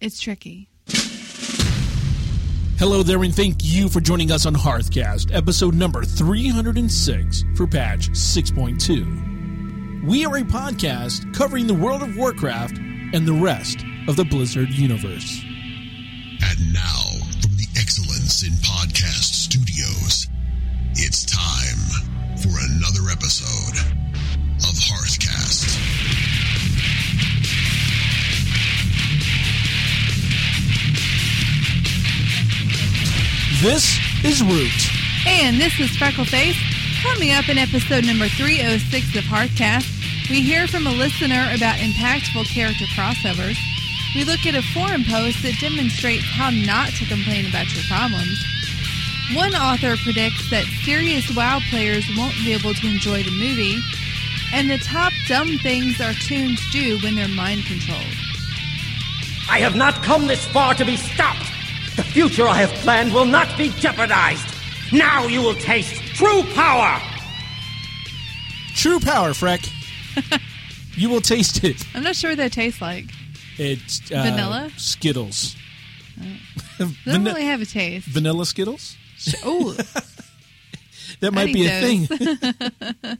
It's 0.00 0.20
tricky. 0.20 0.68
Hello 2.78 3.02
there, 3.02 3.22
and 3.22 3.34
thank 3.34 3.64
you 3.64 3.88
for 3.88 4.00
joining 4.00 4.30
us 4.30 4.44
on 4.44 4.54
Hearthcast, 4.54 5.34
episode 5.34 5.74
number 5.74 6.04
306 6.04 7.44
for 7.54 7.66
patch 7.66 8.10
6.2. 8.10 10.06
We 10.06 10.26
are 10.26 10.36
a 10.36 10.42
podcast 10.42 11.34
covering 11.34 11.66
the 11.66 11.72
world 11.74 12.02
of 12.02 12.14
Warcraft 12.14 12.76
and 12.76 13.26
the 13.26 13.32
rest 13.32 13.78
of 14.06 14.16
the 14.16 14.24
Blizzard 14.24 14.68
universe. 14.68 15.42
And 16.42 16.74
now, 16.74 17.05
This 33.66 33.98
is 34.22 34.44
Root. 34.44 34.78
And 35.26 35.60
this 35.60 35.80
is 35.80 35.90
Freckleface. 35.98 36.54
Coming 37.02 37.32
up 37.32 37.48
in 37.48 37.58
episode 37.58 38.06
number 38.06 38.28
306 38.28 38.78
of 39.18 39.24
Hearthcast, 39.24 39.90
we 40.30 40.40
hear 40.40 40.68
from 40.68 40.86
a 40.86 40.94
listener 40.94 41.50
about 41.52 41.74
impactful 41.82 42.46
character 42.54 42.84
crossovers. 42.94 43.58
We 44.14 44.22
look 44.22 44.46
at 44.46 44.54
a 44.54 44.62
forum 44.70 45.02
post 45.02 45.42
that 45.42 45.58
demonstrates 45.60 46.22
how 46.22 46.50
not 46.50 46.90
to 46.90 47.06
complain 47.06 47.50
about 47.50 47.66
your 47.74 47.82
problems. 47.90 48.38
One 49.34 49.56
author 49.56 49.96
predicts 49.96 50.48
that 50.50 50.70
serious 50.84 51.26
WoW 51.34 51.58
players 51.68 52.06
won't 52.16 52.38
be 52.46 52.54
able 52.54 52.72
to 52.72 52.86
enjoy 52.86 53.24
the 53.24 53.34
movie. 53.34 53.82
And 54.54 54.70
the 54.70 54.78
top 54.78 55.12
dumb 55.26 55.58
things 55.58 56.00
our 56.00 56.14
toons 56.14 56.62
do 56.70 57.00
when 57.02 57.16
they're 57.16 57.26
mind 57.26 57.66
controlled. 57.66 58.14
I 59.50 59.58
have 59.58 59.74
not 59.74 60.04
come 60.04 60.28
this 60.28 60.46
far 60.46 60.72
to 60.74 60.84
be 60.84 60.96
stopped. 60.96 61.55
The 61.96 62.02
future 62.04 62.46
I 62.46 62.54
have 62.54 62.70
planned 62.80 63.12
will 63.14 63.24
not 63.24 63.56
be 63.56 63.70
jeopardized. 63.70 64.46
Now 64.92 65.26
you 65.26 65.40
will 65.42 65.54
taste 65.54 65.94
true 66.14 66.42
power. 66.54 67.00
True 68.74 69.00
power, 69.00 69.30
Freck. 69.30 69.70
you 70.96 71.08
will 71.08 71.20
taste 71.22 71.64
it. 71.64 71.82
I'm 71.94 72.02
not 72.02 72.14
sure 72.16 72.30
what 72.32 72.36
that 72.38 72.52
tastes 72.52 72.80
like. 72.82 73.06
It's 73.58 74.10
uh, 74.12 74.22
Vanilla? 74.22 74.70
Skittles. 74.76 75.56
Doesn't 76.78 76.94
Vani- 77.06 77.24
really 77.26 77.44
have 77.46 77.62
a 77.62 77.66
taste. 77.66 78.06
Vanilla 78.08 78.44
Skittles? 78.44 78.96
Oh, 79.44 79.72
That 81.20 81.32
might 81.32 81.48
I 81.48 81.52
be 81.52 81.52
need 81.54 81.70
a 81.70 81.80
those. 81.80 82.08
thing. 83.00 83.18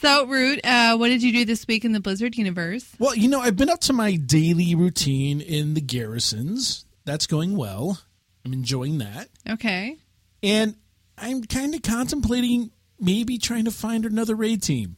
so 0.00 0.26
Root, 0.26 0.60
uh, 0.64 0.96
what 0.96 1.08
did 1.08 1.22
you 1.22 1.32
do 1.32 1.44
this 1.44 1.64
week 1.68 1.84
in 1.84 1.92
the 1.92 2.00
Blizzard 2.00 2.36
universe? 2.36 2.84
Well, 2.98 3.14
you 3.14 3.28
know, 3.28 3.40
I've 3.40 3.56
been 3.56 3.70
up 3.70 3.80
to 3.82 3.92
my 3.92 4.16
daily 4.16 4.74
routine 4.74 5.40
in 5.40 5.74
the 5.74 5.80
garrisons. 5.80 6.84
That's 7.08 7.26
going 7.26 7.56
well. 7.56 8.00
I'm 8.44 8.52
enjoying 8.52 8.98
that. 8.98 9.28
Okay. 9.48 9.96
And 10.42 10.76
I'm 11.16 11.42
kind 11.42 11.74
of 11.74 11.82
contemplating 11.82 12.70
maybe 13.00 13.38
trying 13.38 13.64
to 13.64 13.70
find 13.70 14.04
another 14.04 14.34
raid 14.34 14.62
team. 14.62 14.96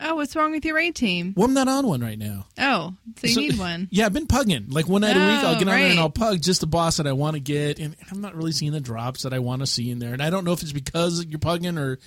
Oh, 0.00 0.16
what's 0.16 0.34
wrong 0.34 0.50
with 0.50 0.64
your 0.64 0.74
raid 0.74 0.96
team? 0.96 1.32
Well, 1.36 1.46
I'm 1.46 1.54
not 1.54 1.68
on 1.68 1.86
one 1.86 2.00
right 2.00 2.18
now. 2.18 2.46
Oh, 2.58 2.94
so 3.18 3.26
you 3.28 3.32
So- 3.34 3.40
need 3.40 3.58
one. 3.58 3.88
Yeah, 3.92 4.06
I've 4.06 4.12
been 4.12 4.26
pugging. 4.26 4.72
Like 4.72 4.88
one 4.88 5.02
night 5.02 5.16
a 5.16 5.20
week, 5.20 5.44
I'll 5.44 5.54
Oh, 5.54 5.58
get 5.58 5.68
on 5.68 5.78
there 5.78 5.90
and. 5.90 6.00
I'll 6.00 6.10
pug 6.10 6.42
just 6.42 6.60
the 6.60 6.66
boss 6.66 6.96
that 6.96 7.06
I 7.06 7.12
want 7.12 7.34
to 7.34 7.40
get. 7.40 7.78
And 7.78 7.94
I'm 8.10 8.20
not 8.20 8.34
really 8.34 8.52
seeing 8.52 8.72
the 8.72 8.80
drops 8.80 9.22
that 9.22 9.32
I 9.32 9.38
want 9.38 9.60
to 9.60 9.66
see 9.66 9.90
in 9.90 10.00
there. 10.00 10.12
And 10.12 10.22
I 10.22 10.30
don't 10.30 10.44
know 10.44 10.52
if 10.52 10.62
it's 10.62 10.72
because 10.72 11.24
you're 11.26 11.38
pugging 11.38 11.78
or 11.78 11.98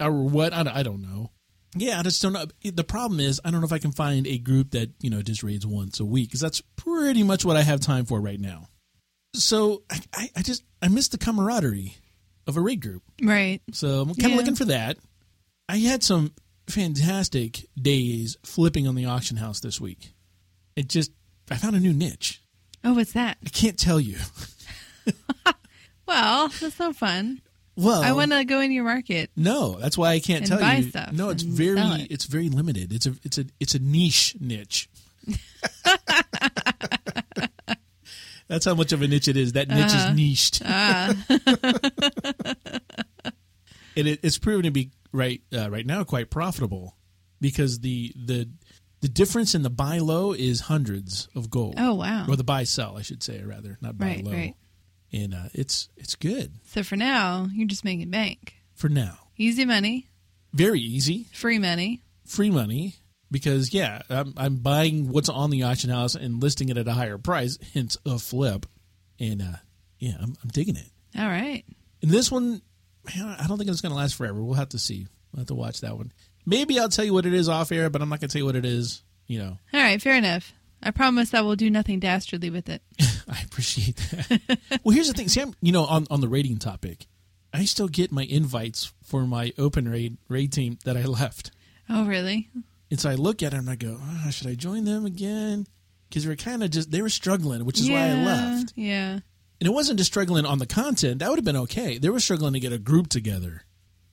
or 0.00 0.10
what. 0.12 0.52
I, 0.52 0.62
don't- 0.64 0.76
I 0.76 0.82
don't 0.82 1.02
know. 1.02 1.30
Yeah, 1.76 2.00
I 2.00 2.02
just 2.02 2.20
don't 2.22 2.32
know. 2.32 2.46
The 2.64 2.84
problem 2.84 3.20
is, 3.20 3.40
I 3.44 3.50
don't 3.50 3.60
know 3.60 3.66
if 3.66 3.72
I 3.72 3.78
can 3.78 3.92
find 3.92 4.26
a 4.26 4.38
group 4.38 4.70
that, 4.70 4.90
you 5.00 5.10
know, 5.10 5.20
just 5.22 5.42
raids 5.42 5.66
once 5.66 6.00
a 6.00 6.04
week 6.06 6.28
because 6.28 6.40
that's 6.40 6.62
pretty 6.76 7.22
much 7.22 7.44
what 7.44 7.56
I 7.56 7.62
have 7.62 7.80
time 7.80 8.06
for 8.06 8.18
right 8.20 8.40
now. 8.40 8.66
So 9.36 9.82
I, 10.14 10.30
I, 10.36 10.42
just, 10.42 10.62
I 10.82 10.88
miss 10.88 11.08
the 11.08 11.18
camaraderie 11.18 11.94
of 12.46 12.56
a 12.56 12.60
raid 12.60 12.80
group. 12.80 13.02
Right. 13.22 13.60
So 13.72 14.00
I'm 14.02 14.08
kind 14.14 14.24
of 14.26 14.30
Yeah. 14.30 14.36
looking 14.36 14.54
for 14.56 14.64
that. 14.66 14.96
I 15.68 15.78
had 15.78 16.02
some 16.02 16.32
fantastic 16.68 17.66
days 17.80 18.36
flipping 18.44 18.86
on 18.88 18.94
the 18.94 19.04
auction 19.06 19.36
house 19.36 19.60
this 19.60 19.80
week. 19.80 20.12
It 20.76 20.88
just, 20.88 21.10
I 21.50 21.56
found 21.56 21.76
a 21.76 21.80
new 21.80 21.92
niche. 21.92 22.40
Oh, 22.84 22.94
what's 22.94 23.12
that? 23.12 23.38
I 23.44 23.48
can't 23.48 23.78
tell 23.78 24.00
you. 24.00 24.18
Well, 26.08 26.48
that's 26.60 26.76
so 26.76 26.92
fun. 26.92 27.40
Well, 27.74 28.00
I 28.00 28.12
want 28.12 28.30
to 28.30 28.44
go 28.44 28.60
in 28.60 28.70
your 28.70 28.84
market. 28.84 29.28
No, 29.36 29.76
that's 29.80 29.98
why 29.98 30.12
I 30.12 30.20
can't 30.20 30.46
tell 30.46 30.60
buy 30.60 30.76
you. 30.76 30.88
stuff 30.90 31.10
no, 31.12 31.30
it's 31.30 31.42
very, 31.42 31.80
it. 31.80 32.12
it's 32.12 32.26
very 32.26 32.48
limited. 32.48 32.92
It's 32.92 33.06
a, 33.06 33.14
it's 33.24 33.38
a, 33.38 33.44
it's 33.58 33.74
a 33.74 33.80
niche 33.80 34.36
niche. 34.38 34.88
that's 38.48 38.64
how 38.64 38.74
much 38.74 38.92
of 38.92 39.02
a 39.02 39.08
niche 39.08 39.28
it 39.28 39.36
is. 39.36 39.52
That 39.52 39.68
niche 39.68 39.92
Uh-huh. 39.92 40.10
is 40.10 40.16
niched, 40.16 40.62
and 43.96 44.06
it, 44.08 44.20
it's 44.22 44.38
proven 44.38 44.64
to 44.64 44.70
be 44.70 44.90
right 45.12 45.40
uh, 45.52 45.70
right 45.70 45.86
now 45.86 46.04
quite 46.04 46.30
profitable 46.30 46.96
because 47.40 47.80
the 47.80 48.12
the 48.16 48.48
the 49.00 49.08
difference 49.08 49.54
in 49.54 49.62
the 49.62 49.70
buy 49.70 49.98
low 49.98 50.32
is 50.32 50.60
hundreds 50.60 51.28
of 51.34 51.50
gold. 51.50 51.74
Oh, 51.78 51.94
wow. 51.94 52.26
Or 52.28 52.36
the 52.36 52.44
buy 52.44 52.64
sell, 52.64 52.96
I 52.96 53.02
should 53.02 53.22
say, 53.22 53.42
rather 53.42 53.76
not 53.82 53.98
buy 53.98 54.06
Right, 54.06 54.24
low. 54.24 54.32
right. 54.32 54.54
And 55.12 55.34
uh, 55.34 55.48
it's 55.52 55.88
it's 55.96 56.14
good 56.14 56.52
So 56.64 56.82
for 56.82 56.96
now, 56.96 57.48
you're 57.52 57.68
just 57.68 57.84
making 57.84 58.10
bank. 58.10 58.54
for 58.74 58.88
now. 58.88 59.18
Easy 59.38 59.66
money, 59.66 60.08
Very 60.54 60.80
easy. 60.80 61.26
free 61.32 61.58
money. 61.58 62.02
free 62.24 62.50
money 62.50 62.94
because 63.36 63.74
yeah, 63.74 64.00
I'm, 64.08 64.32
I'm 64.38 64.56
buying 64.56 65.10
what's 65.10 65.28
on 65.28 65.50
the 65.50 65.64
auction 65.64 65.90
house 65.90 66.14
and 66.14 66.42
listing 66.42 66.70
it 66.70 66.78
at 66.78 66.88
a 66.88 66.92
higher 66.92 67.18
price, 67.18 67.58
hence 67.74 67.98
a 68.06 68.18
flip. 68.18 68.64
And 69.20 69.42
uh, 69.42 69.56
yeah, 69.98 70.14
I'm, 70.18 70.34
I'm 70.42 70.48
digging 70.48 70.76
it. 70.76 70.86
All 71.18 71.26
right. 71.26 71.62
And 72.00 72.10
this 72.10 72.32
one, 72.32 72.62
man, 73.14 73.36
I 73.38 73.46
don't 73.46 73.58
think 73.58 73.68
it's 73.68 73.82
going 73.82 73.90
to 73.90 73.96
last 73.96 74.14
forever. 74.14 74.42
We'll 74.42 74.54
have 74.54 74.70
to 74.70 74.78
see. 74.78 75.06
We'll 75.32 75.40
have 75.40 75.48
to 75.48 75.54
watch 75.54 75.82
that 75.82 75.98
one. 75.98 76.12
Maybe 76.46 76.80
I'll 76.80 76.88
tell 76.88 77.04
you 77.04 77.12
what 77.12 77.26
it 77.26 77.34
is 77.34 77.46
off 77.46 77.72
air, 77.72 77.90
but 77.90 78.00
I'm 78.00 78.08
not 78.08 78.20
going 78.20 78.30
to 78.30 78.32
tell 78.32 78.40
you 78.40 78.46
what 78.46 78.56
it 78.56 78.64
is. 78.64 79.02
You 79.26 79.40
know, 79.40 79.58
All 79.74 79.80
right. 79.80 80.00
Fair 80.00 80.16
enough. 80.16 80.54
I 80.82 80.92
promise 80.92 81.34
I 81.34 81.42
will 81.42 81.56
do 81.56 81.68
nothing 81.68 82.00
dastardly 82.00 82.48
with 82.48 82.70
it. 82.70 82.80
I 83.28 83.42
appreciate 83.44 83.96
that. 83.96 84.58
well, 84.84 84.94
here's 84.94 85.08
the 85.08 85.14
thing. 85.14 85.28
Sam. 85.28 85.54
You 85.60 85.72
know, 85.72 85.84
on, 85.84 86.06
on 86.10 86.22
the 86.22 86.28
raiding 86.28 86.56
topic, 86.58 87.06
I 87.52 87.66
still 87.66 87.88
get 87.88 88.12
my 88.12 88.22
invites 88.22 88.94
for 89.02 89.26
my 89.26 89.52
open 89.58 89.88
raid 89.90 90.16
raid 90.28 90.52
team 90.52 90.78
that 90.86 90.96
I 90.96 91.04
left. 91.04 91.50
Oh, 91.90 92.06
really? 92.06 92.48
And 92.90 93.00
so 93.00 93.10
I 93.10 93.14
look 93.14 93.42
at 93.42 93.52
it 93.52 93.56
and 93.56 93.68
I 93.70 93.76
go, 93.76 93.98
oh, 94.00 94.30
should 94.30 94.46
I 94.46 94.54
join 94.54 94.84
them 94.84 95.06
again? 95.06 95.66
Because 96.08 96.22
they 96.24 96.28
were 96.28 96.36
kind 96.36 96.62
of 96.62 96.70
just, 96.70 96.90
they 96.90 97.02
were 97.02 97.08
struggling, 97.08 97.64
which 97.64 97.80
is 97.80 97.90
why 97.90 97.96
I 98.08 98.14
left. 98.24 98.72
Yeah. 98.76 99.12
And 99.60 99.66
it 99.66 99.72
wasn't 99.72 99.98
just 99.98 100.10
struggling 100.12 100.46
on 100.46 100.58
the 100.58 100.66
content. 100.66 101.18
That 101.18 101.30
would 101.30 101.38
have 101.38 101.44
been 101.44 101.56
okay. 101.56 101.98
They 101.98 102.10
were 102.10 102.20
struggling 102.20 102.52
to 102.52 102.60
get 102.60 102.72
a 102.72 102.78
group 102.78 103.08
together. 103.08 103.62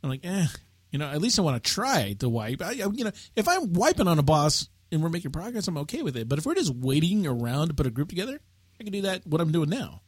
I'm 0.02 0.10
like, 0.10 0.26
eh, 0.26 0.48
you 0.92 1.00
know, 1.00 1.08
at 1.08 1.22
least 1.22 1.38
I 1.38 1.44
want 1.44 1.62
to 1.64 1.72
try 1.72 2.14
to 2.20 2.30
wipe. 2.30 2.62
I, 2.62 2.70
I- 2.70 2.90
you 2.94 3.04
know, 3.04 3.12
if 3.36 3.48
I'm 3.48 3.74
wiping 3.74 4.08
on 4.08 4.18
a 4.20 4.24
boss 4.24 4.68
and 4.92 5.04
we're 5.04 5.10
making 5.10 5.32
progress, 5.32 5.68
I'm 5.68 5.78
okay 5.80 6.02
with 6.02 6.18
it. 6.18 6.28
But 6.28 6.40
if 6.40 6.46
we're 6.46 6.56
just 6.56 6.74
waiting 6.74 7.28
around 7.28 7.68
to 7.68 7.74
put 7.74 7.86
a 7.88 7.92
group 7.92 8.10
together, 8.10 8.40
I 8.80 8.84
can 8.84 8.92
do 8.94 9.02
that, 9.04 9.28
what 9.28 9.40
I'm 9.42 9.52
doing 9.52 9.70
now. 9.70 10.02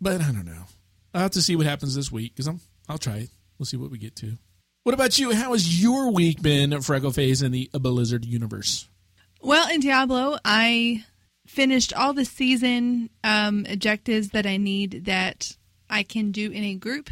But 0.00 0.20
I 0.20 0.30
don't 0.30 0.44
know. 0.46 0.64
I'll 1.14 1.22
have 1.22 1.30
to 1.32 1.42
see 1.42 1.56
what 1.56 1.66
happens 1.66 1.94
this 1.94 2.12
week 2.12 2.34
because 2.34 2.46
I'm, 2.46 2.60
I'll 2.88 2.98
try 2.98 3.16
it. 3.16 3.30
We'll 3.58 3.66
see 3.66 3.78
what 3.78 3.90
we 3.90 3.98
get 3.98 4.14
to. 4.16 4.36
What 4.86 4.94
about 4.94 5.18
you? 5.18 5.32
How 5.32 5.50
has 5.50 5.82
your 5.82 6.12
week 6.12 6.40
been, 6.40 6.70
Freckleface, 6.70 7.42
in 7.42 7.50
the 7.50 7.68
Blizzard 7.72 8.24
universe? 8.24 8.88
Well, 9.42 9.68
in 9.68 9.80
Diablo, 9.80 10.38
I 10.44 11.04
finished 11.44 11.92
all 11.92 12.12
the 12.12 12.24
season 12.24 13.10
um, 13.24 13.66
objectives 13.68 14.28
that 14.28 14.46
I 14.46 14.58
need 14.58 15.06
that 15.06 15.56
I 15.90 16.04
can 16.04 16.30
do 16.30 16.52
in 16.52 16.62
a 16.62 16.76
group. 16.76 17.10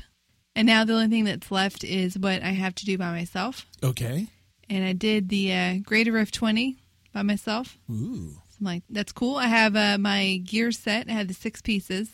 And 0.55 0.69
now 0.69 0.85
the 0.85 0.93
only 0.93 1.09
thing 1.09 1.25
that's 1.25 1.51
left 1.51 1.83
is 1.83 2.17
what 2.17 2.45
I 2.45 2.51
have 2.51 2.77
to 2.77 2.85
do 2.85 2.97
by 2.97 3.11
myself. 3.11 3.67
Okay. 3.83 4.29
And 4.71 4.85
I 4.85 4.93
did 4.93 5.29
the 5.29 5.53
uh, 5.53 5.75
Greater 5.83 6.17
of 6.19 6.31
20 6.31 6.77
by 7.13 7.23
myself. 7.23 7.77
Ooh. 7.91 8.35
So 8.51 8.59
I'm 8.61 8.67
like, 8.67 8.85
that's 8.89 9.11
cool. 9.11 9.35
I 9.35 9.49
have 9.49 9.75
uh, 9.75 9.99
my 9.99 10.37
gear 10.45 10.71
set. 10.71 11.11
I 11.11 11.15
have 11.15 11.27
the 11.27 11.35
six 11.35 11.61
pieces. 11.61 12.09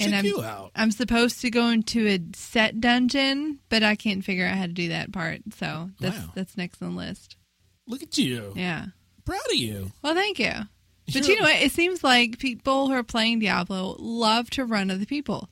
Check 0.00 0.14
I'm, 0.14 0.24
you 0.24 0.42
out. 0.42 0.70
I'm 0.74 0.90
supposed 0.90 1.40
to 1.42 1.50
go 1.50 1.68
into 1.68 2.06
a 2.06 2.18
set 2.34 2.80
dungeon, 2.80 3.58
but 3.68 3.82
I 3.82 3.94
can't 3.96 4.24
figure 4.24 4.46
out 4.46 4.56
how 4.56 4.66
to 4.66 4.72
do 4.72 4.88
that 4.88 5.12
part. 5.12 5.40
So 5.56 5.90
that's 6.00 6.16
Wow. 6.18 6.32
that's 6.34 6.56
next 6.56 6.82
on 6.82 6.94
the 6.94 6.96
list. 6.96 7.36
Look 7.86 8.02
at 8.02 8.16
you. 8.18 8.52
Yeah. 8.56 8.86
Proud 9.24 9.40
of 9.50 9.56
you. 9.56 9.92
Well, 10.02 10.14
thank 10.14 10.38
you. 10.38 10.52
But 11.12 11.24
Sure. 11.24 11.34
you 11.34 11.36
know 11.38 11.44
what? 11.46 11.60
It 11.60 11.72
seems 11.72 12.04
like 12.04 12.38
people 12.38 12.88
who 12.88 12.94
are 12.94 13.02
playing 13.02 13.40
Diablo 13.40 13.96
love 13.98 14.48
to 14.50 14.64
run 14.64 14.90
other 14.90 15.06
people. 15.06 15.48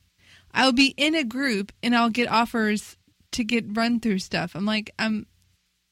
I'll 0.55 0.73
be 0.73 0.95
in 0.97 1.15
a 1.15 1.25
group 1.25 1.73
and 1.83 1.95
I'll 1.97 2.11
get 2.11 2.29
offers 2.29 2.97
to 3.33 3.45
get 3.45 3.77
run 3.77 4.01
through 4.01 4.21
stuff. 4.21 4.53
I'm 4.55 4.65
like, 4.65 4.91
I'm, 4.99 5.27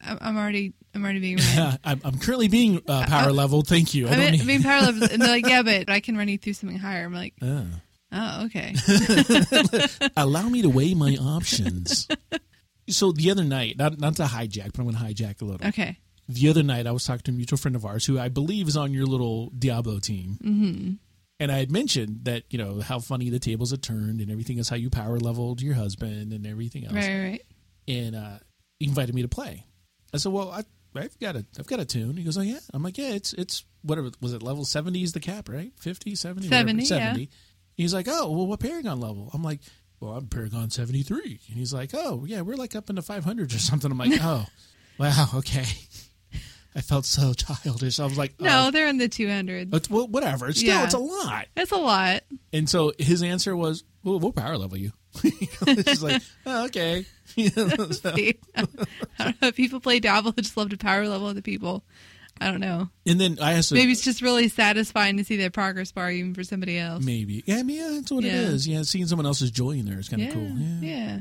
I'm 0.01 0.19
I'm 0.21 0.37
already, 0.37 0.73
I'm 0.95 1.03
already 1.05 1.21
being. 1.21 1.39
I'm, 1.85 2.01
I'm 2.05 2.19
currently 2.19 2.49
being 2.49 2.81
uh, 2.89 3.07
power 3.07 3.33
level. 3.33 3.63
Tvel. 3.63 3.93
you. 3.93 4.07
I 4.07 4.13
I'm 4.13 4.17
don't 4.19 4.27
in, 4.27 4.33
need- 4.33 4.41
I'm 4.43 4.47
being 4.47 4.63
power 4.63 4.81
level, 4.93 5.09
and 5.11 5.21
they're 5.21 5.29
like, 5.29 5.47
yeah, 5.49 5.63
but 5.63 5.91
I 5.91 6.01
can 6.01 6.17
run 6.17 6.29
you 6.29 6.39
through 6.39 6.53
something 6.55 6.79
higher. 6.79 7.05
I'm 7.05 7.13
like, 7.15 7.35
Ah. 7.43 7.65
Oh, 8.19 8.47
okay. 8.47 8.75
Allow 10.17 10.49
me 10.49 10.63
to 10.63 10.71
weigh 10.71 10.95
my 10.95 11.17
options. 11.17 12.09
so 12.89 13.13
the 13.13 13.31
other 13.31 13.45
night, 13.45 13.77
not 13.77 13.99
not 13.99 14.17
to 14.17 14.25
hijack, 14.25 14.73
but 14.73 14.79
I'm 14.79 14.91
going 14.91 14.97
to 14.97 15.03
hijack 15.03 15.43
a 15.43 15.45
little. 15.45 15.69
Okay. 15.69 15.99
The 16.29 16.49
other 16.49 16.63
night, 16.63 16.87
I 16.87 16.93
was 16.93 17.05
talking 17.05 17.23
to 17.25 17.31
a 17.31 17.35
mutual 17.35 17.59
friend 17.59 17.77
of 17.77 17.85
ours 17.85 18.07
who 18.07 18.19
I 18.19 18.29
believe 18.29 18.67
is 18.67 18.77
on 18.77 18.93
your 18.93 19.07
little 19.07 19.51
Diablo 19.51 20.01
team, 20.01 20.39
mm-hmm. 20.43 20.93
And 21.39 21.53
I 21.53 21.59
had 21.59 21.71
mentioned 21.71 22.21
that, 22.23 22.45
you 22.51 22.59
know, 22.59 22.81
how 22.81 22.99
funny 22.99 23.29
the 23.29 23.39
tables 23.39 23.71
had 23.71 23.83
turned 23.83 24.21
and 24.21 24.31
everything 24.31 24.59
is 24.59 24.69
how 24.69 24.77
you 24.77 24.89
power 24.89 25.19
leveled 25.19 25.61
your 25.61 25.75
husband 25.75 26.33
and 26.33 26.47
everything 26.47 26.85
else. 26.85 26.95
Right, 26.95 27.23
right. 27.23 27.43
And 27.87 28.17
uh, 28.17 28.39
he 28.79 28.87
invited 28.87 29.15
me 29.15 29.23
to 29.23 29.29
play. 29.29 29.67
I 30.15 30.17
said, 30.17 30.33
Well, 30.33 30.51
I, 30.51 30.65
I've 30.95 31.19
got 31.19 31.37
a 31.37 31.45
I've 31.59 31.67
got 31.67 31.79
a 31.79 31.85
toon. 31.85 32.17
He 32.17 32.25
goes, 32.25 32.39
Oh 32.39 32.43
yeah. 32.43 32.59
I'm 32.73 32.83
like, 32.83 32.97
Yeah, 32.97 33.11
it's 33.11 33.35
it's 33.35 33.65
whatever 33.83 34.11
was 34.21 34.33
it 34.33 34.43
level 34.43 34.65
seventy 34.65 35.03
is 35.03 35.13
the 35.13 35.21
cap, 35.21 35.49
right? 35.49 35.73
50, 35.79 36.15
70? 36.15 36.49
70, 36.49 36.83
whatever, 36.83 37.19
yeah. 37.19 37.27
70. 37.77 37.83
He's 37.83 37.95
like, 37.95 38.07
Oh, 38.09 38.31
well 38.33 38.47
what 38.47 38.61
Paragon 38.61 39.01
level? 39.01 39.31
I'm 39.35 39.43
like, 39.43 39.61
Well, 40.01 40.13
I'm 40.13 40.27
Paragon 40.27 40.71
seventy 40.71 41.03
three. 41.03 41.41
And 41.49 41.59
he's 41.59 41.73
like, 41.73 41.91
Oh, 41.95 42.25
yeah, 42.27 42.41
we're 42.43 42.57
like 42.57 42.75
up 42.77 42.91
in 42.91 42.97
the 42.97 43.03
five 43.03 43.25
hundreds 43.25 43.55
or 43.55 43.59
something. 43.59 43.91
I'm 43.91 43.99
like, 43.99 44.13
Oh, 44.23 44.47
wow, 44.99 45.27
okay. 45.35 45.65
I 46.75 46.81
felt 46.83 47.07
so 47.07 47.33
childish. 47.37 48.01
I 48.01 48.05
was 48.05 48.19
like, 48.19 48.41
No, 48.41 48.67
oh, 48.67 48.71
they're 48.71 48.89
in 48.89 48.99
the 48.99 49.09
200s. 49.09 49.75
it's, 49.75 49.91
well, 49.91 50.07
whatever. 50.09 50.49
It's 50.49 50.59
still, 50.61 50.75
Yeah. 50.75 50.85
it's 50.85 50.95
a 50.95 50.99
lot. 50.99 51.47
It's 51.57 51.73
a 51.73 51.77
lot. 51.77 52.23
And 52.53 52.69
so 52.69 52.93
his 52.99 53.23
answer 53.23 53.57
was, 53.57 53.85
"Well, 54.05 54.19
we'll 54.21 54.33
power 54.33 54.57
level 54.59 54.77
you." 54.79 54.93
She's 55.23 56.03
like, 56.03 56.23
oh, 56.47 56.67
"Okay." 56.67 57.07
So-? 57.37 58.15
I 58.55 58.67
don't 59.19 59.43
know. 59.43 59.53
People 59.53 59.81
play 59.81 60.01
Diablo 60.01 60.33
just 60.33 60.57
love 60.57 60.71
to 60.71 60.77
power 60.79 61.07
level 61.09 61.27
other 61.27 61.43
people. 61.43 61.83
I 62.41 62.51
don't 62.51 62.61
know. 62.61 62.89
and 63.07 63.21
then 63.21 63.39
I 63.41 63.55
asked, 63.55 63.73
Maybe 63.73 63.93
it's 63.93 64.03
just 64.03 64.21
really 64.23 64.49
satisfying 64.49 65.17
to 65.17 65.25
see 65.25 65.37
that 65.39 65.53
progress 65.53 65.93
bar 65.93 66.11
even 66.11 66.35
for 66.35 66.45
somebody 66.45 66.79
else. 66.79 67.03
maybe, 67.05 67.43
yeah, 67.47 67.57
I 67.57 67.63
mean, 67.63 67.77
yeah, 67.79 67.91
that's 67.95 68.11
what 68.11 68.25
it 68.25 68.29
Yeah. 68.29 68.41
is. 68.41 68.69
Yeah, 68.69 68.83
seeing 68.83 69.07
someone 69.07 69.27
else's 69.27 69.51
joy 69.51 69.73
in 69.73 69.87
there 69.87 69.99
is 69.99 70.09
kind 70.09 70.23
of 70.23 70.29
yeah, 70.29 70.35
cool. 70.35 70.49
Yeah. 70.49 70.81
yeah. 70.81 71.19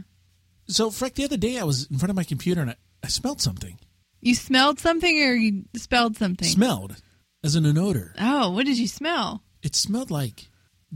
So, 0.67 0.89
Freck, 0.89 1.13
the 1.13 1.23
other 1.23 1.37
day 1.37 1.57
I 1.59 1.63
was 1.63 1.87
in 1.89 1.97
front 1.97 2.09
of 2.09 2.15
my 2.15 2.23
computer 2.23 2.61
and 2.61 2.71
I, 2.71 2.75
I 3.03 3.07
smelled 3.07 3.39
something. 3.41 3.77
You 4.21 4.35
smelled 4.35 4.79
something 4.79 5.21
or 5.23 5.33
you 5.33 5.65
spelled 5.75 6.17
something? 6.17 6.47
Smelled 6.47 6.95
as 7.43 7.55
in 7.55 7.65
an 7.65 7.77
odor. 7.77 8.13
oh, 8.19 8.49
what 8.51 8.65
did 8.65 8.77
you 8.77 8.87
smell? 8.87 9.43
It 9.61 9.75
smelled 9.75 10.09
like 10.11 10.47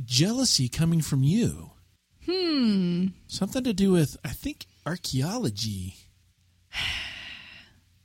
jealousy 0.03 0.67
coming 0.69 1.01
from 1.01 1.23
you. 1.23 1.71
Hmm. 2.25 3.07
Something 3.27 3.63
to 3.63 3.73
do 3.73 3.91
with, 3.91 4.17
I 4.25 4.29
think, 4.29 4.65
archaeology. 4.85 5.95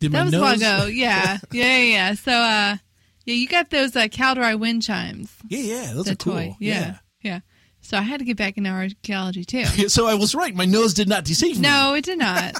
Did 0.05 0.13
That 0.13 0.25
was 0.27 0.35
a 0.35 0.41
while 0.41 0.55
ago. 0.55 0.87
Yeah. 0.93 1.39
yeah, 1.51 1.79
yeah, 1.79 1.79
yeah. 1.79 2.15
So, 2.15 2.31
uh, 2.31 2.77
yeah, 3.25 3.35
you 3.35 3.49
got 3.49 3.71
those 3.71 3.97
uh, 3.97 4.03
Kaldorei 4.03 4.59
wind 4.59 4.83
chimes. 4.83 5.35
Yeah, 5.49 5.61
yeah, 5.61 5.93
those 5.95 6.11
are 6.11 6.15
cool. 6.15 6.35
toy. 6.35 6.57
Yeah. 6.61 6.99
yeah. 7.23 7.41
So 7.81 7.97
I 7.97 8.03
had 8.03 8.19
to 8.19 8.27
get 8.27 8.37
back 8.37 8.59
into 8.59 8.69
archaeology 8.69 9.47
too. 9.47 9.65
So 9.89 10.07
I 10.07 10.13
was 10.13 10.35
right. 10.35 10.55
My 10.55 10.67
nose 10.67 10.93
did 10.93 11.09
not 11.09 11.25
deceive 11.25 11.57
me. 11.57 11.63
no, 11.63 11.95
it 11.95 12.05
did 12.05 12.19
not. 12.19 12.55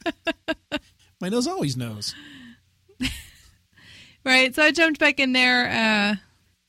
My 1.20 1.28
nose 1.28 1.46
always 1.46 1.76
knows. 1.76 2.14
right. 4.24 4.54
So 4.54 4.62
I 4.62 4.70
jumped 4.72 4.98
back 4.98 5.20
in 5.20 5.32
there. 5.34 5.68
Uh, 5.68 6.16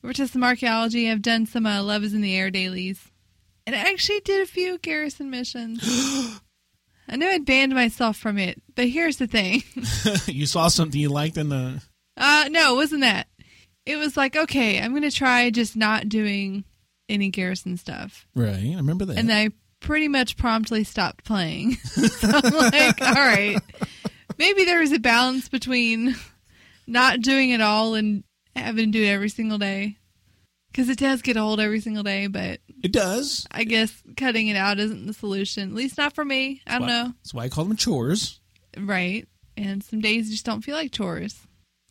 over 0.04 0.12
to 0.12 0.28
some 0.28 0.44
archaeology. 0.44 1.10
I've 1.10 1.22
done 1.22 1.46
some 1.46 1.64
uh, 1.64 1.82
Love 1.82 2.04
is 2.04 2.12
in 2.12 2.20
the 2.20 2.36
Air 2.36 2.50
dailies. 2.50 3.00
And 3.66 3.74
I 3.74 3.90
actually 3.90 4.20
did 4.20 4.42
a 4.42 4.46
few 4.46 4.76
garrison 4.78 5.30
missions. 5.30 5.82
I 7.08 7.16
know 7.16 7.28
I'd 7.28 7.46
banned 7.46 7.74
myself 7.74 8.16
from 8.16 8.38
it, 8.38 8.60
but 8.74 8.88
here's 8.88 9.16
the 9.16 9.26
thing. 9.26 9.62
you 10.26 10.46
saw 10.46 10.68
something 10.68 11.00
you 11.00 11.08
liked 11.08 11.38
in 11.38 11.48
the. 11.48 11.82
Uh, 12.16 12.48
no, 12.50 12.74
it 12.74 12.76
wasn't 12.76 13.00
that. 13.00 13.28
It 13.86 13.96
was 13.96 14.16
like, 14.16 14.36
okay, 14.36 14.80
I'm 14.80 14.90
going 14.90 15.02
to 15.02 15.10
try 15.10 15.48
just 15.50 15.76
not 15.76 16.08
doing 16.08 16.64
any 17.08 17.30
garrison 17.30 17.76
stuff. 17.76 18.26
Right, 18.34 18.72
I 18.72 18.76
remember 18.76 19.06
that. 19.06 19.16
And 19.16 19.32
I 19.32 19.50
pretty 19.80 20.08
much 20.08 20.36
promptly 20.36 20.84
stopped 20.84 21.24
playing. 21.24 21.74
so 21.76 22.28
I'm 22.32 22.54
like, 22.54 23.00
all 23.00 23.14
right, 23.14 23.58
maybe 24.38 24.64
there 24.64 24.82
is 24.82 24.92
a 24.92 24.98
balance 24.98 25.48
between 25.48 26.14
not 26.86 27.20
doing 27.20 27.50
it 27.50 27.60
all 27.60 27.94
and 27.94 28.24
having 28.54 28.92
to 28.92 28.98
do 28.98 29.04
it 29.04 29.08
every 29.08 29.28
single 29.28 29.58
day. 29.58 29.97
Because 30.78 30.90
it 30.90 30.98
does 31.00 31.22
get 31.22 31.36
old 31.36 31.58
every 31.58 31.80
single 31.80 32.04
day, 32.04 32.28
but 32.28 32.60
it 32.84 32.92
does. 32.92 33.48
I 33.50 33.64
guess 33.64 34.00
cutting 34.16 34.46
it 34.46 34.54
out 34.54 34.78
isn't 34.78 35.08
the 35.08 35.12
solution. 35.12 35.70
At 35.70 35.74
least 35.74 35.98
not 35.98 36.14
for 36.14 36.24
me. 36.24 36.62
I 36.68 36.74
don't 36.78 36.82
Why- 36.82 36.86
know. 36.86 37.12
That's 37.20 37.34
why 37.34 37.42
I 37.42 37.48
call 37.48 37.64
them 37.64 37.76
chores. 37.76 38.38
Right. 38.78 39.26
And 39.56 39.82
some 39.82 40.00
days 40.00 40.26
you 40.28 40.34
just 40.34 40.46
don't 40.46 40.62
feel 40.62 40.76
like 40.76 40.92
chores. 40.92 41.36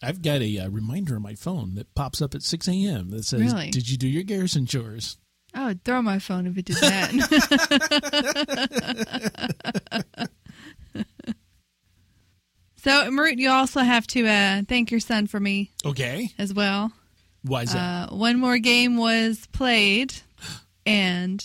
I've 0.01 0.21
got 0.21 0.41
a 0.41 0.59
uh, 0.59 0.69
reminder 0.69 1.17
on 1.17 1.21
my 1.21 1.35
phone 1.35 1.75
that 1.75 1.93
pops 1.95 2.21
up 2.21 2.33
at 2.33 2.43
6 2.43 2.65
a.m. 2.69 3.09
that 3.09 3.25
says, 3.25 3.41
Really? 3.41 3.71
Did 3.71 3.89
you 3.89 3.97
do 3.97 4.07
your 4.07 4.23
garrison 4.23 4.65
chores? 4.65 5.17
I 5.53 5.65
would 5.65 5.83
throw 5.83 6.01
my 6.01 6.19
phone 6.19 6.47
if 6.47 6.57
it 6.57 6.63
did 6.63 6.77
that. 6.77 7.09
so, 12.77 13.11
Marut, 13.11 13.37
you 13.37 13.49
also 13.49 13.81
have 13.81 14.07
to 14.07 14.25
uh, 14.25 14.61
thank 14.65 14.91
your 14.91 15.01
son 15.01 15.27
for 15.27 15.41
me 15.41 15.71
Okay. 15.85 16.29
as 16.39 16.53
well. 16.53 16.93
Why 17.47 17.63
is 17.63 17.73
that? 17.73 18.09
Uh, 18.11 18.15
one 18.15 18.39
more 18.39 18.57
game 18.57 18.97
was 18.97 19.47
played, 19.51 20.13
and 20.85 21.43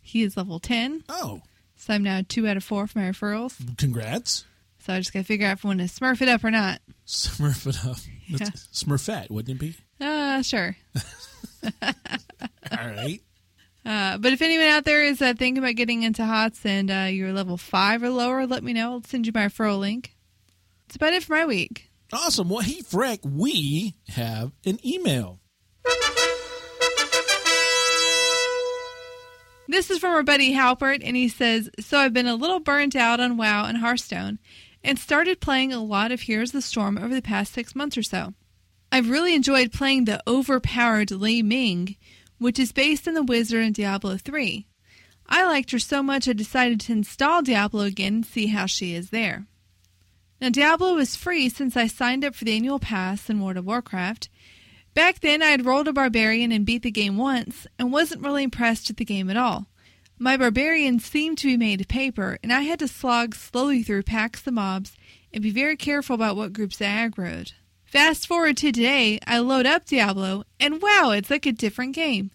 he 0.00 0.22
is 0.22 0.36
level 0.36 0.58
10. 0.60 1.04
oh, 1.08 1.42
So 1.76 1.94
I'm 1.94 2.02
now 2.02 2.22
two 2.28 2.46
out 2.48 2.56
of 2.56 2.64
four 2.64 2.86
for 2.86 2.98
my 2.98 3.10
referrals. 3.10 3.56
congrats. 3.78 4.44
So 4.80 4.92
I 4.92 4.98
just 4.98 5.12
got 5.14 5.20
to 5.20 5.24
figure 5.24 5.46
out 5.46 5.52
if 5.58 5.64
I 5.64 5.68
want 5.68 5.80
to 5.80 5.86
smurf 5.86 6.20
it 6.20 6.28
up 6.28 6.44
or 6.44 6.50
not. 6.50 6.80
Smurf 7.06 7.66
it 7.66 7.86
up. 7.86 7.96
That's 8.38 8.66
Smurfette, 8.84 9.30
wouldn't 9.30 9.56
it 9.56 9.58
be? 9.60 9.76
Uh, 10.04 10.42
sure. 10.42 10.76
All 11.82 11.92
right. 12.70 13.20
Uh, 13.86 14.18
but 14.18 14.32
if 14.32 14.40
anyone 14.42 14.66
out 14.66 14.84
there 14.84 15.02
is 15.04 15.20
uh, 15.22 15.34
thinking 15.38 15.58
about 15.62 15.74
getting 15.76 16.02
into 16.02 16.24
HOTS 16.24 16.64
and 16.64 16.90
uh, 16.90 17.06
you're 17.10 17.32
level 17.32 17.56
5 17.56 18.02
or 18.02 18.10
lower, 18.10 18.46
let 18.46 18.62
me 18.62 18.72
know. 18.72 18.92
I'll 18.92 19.02
send 19.04 19.26
you 19.26 19.32
my 19.34 19.46
referral 19.46 19.78
link. 19.78 20.14
That's 20.86 20.96
about 20.96 21.12
it 21.12 21.22
for 21.24 21.34
my 21.34 21.46
week. 21.46 21.90
Awesome. 22.12 22.48
Well, 22.48 22.60
hey, 22.60 22.80
Freck, 22.80 23.20
we 23.24 23.94
have 24.08 24.52
an 24.64 24.78
email. 24.86 25.40
This 29.66 29.90
is 29.90 29.98
from 29.98 30.14
our 30.14 30.22
buddy 30.22 30.54
Halpert, 30.54 31.02
and 31.02 31.16
he 31.16 31.28
says, 31.28 31.68
So 31.80 31.98
I've 31.98 32.12
been 32.12 32.28
a 32.28 32.36
little 32.36 32.60
burnt 32.60 32.94
out 32.94 33.18
on 33.18 33.36
WoW 33.36 33.64
and 33.64 33.78
Hearthstone 33.78 34.38
and 34.84 34.98
started 34.98 35.40
playing 35.40 35.72
a 35.72 35.82
lot 35.82 36.12
of 36.12 36.20
Heroes 36.20 36.50
of 36.50 36.52
the 36.52 36.62
Storm 36.62 36.96
over 36.96 37.12
the 37.12 37.22
past 37.22 37.52
six 37.52 37.74
months 37.74 37.96
or 37.96 38.02
so. 38.02 38.34
I've 38.92 39.10
really 39.10 39.34
enjoyed 39.34 39.72
playing 39.72 40.04
the 40.04 40.22
overpowered 40.28 41.10
Li 41.10 41.42
Ming, 41.42 41.96
which 42.38 42.60
is 42.60 42.70
based 42.70 43.08
on 43.08 43.14
the 43.14 43.22
wizard 43.24 43.64
in 43.64 43.72
Diablo 43.72 44.16
3. 44.16 44.66
I 45.26 45.44
liked 45.44 45.72
her 45.72 45.78
so 45.78 46.02
much 46.02 46.28
I 46.28 46.34
decided 46.34 46.80
to 46.82 46.92
install 46.92 47.42
Diablo 47.42 47.82
again 47.82 48.14
and 48.14 48.26
see 48.26 48.46
how 48.48 48.66
she 48.66 48.94
is 48.94 49.10
there. 49.10 49.46
Now, 50.40 50.50
Diablo 50.50 50.98
is 50.98 51.16
free 51.16 51.48
since 51.48 51.76
I 51.76 51.86
signed 51.86 52.24
up 52.24 52.34
for 52.34 52.44
the 52.44 52.54
annual 52.54 52.78
pass 52.78 53.30
in 53.30 53.40
World 53.40 53.56
of 53.56 53.64
Warcraft. 53.64 54.28
Back 54.94 55.20
then, 55.20 55.42
I 55.42 55.46
had 55.46 55.66
rolled 55.66 55.88
a 55.88 55.92
barbarian 55.92 56.52
and 56.52 56.64
beat 56.64 56.82
the 56.82 56.90
game 56.90 57.16
once 57.16 57.66
and 57.78 57.92
wasn't 57.92 58.22
really 58.22 58.44
impressed 58.44 58.88
with 58.88 58.96
the 58.96 59.04
game 59.04 59.28
at 59.28 59.36
all. 59.36 59.66
My 60.18 60.36
barbarian 60.36 61.00
seemed 61.00 61.38
to 61.38 61.48
be 61.48 61.56
made 61.56 61.80
of 61.80 61.88
paper, 61.88 62.38
and 62.42 62.52
I 62.52 62.60
had 62.62 62.78
to 62.78 62.86
slog 62.86 63.34
slowly 63.34 63.82
through 63.82 64.04
packs 64.04 64.46
of 64.46 64.54
mobs 64.54 64.96
and 65.32 65.42
be 65.42 65.50
very 65.50 65.76
careful 65.76 66.14
about 66.14 66.36
what 66.36 66.52
groups 66.52 66.80
I 66.80 66.84
aggroed. 66.84 67.52
Fast 67.84 68.28
forward 68.28 68.56
to 68.58 68.70
today, 68.70 69.18
I 69.26 69.40
load 69.40 69.66
up 69.66 69.84
Diablo, 69.84 70.44
and 70.60 70.80
wow, 70.80 71.10
it's 71.10 71.30
like 71.30 71.46
a 71.46 71.52
different 71.52 71.94
game. 71.94 72.30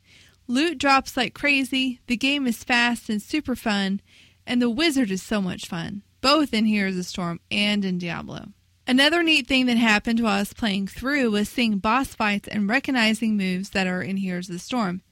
Loot 0.48 0.78
drops 0.78 1.16
like 1.16 1.34
crazy, 1.34 2.02
the 2.08 2.18
game 2.18 2.46
is 2.46 2.64
fast 2.66 3.10
and 3.10 3.22
super 3.22 3.56
fun, 3.56 4.02
and 4.46 4.62
the 4.62 4.70
wizard 4.70 5.12
is 5.12 5.24
so 5.24 5.42
much 5.42 5.68
fun, 5.68 6.04
both 6.20 6.54
in 6.54 6.66
Heroes 6.66 6.98
of 6.98 7.06
Storm 7.06 7.40
and 7.50 7.86
in 7.86 7.98
Diablo. 7.98 8.50
Another 8.90 9.22
neat 9.22 9.46
thing 9.46 9.68
that 9.68 9.78
happened 9.78 10.20
while 10.20 10.38
I 10.38 10.40
was 10.40 10.52
playing 10.52 10.88
through 10.88 11.30
was 11.30 11.48
seeing 11.48 11.78
boss 11.78 12.16
fights 12.16 12.48
and 12.48 12.68
recognizing 12.68 13.38
moves 13.38 13.70
that 13.70 13.86
are 13.86 14.02
in 14.02 14.18
Heroes 14.18 14.50
of 14.50 14.54
the 14.54 14.60
Storm. 14.60 15.04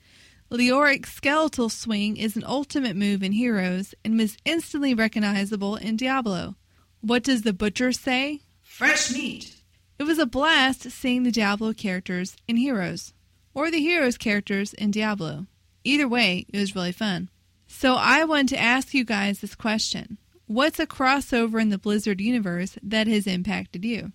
Leoric's 0.50 1.14
skeletal 1.14 1.70
swing 1.70 2.18
is 2.18 2.36
an 2.36 2.44
ultimate 2.44 2.96
move 2.96 3.22
in 3.22 3.34
Heroes 3.34 3.94
and 4.04 4.18
was 4.18 4.36
instantly 4.46 4.96
recognizable 4.96 5.76
in 5.76 5.96
Diablo. 5.96 6.56
What 7.02 7.22
does 7.22 7.44
the 7.44 7.54
butcher 7.54 7.92
say? 7.92 8.42
Fresh 8.64 9.14
meat. 9.14 9.58
It 10.00 10.06
was 10.06 10.18
a 10.18 10.26
blast 10.26 10.90
seeing 10.90 11.22
the 11.22 11.32
Diablo 11.32 11.72
characters 11.74 12.36
in 12.48 12.56
Heroes, 12.56 13.14
or 13.54 13.70
the 13.70 13.80
Heroes 13.80 14.18
characters 14.18 14.74
in 14.74 14.90
Diablo. 14.90 15.46
Either 15.84 16.08
way, 16.08 16.48
it 16.52 16.58
was 16.58 16.74
really 16.74 16.92
fun. 16.92 17.30
So 17.68 17.94
I 17.94 18.24
wanted 18.24 18.56
to 18.56 18.60
ask 18.60 18.96
you 18.96 19.06
guys 19.06 19.42
this 19.42 19.54
question. 19.54 20.18
What's 20.50 20.80
a 20.80 20.88
crossover 20.88 21.62
in 21.62 21.68
the 21.68 21.78
Blizzard 21.78 22.22
universe 22.22 22.78
that 22.82 23.06
has 23.08 23.28
impacted 23.28 23.84
you? 23.84 24.14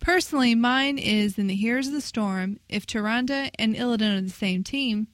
Personally, 0.00 0.56
mine 0.56 0.98
is 0.98 1.38
in 1.38 1.46
the 1.46 1.54
Heroes 1.54 1.86
of 1.86 1.92
the 1.92 2.00
Storm, 2.00 2.58
if 2.68 2.84
Tyrande 2.84 3.50
and 3.60 3.76
Illidan 3.76 4.18
are 4.18 4.20
the 4.20 4.28
same 4.28 4.64
team, 4.64 5.06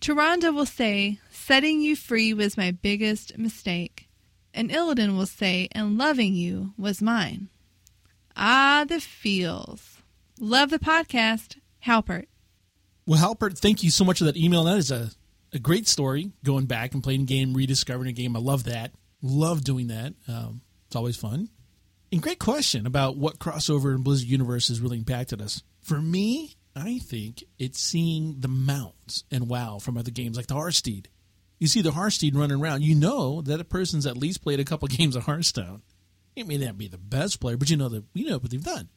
Tyrande 0.00 0.52
will 0.52 0.66
say, 0.66 1.20
setting 1.30 1.80
you 1.80 1.94
free 1.94 2.34
was 2.34 2.56
my 2.56 2.72
biggest 2.72 3.38
mistake. 3.38 4.08
And 4.52 4.72
Illidan 4.72 5.16
will 5.16 5.26
say, 5.26 5.68
and 5.70 5.96
loving 5.96 6.34
you 6.34 6.74
was 6.76 7.00
mine. 7.00 7.48
Ah, 8.36 8.84
the 8.88 9.00
feels. 9.00 9.98
Love 10.40 10.70
the 10.70 10.80
podcast. 10.80 11.58
Halpert. 11.86 12.26
Well, 13.06 13.20
Halpert, 13.20 13.56
thank 13.56 13.84
you 13.84 13.90
so 13.90 14.04
much 14.04 14.18
for 14.18 14.24
that 14.24 14.36
email. 14.36 14.64
That 14.64 14.78
is 14.78 14.90
a, 14.90 15.10
a 15.52 15.60
great 15.60 15.86
story, 15.86 16.32
going 16.42 16.66
back 16.66 16.92
and 16.92 17.04
playing 17.04 17.22
a 17.22 17.26
game, 17.26 17.54
rediscovering 17.54 18.08
a 18.08 18.12
game. 18.12 18.34
I 18.34 18.40
love 18.40 18.64
that. 18.64 18.90
Love 19.26 19.64
doing 19.64 19.88
that. 19.88 20.14
Um, 20.28 20.60
it's 20.86 20.96
always 20.96 21.16
fun. 21.16 21.48
And 22.12 22.22
great 22.22 22.38
question 22.38 22.86
about 22.86 23.16
what 23.16 23.38
crossover 23.38 23.94
in 23.94 24.02
Blizzard 24.02 24.28
Universe 24.28 24.68
has 24.68 24.80
really 24.80 24.98
impacted 24.98 25.42
us. 25.42 25.62
For 25.82 26.00
me, 26.00 26.56
I 26.74 26.98
think 26.98 27.42
it's 27.58 27.80
seeing 27.80 28.36
the 28.38 28.48
mounts 28.48 29.24
and 29.30 29.48
WoW 29.48 29.78
from 29.78 29.96
other 29.96 30.10
games 30.10 30.36
like 30.36 30.46
the 30.46 30.54
Hearthsteed. 30.54 31.08
You 31.58 31.66
see 31.66 31.82
the 31.82 31.92
Hearthsteed 31.92 32.36
running 32.36 32.60
around, 32.60 32.82
you 32.82 32.94
know 32.94 33.40
that 33.42 33.60
a 33.60 33.64
person's 33.64 34.06
at 34.06 34.16
least 34.16 34.42
played 34.42 34.60
a 34.60 34.64
couple 34.64 34.86
games 34.88 35.16
of 35.16 35.24
Hearthstone. 35.24 35.82
It 36.36 36.46
may 36.46 36.58
not 36.58 36.76
be 36.76 36.86
the 36.86 36.98
best 36.98 37.40
player, 37.40 37.56
but 37.56 37.70
you 37.70 37.76
know 37.76 37.88
that 37.88 38.04
you 38.12 38.28
know 38.28 38.38
what 38.38 38.50
they've 38.50 38.62
done. 38.62 38.90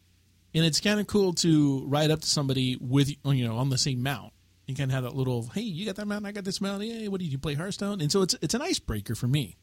And 0.53 0.65
it's 0.65 0.81
kind 0.81 1.00
of 1.00 1.07
cool 1.07 1.33
to 1.36 1.86
ride 1.88 2.12
up 2.12 2.21
to 2.21 2.27
somebody 2.27 2.77
with 2.79 3.09
you 3.24 3.48
know 3.48 3.55
on 3.55 3.69
the 3.69 3.77
same 3.77 4.03
mount 4.03 4.33
and 4.67 4.77
kind 4.77 4.91
of 4.91 4.95
have 4.95 5.03
that 5.03 5.15
little, 5.15 5.48
hey, 5.53 5.62
you 5.62 5.86
got 5.86 5.95
that 5.95 6.05
mount, 6.05 6.25
I 6.25 6.31
got 6.31 6.43
this 6.43 6.59
mount. 6.59 6.83
Hey, 6.83 7.07
what 7.07 7.21
did 7.21 7.31
you 7.31 7.38
play 7.39 7.53
Hearthstone? 7.53 8.01
And 8.01 8.12
so 8.12 8.21
it's 8.21 8.36
it's 8.41 8.53
an 8.53 8.62
icebreaker 8.62 9.15
for 9.15 9.27
me. 9.27 9.57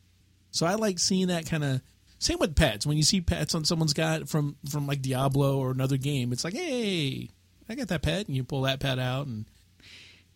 So 0.57 0.65
I 0.65 0.75
like 0.75 0.99
seeing 0.99 1.29
that 1.29 1.47
kind 1.47 1.63
of 1.63 1.83
same 2.19 2.39
with 2.39 2.57
pets. 2.57 2.87
When 2.87 2.97
you 2.97 3.03
see 3.03 3.21
pets 3.21 3.55
on 3.55 3.65
someone's 3.65 3.93
got 3.93 4.27
from 4.29 4.57
from 4.71 4.87
like 4.87 5.03
Diablo 5.03 5.59
or 5.59 5.71
another 5.71 5.99
game, 5.99 6.33
it's 6.33 6.45
like, 6.45 6.55
hey, 6.55 7.29
I 7.69 7.75
got 7.75 7.89
that 7.89 8.03
pet, 8.03 8.27
and 8.27 8.35
you 8.35 8.43
pull 8.43 8.63
that 8.63 8.81
pet 8.81 8.99
out, 8.99 9.27
and 9.27 9.45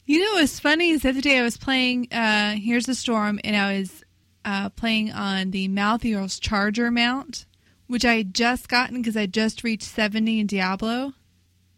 You 0.04 0.20
know 0.20 0.40
what's 0.40 0.60
funny 0.60 0.90
is 0.90 1.02
the 1.02 1.08
other 1.08 1.22
day 1.22 1.38
I 1.38 1.42
was 1.42 1.56
playing 1.56 2.08
uh, 2.12 2.52
Heroes 2.52 2.84
the 2.84 2.94
Storm, 2.94 3.40
and 3.44 3.56
I 3.56 3.78
was 3.78 4.04
uh, 4.44 4.68
playing 4.70 5.10
on 5.12 5.52
the 5.52 5.68
Malthael's 5.68 6.38
Charger 6.38 6.90
mount, 6.90 7.46
which 7.86 8.04
I 8.04 8.16
had 8.16 8.34
just 8.34 8.68
gotten 8.68 8.98
because 8.98 9.16
I 9.16 9.24
just 9.26 9.64
reached 9.64 9.84
70 9.84 10.40
in 10.40 10.46
Diablo. 10.46 11.14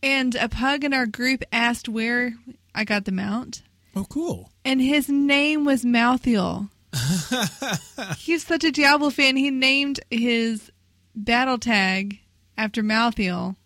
And 0.03 0.35
a 0.35 0.49
pug 0.49 0.83
in 0.83 0.93
our 0.93 1.07
group 1.07 1.45
asked 1.53 1.89
where 1.89 2.35
I 2.75 2.83
got 2.83 3.05
the 3.05 3.13
mount, 3.13 3.63
oh, 3.95 4.05
cool. 4.11 4.51
and 4.65 4.81
his 4.81 5.09
name 5.09 5.65
was 5.65 5.85
Malthael. 5.85 6.71
He's 8.19 8.47
such 8.47 8.65
a 8.65 8.73
Diablo 8.73 9.11
fan. 9.11 9.37
He 9.37 9.51
named 9.51 10.01
his 10.11 10.71
battle 11.15 11.59
tag 11.59 12.19
after 12.57 12.83
Malthael. 12.83 13.57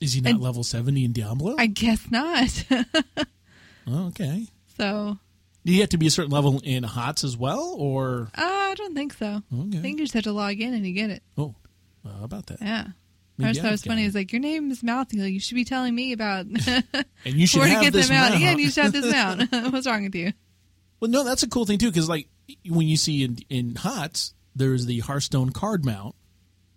Is 0.00 0.12
he 0.12 0.20
not 0.20 0.30
And- 0.32 0.40
level 0.40 0.62
seventy 0.64 1.04
in 1.04 1.12
Diablo? 1.12 1.54
I 1.58 1.66
guess 1.66 2.10
not. 2.10 2.64
oh, 3.86 4.06
okay. 4.08 4.46
so 4.76 5.18
Do 5.64 5.72
you 5.72 5.80
have 5.80 5.90
to 5.90 5.98
be 5.98 6.06
a 6.06 6.10
certain 6.10 6.32
level 6.32 6.60
in 6.64 6.82
HOTS 6.82 7.24
as 7.24 7.36
well, 7.36 7.74
or 7.78 8.28
uh, 8.36 8.42
I 8.42 8.74
don't 8.76 8.94
think 8.94 9.14
so. 9.14 9.42
okay? 9.54 9.78
I 9.78 9.80
think 9.80 9.98
you 9.98 10.04
just 10.04 10.14
have 10.14 10.24
to 10.24 10.32
log 10.32 10.60
in 10.60 10.74
and 10.74 10.86
you 10.86 10.92
get 10.92 11.10
it. 11.10 11.22
oh, 11.38 11.54
well, 12.04 12.14
how 12.18 12.24
about 12.24 12.46
that? 12.46 12.60
Yeah. 12.60 12.88
Maybe 13.38 13.50
I 13.50 13.52
just 13.52 13.60
thought 13.62 13.68
it 13.68 13.72
was 13.72 13.84
funny. 13.84 14.04
It's 14.06 14.14
like 14.14 14.32
your 14.32 14.40
name 14.40 14.70
is 14.70 14.82
Malthael. 14.82 15.30
You 15.30 15.40
should 15.40 15.56
be 15.56 15.64
telling 15.64 15.94
me 15.94 16.12
about 16.12 16.46
And 16.46 17.04
you 17.24 17.46
should 17.46 17.60
where 17.60 17.74
to 17.74 17.80
get 17.84 17.92
this 17.92 18.08
them 18.08 18.16
out. 18.16 18.30
mount. 18.30 18.40
Yeah, 18.42 18.50
and 18.52 18.60
you 18.60 18.70
should 18.70 18.84
have 18.84 18.92
this 18.92 19.10
mount. 19.12 19.72
What's 19.72 19.86
wrong 19.86 20.04
with 20.04 20.14
you? 20.14 20.32
Well, 21.00 21.10
no, 21.10 21.22
that's 21.22 21.42
a 21.42 21.48
cool 21.48 21.66
thing 21.66 21.76
too, 21.78 21.90
because 21.90 22.08
like 22.08 22.28
when 22.68 22.86
you 22.86 22.96
see 22.96 23.24
in 23.24 23.38
in 23.48 23.74
HOTS, 23.76 24.34
there's 24.54 24.86
the 24.86 25.00
Hearthstone 25.00 25.50
card 25.50 25.84
mount 25.84 26.14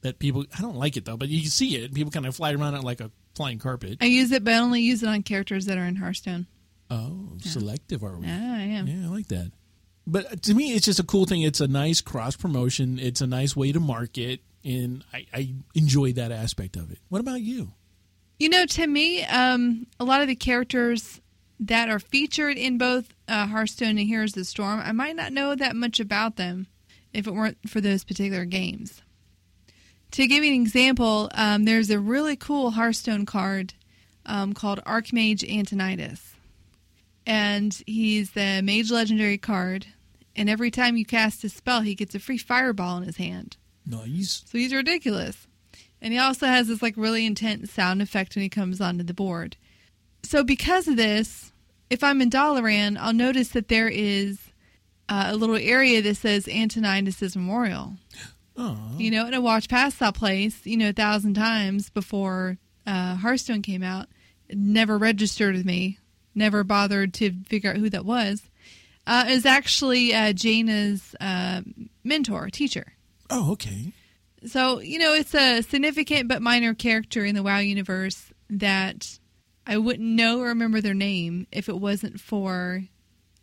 that 0.02 0.20
people. 0.20 0.46
I 0.58 0.62
don't 0.62 0.76
like 0.76 0.98
it 0.98 1.06
though, 1.06 1.18
but 1.18 1.30
you 1.30 1.42
can 1.42 1.50
see 1.50 1.76
it. 1.76 1.94
People 1.94 2.12
kind 2.12 2.26
of 2.26 2.36
fly 2.36 2.54
around 2.54 2.76
it 2.76 2.84
like 2.84 3.02
a 3.02 3.12
flying 3.36 3.60
carpet. 3.60 3.98
I 4.02 4.06
use 4.06 4.32
it, 4.32 4.44
but 4.44 4.54
I 4.54 4.58
only 4.58 4.82
use 4.82 5.04
it 5.04 5.10
on 5.10 5.24
characters 5.24 5.66
that 5.66 5.78
are 5.78 5.86
in 5.86 5.96
Hearthstone. 5.96 6.48
Oh, 6.90 7.30
selective 7.40 8.04
are 8.04 8.18
we? 8.18 8.26
Yeah, 8.26 8.54
I 8.58 8.62
am. 8.62 8.88
Yeah, 8.88 9.08
I 9.08 9.10
like 9.12 9.28
that. 9.28 9.52
But 10.08 10.42
to 10.44 10.56
me, 10.56 10.74
it's 10.74 10.86
just 10.86 11.00
a 11.00 11.04
cool 11.04 11.26
thing. 11.26 11.44
It's 11.44 11.62
a 11.62 11.68
nice 11.68 12.02
cross 12.02 12.36
promotion. 12.36 12.98
It's 12.98 13.22
a 13.22 13.28
nice 13.28 13.56
way 13.56 13.72
to 13.72 13.80
market, 13.80 14.42
and 14.66 15.04
I, 15.14 15.28
I 15.32 15.54
enjoy 15.76 16.14
that 16.14 16.32
aspect 16.32 16.76
of 16.78 16.92
it. 16.92 16.98
What 17.10 17.22
about 17.22 17.42
you? 17.42 17.74
You 18.40 18.50
know, 18.50 18.66
to 18.66 18.88
me, 18.88 19.24
um, 19.26 19.86
a 20.00 20.04
lot 20.06 20.22
of 20.22 20.28
the 20.28 20.36
characters 20.36 21.22
that 21.60 21.90
are 21.90 22.00
featured 22.00 22.58
in 22.58 22.78
both 22.78 23.14
uh, 23.28 23.48
Hearthstone 23.48 23.98
and 23.98 24.00
Heroes 24.00 24.32
of 24.32 24.36
the 24.36 24.46
Storm, 24.46 24.80
I 24.80 24.92
might 24.92 25.16
not 25.16 25.34
know 25.34 25.56
that 25.56 25.76
much 25.76 26.00
about 26.00 26.38
them 26.38 26.68
if 27.14 27.28
it 27.28 27.34
weren't 27.34 27.58
for 27.68 27.82
those 27.82 28.04
particular 28.04 28.46
games. 28.46 29.02
To 30.12 30.28
give 30.28 30.44
you 30.44 30.54
an 30.54 30.62
example, 30.62 31.30
um, 31.34 31.66
there's 31.66 31.90
a 31.90 32.00
really 32.00 32.36
cool 32.36 32.72
Hearthstone 32.72 33.26
card 33.26 33.74
um, 34.26 34.54
called 34.54 34.84
Archmage 34.86 35.48
Antonidas. 35.50 36.34
And 37.26 37.80
he's 37.86 38.32
the 38.32 38.62
Mage 38.64 38.90
Legendary 38.90 39.38
card. 39.38 39.86
And 40.36 40.50
every 40.50 40.72
time 40.72 40.98
you 40.98 41.06
cast 41.06 41.44
a 41.44 41.50
spell, 41.50 41.82
he 41.82 41.94
gets 41.94 42.16
a 42.16 42.20
free 42.20 42.38
fireball 42.38 42.98
in 42.98 43.04
his 43.04 43.18
hand. 43.18 43.58
Nice. 43.86 44.44
So 44.48 44.58
he's 44.58 44.74
ridiculous. 44.74 45.48
And 46.02 46.14
he 46.14 46.20
also 46.20 46.48
has 46.48 46.70
this 46.70 46.82
like 46.82 46.96
really 46.96 47.26
intense 47.26 47.72
sound 47.72 48.02
effect 48.02 48.36
when 48.36 48.44
he 48.44 48.50
comes 48.50 48.80
onto 48.80 49.04
the 49.04 49.14
board. 49.14 49.58
So 50.24 50.44
because 50.44 50.88
of 50.88 50.96
this, 50.96 51.49
if 51.90 52.04
I'm 52.04 52.22
in 52.22 52.30
Dalaran, 52.30 52.98
I'll 53.00 53.14
notice 53.14 53.50
that 53.50 53.68
there 53.68 53.88
is 53.88 54.40
uh, 55.08 55.28
a 55.30 55.36
little 55.36 55.56
area 55.56 56.02
that 56.02 56.16
says 56.18 56.48
Antonidas' 56.48 57.36
Memorial. 57.36 57.94
Oh, 58.58 58.78
You 58.98 59.10
know, 59.12 59.26
and 59.26 59.34
I 59.34 59.40
walked 59.40 59.70
past 59.70 60.00
that 60.00 60.16
place, 60.16 60.66
you 60.66 60.78
know, 60.78 60.90
a 60.90 60.94
thousand 60.94 61.34
times 61.36 61.90
before 61.90 62.58
uh, 62.86 63.16
Hearthstone 63.16 63.62
came 63.62 63.84
out. 63.84 64.08
It 64.50 64.58
never 64.58 64.98
registered 64.98 65.56
with 65.56 65.66
me. 65.66 65.98
Never 66.36 66.64
bothered 66.64 67.14
to 67.16 67.32
figure 67.46 67.70
out 67.72 67.78
who 67.78 67.90
that 67.90 68.06
was. 68.06 68.42
Uh, 69.08 69.26
it 69.28 69.34
was 69.34 69.46
actually 69.46 70.14
uh, 70.14 70.34
Jaina's 70.34 71.16
uh, 71.20 71.62
mentor, 72.04 72.50
teacher. 72.50 72.94
oh, 73.30 73.54
okay. 73.54 73.94
So, 74.46 74.80
you 74.80 75.00
know, 75.00 75.14
it's 75.14 75.34
a 75.36 75.62
significant 75.62 76.28
but 76.30 76.42
minor 76.42 76.74
character 76.74 77.26
in 77.26 77.36
the 77.36 77.44
WoW 77.44 77.58
universe 77.60 78.32
that 78.50 79.20
I 79.68 79.78
wouldn't 79.78 80.08
know 80.08 80.40
or 80.40 80.48
remember 80.48 80.82
their 80.82 80.94
name 80.94 81.48
if 81.52 81.70
it 81.70 81.78
wasn't 81.80 82.20
for, 82.20 82.84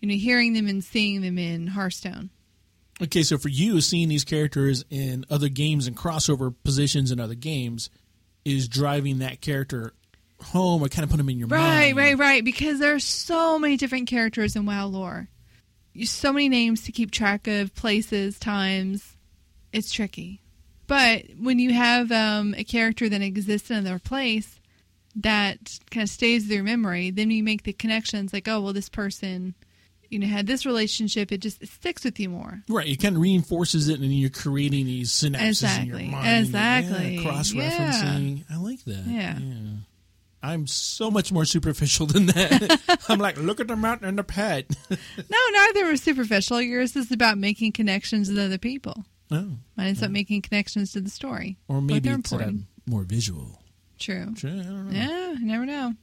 you 0.00 0.08
know, 0.08 0.14
hearing 0.14 0.54
them 0.54 0.66
and 0.66 0.82
seeing 0.82 1.20
them 1.22 1.38
in 1.38 1.68
Hearthstone. 1.68 2.30
Okay, 3.00 3.22
so 3.22 3.36
for 3.38 3.48
you, 3.48 3.80
seeing 3.80 4.08
these 4.08 4.24
characters 4.24 4.84
in 4.90 5.24
other 5.30 5.48
games 5.48 5.86
and 5.86 5.96
crossover 5.96 6.54
positions 6.64 7.10
in 7.12 7.20
other 7.20 7.34
games 7.34 7.90
is 8.44 8.68
driving 8.68 9.18
that 9.18 9.40
character 9.40 9.92
home 10.40 10.82
or 10.82 10.88
kind 10.88 11.04
of 11.04 11.10
put 11.10 11.16
them 11.18 11.28
in 11.28 11.38
your 11.38 11.48
Right, 11.48 11.60
mind. 11.94 11.96
right, 11.96 12.04
right. 12.10 12.18
Right. 12.18 12.44
Because 12.44 12.78
there 12.78 12.94
are 12.94 12.98
so 13.00 13.58
many 13.58 13.76
different 13.76 14.08
characters 14.08 14.56
in 14.56 14.66
WoW 14.66 14.86
lore. 14.86 15.28
So 16.04 16.32
many 16.32 16.48
names 16.48 16.82
to 16.82 16.92
keep 16.92 17.10
track 17.10 17.46
of, 17.46 17.74
places, 17.74 18.38
times. 18.38 19.16
It's 19.72 19.92
tricky. 19.92 20.40
But 20.86 21.24
when 21.38 21.58
you 21.58 21.72
have 21.72 22.12
um, 22.12 22.54
a 22.56 22.64
character 22.64 23.08
that 23.08 23.22
exists 23.22 23.70
in 23.70 23.76
another 23.78 23.98
place 23.98 24.60
that 25.16 25.78
kind 25.90 26.02
of 26.04 26.08
stays 26.10 26.46
your 26.48 26.62
memory, 26.62 27.10
then 27.10 27.30
you 27.30 27.42
make 27.42 27.62
the 27.64 27.72
connections 27.72 28.32
like, 28.32 28.46
oh, 28.48 28.60
well, 28.60 28.72
this 28.72 28.88
person, 28.88 29.54
you 30.10 30.18
know, 30.18 30.26
had 30.26 30.46
this 30.46 30.66
relationship. 30.66 31.32
It 31.32 31.38
just 31.38 31.62
it 31.62 31.68
sticks 31.68 32.04
with 32.04 32.20
you 32.20 32.28
more. 32.28 32.62
Right, 32.68 32.86
it 32.88 32.96
kind 33.00 33.16
of 33.16 33.22
reinforces 33.22 33.88
it, 33.88 33.98
and 34.00 34.12
you're 34.14 34.30
creating 34.30 34.86
these 34.86 35.10
synapses 35.10 35.40
in 35.40 35.46
Exactly, 35.48 36.02
your 36.04 36.12
mind. 36.12 36.46
exactly. 36.46 37.18
Cross 37.22 37.52
referencing. 37.52 38.44
I 38.50 38.56
like 38.56 38.84
that. 38.84 39.04
Yeah. 39.06 39.38
yeah. 39.38 39.70
I'm 40.42 40.66
so 40.68 41.10
much 41.10 41.32
more 41.32 41.44
superficial 41.44 42.06
than 42.06 42.26
that. 42.26 43.00
I'm 43.08 43.18
like, 43.18 43.36
look 43.38 43.58
at 43.58 43.66
the 43.66 43.74
mountain 43.74 44.06
and 44.06 44.18
the 44.18 44.22
pet. 44.24 44.66
No, 44.90 45.38
neither 45.52 45.86
are 45.90 45.96
superficial. 45.96 46.60
Yours 46.60 46.94
is 46.94 47.10
about 47.10 47.36
making 47.38 47.72
connections 47.72 48.28
with 48.28 48.38
other 48.38 48.58
people. 48.58 49.04
oh, 49.32 49.52
Mine 49.76 49.86
is 49.88 49.98
about 49.98 50.12
making 50.12 50.42
connections 50.42 50.92
to 50.92 51.00
the 51.00 51.10
story. 51.10 51.56
or 51.68 51.80
maybe 51.80 52.10
it's 52.10 52.32
more 52.86 53.02
visual. 53.02 53.60
True. 53.98 54.34
Sure, 54.36 54.50
I 54.50 54.54
don't 54.54 54.90
know. 54.90 54.98
Yeah, 54.98 55.32
you 55.32 55.46
never 55.46 55.66
know. 55.66 55.94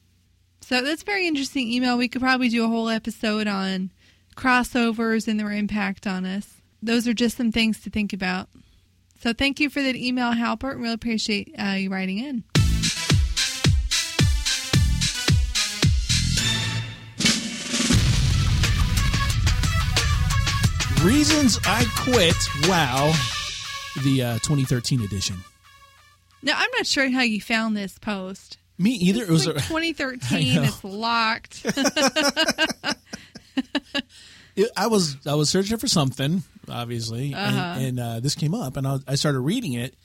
So 0.62 0.82
that's 0.82 1.02
a 1.02 1.06
very 1.06 1.28
interesting 1.28 1.72
email. 1.72 1.98
We 1.98 2.08
could 2.08 2.22
probably 2.22 2.50
do 2.50 2.64
a 2.64 2.68
whole 2.68 2.90
episode 2.90 3.48
on 3.48 3.92
crossovers 4.36 5.28
and 5.28 5.40
their 5.40 5.52
impact 5.52 6.08
on 6.08 6.26
us. 6.26 6.62
Those 6.82 7.08
are 7.08 7.14
just 7.14 7.38
some 7.38 7.52
things 7.52 7.82
to 7.82 7.90
think 7.90 8.14
about. 8.14 8.50
So 9.22 9.34
thank 9.34 9.60
you 9.60 9.70
for 9.70 9.82
that 9.82 9.96
email, 9.96 10.32
Halpert. 10.32 10.78
Really 10.78 10.94
appreciate 10.94 11.54
uh, 11.58 11.72
you 11.74 11.90
writing 11.90 12.18
in. 12.18 12.44
Reasons 21.04 21.60
I 21.66 21.86
quit. 21.98 22.36
Wow, 22.70 23.14
the 24.04 24.24
uh, 24.24 24.34
2013 24.40 25.02
edition. 25.02 25.36
Now 26.44 26.54
I'm 26.58 26.70
not 26.78 26.86
sure 26.86 27.10
how 27.10 27.22
you 27.22 27.42
found 27.42 27.76
this 27.76 27.98
post. 27.98 28.58
Me 28.78 28.92
either. 28.92 29.24
It 29.24 29.30
was 29.30 29.48
like 29.48 29.56
a, 29.58 29.62
2013. 29.62 30.64
It's 30.64 30.84
locked. 30.84 31.64
it, 34.56 34.70
I 34.76 34.88
was 34.88 35.18
I 35.26 35.36
was 35.36 35.50
searching 35.50 35.78
for 35.78 35.88
something, 35.88 36.44
obviously, 36.70 37.34
Uh-huh. 37.34 37.76
and, 37.78 37.86
and 37.86 38.00
uh, 38.00 38.20
this 38.20 38.36
came 38.36 38.54
up, 38.54 38.78
and 38.78 38.88
I, 38.88 38.98
I 39.08 39.16
started 39.16 39.40
reading 39.40 39.74
it, 39.74 39.96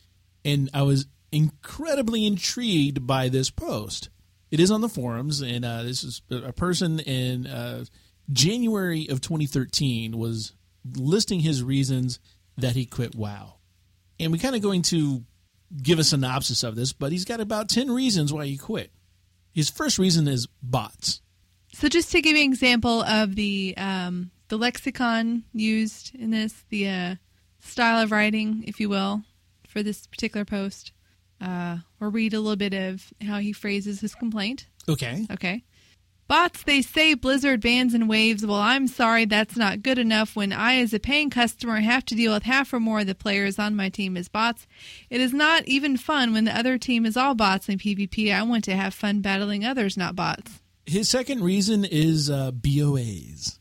and 0.45 0.71
I 0.73 0.83
was 0.83 1.07
incredibly 1.33 2.27
intrigued 2.27 3.07
by 3.07 3.29
this 3.29 3.51
post. 3.51 4.09
It 4.51 4.61
is 4.61 4.71
on 4.71 4.81
the 4.81 4.89
forums, 4.89 5.43
and 5.43 5.65
uh, 5.65 5.83
this 5.83 6.03
is 6.05 6.23
a 6.31 6.53
person 6.53 7.01
in 7.01 7.47
uh, 7.47 7.85
January 8.33 9.07
of 9.11 9.21
2013 9.21 10.17
was 10.17 10.55
listing 10.97 11.41
his 11.41 11.63
reasons 11.63 12.19
that 12.57 12.75
he 12.75 12.87
quit 12.87 13.15
WoW, 13.15 13.57
and 14.19 14.33
we 14.33 14.39
kind 14.39 14.57
of 14.57 14.63
going 14.63 14.83
to 14.83 15.23
give 15.83 15.99
a 15.99 16.05
synopsis 16.05 16.63
of 16.63 16.77
this, 16.77 16.93
but 16.93 17.13
he's 17.13 17.25
got 17.25 17.41
about 17.41 17.69
10 17.69 17.91
reasons 17.91 18.33
why 18.33 18.47
he 18.47 18.57
quit. 18.57 18.91
His 19.53 19.71
first 19.71 19.99
reason 19.99 20.29
is 20.29 20.47
bots. 20.63 21.21
So, 21.73 21.89
just 21.89 22.11
to 22.13 22.23
give 22.23 22.37
you 22.37 22.45
an 22.45 22.51
example 22.51 23.03
of 23.03 23.35
the 23.35 23.75
um, 23.77 24.31
the 24.49 24.57
lexicon 24.57 25.45
used 25.53 26.15
in 26.15 26.31
this, 26.31 26.65
the 26.71 26.89
uh, 26.89 27.15
style 27.61 28.03
of 28.03 28.11
writing, 28.11 28.65
if 28.67 28.81
you 28.81 28.89
will, 28.89 29.23
for 29.67 29.83
this 29.83 30.07
particular 30.07 30.45
post, 30.45 30.93
uh, 31.41 31.79
or 32.01 32.09
read 32.09 32.35
a 32.35 32.41
little 32.41 32.57
bit 32.57 32.75
of 32.75 33.13
how 33.23 33.39
he 33.39 33.53
phrases 33.53 34.01
his 34.01 34.15
complaint. 34.15 34.67
Okay. 34.89 35.27
Okay. 35.31 35.65
Bots, 36.29 36.63
they 36.63 36.83
say 36.83 37.15
Blizzard 37.15 37.63
bans 37.63 37.95
and 37.95 38.07
waves. 38.07 38.45
Well, 38.45 38.61
I'm 38.61 38.87
sorry, 38.87 39.25
that's 39.25 39.57
not 39.57 39.83
good 39.83 39.99
enough 39.99 40.37
when 40.37 40.53
I, 40.53 40.75
as 40.77 40.93
a 40.93 40.99
paying 41.01 41.31
customer, 41.31 41.81
have 41.81 42.05
to 42.05 42.15
deal 42.15 42.35
with 42.35 42.43
half 42.43 42.71
or 42.75 42.79
more 42.81 43.01
of 43.01 43.07
the 43.07 43.15
players 43.15 43.59
on 43.59 43.75
my 43.75 43.89
team 43.89 44.15
as 44.15 44.29
bots. 44.29 44.67
It 45.09 45.23
is 45.23 45.33
not 45.33 45.67
even 45.67 45.97
fun 45.97 46.35
when 46.35 46.45
the 46.45 46.57
other 46.57 46.77
team 46.77 47.07
is 47.07 47.17
all 47.17 47.35
bots 47.35 47.71
in 47.71 47.79
PvP. 47.79 48.31
I 48.33 48.43
want 48.43 48.65
to 48.65 48.77
have 48.77 48.93
fun 48.93 49.23
battling 49.23 49.65
others, 49.65 49.97
not 49.97 50.15
bots. 50.15 50.61
His 50.85 51.09
second 51.09 51.43
reason 51.43 51.87
is 51.87 52.29
uh, 52.29 52.51
BOAs. 52.53 53.59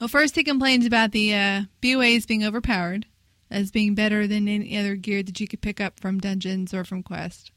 Well, 0.00 0.06
first 0.06 0.36
he 0.36 0.44
complains 0.44 0.86
about 0.86 1.10
the 1.10 1.34
uh, 1.34 1.62
BOAs 1.82 2.28
being 2.28 2.44
overpowered 2.44 3.06
as 3.50 3.72
being 3.72 3.96
better 3.96 4.28
than 4.28 4.46
any 4.46 4.76
other 4.78 4.94
gear 4.94 5.24
that 5.24 5.40
you 5.40 5.48
could 5.48 5.60
pick 5.62 5.80
up 5.80 5.98
from 5.98 6.20
dungeons 6.20 6.72
or 6.72 6.84
from 6.84 7.02
quest. 7.02 7.50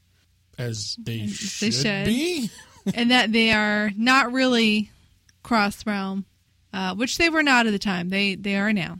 As 0.57 0.95
they, 0.99 1.19
They 1.19 1.27
should, 1.27 1.73
should. 1.75 2.05
be. 2.05 2.49
and 2.93 3.11
that 3.11 3.31
they 3.31 3.51
are 3.51 3.91
not 3.95 4.31
really 4.31 4.91
cross 5.43 5.85
realm, 5.85 6.25
uh, 6.73 6.95
which 6.95 7.17
they 7.17 7.29
were 7.29 7.43
not 7.43 7.67
at 7.67 7.71
the 7.71 7.79
time. 7.79 8.09
They 8.09 8.35
they 8.35 8.55
are 8.55 8.73
now. 8.73 8.99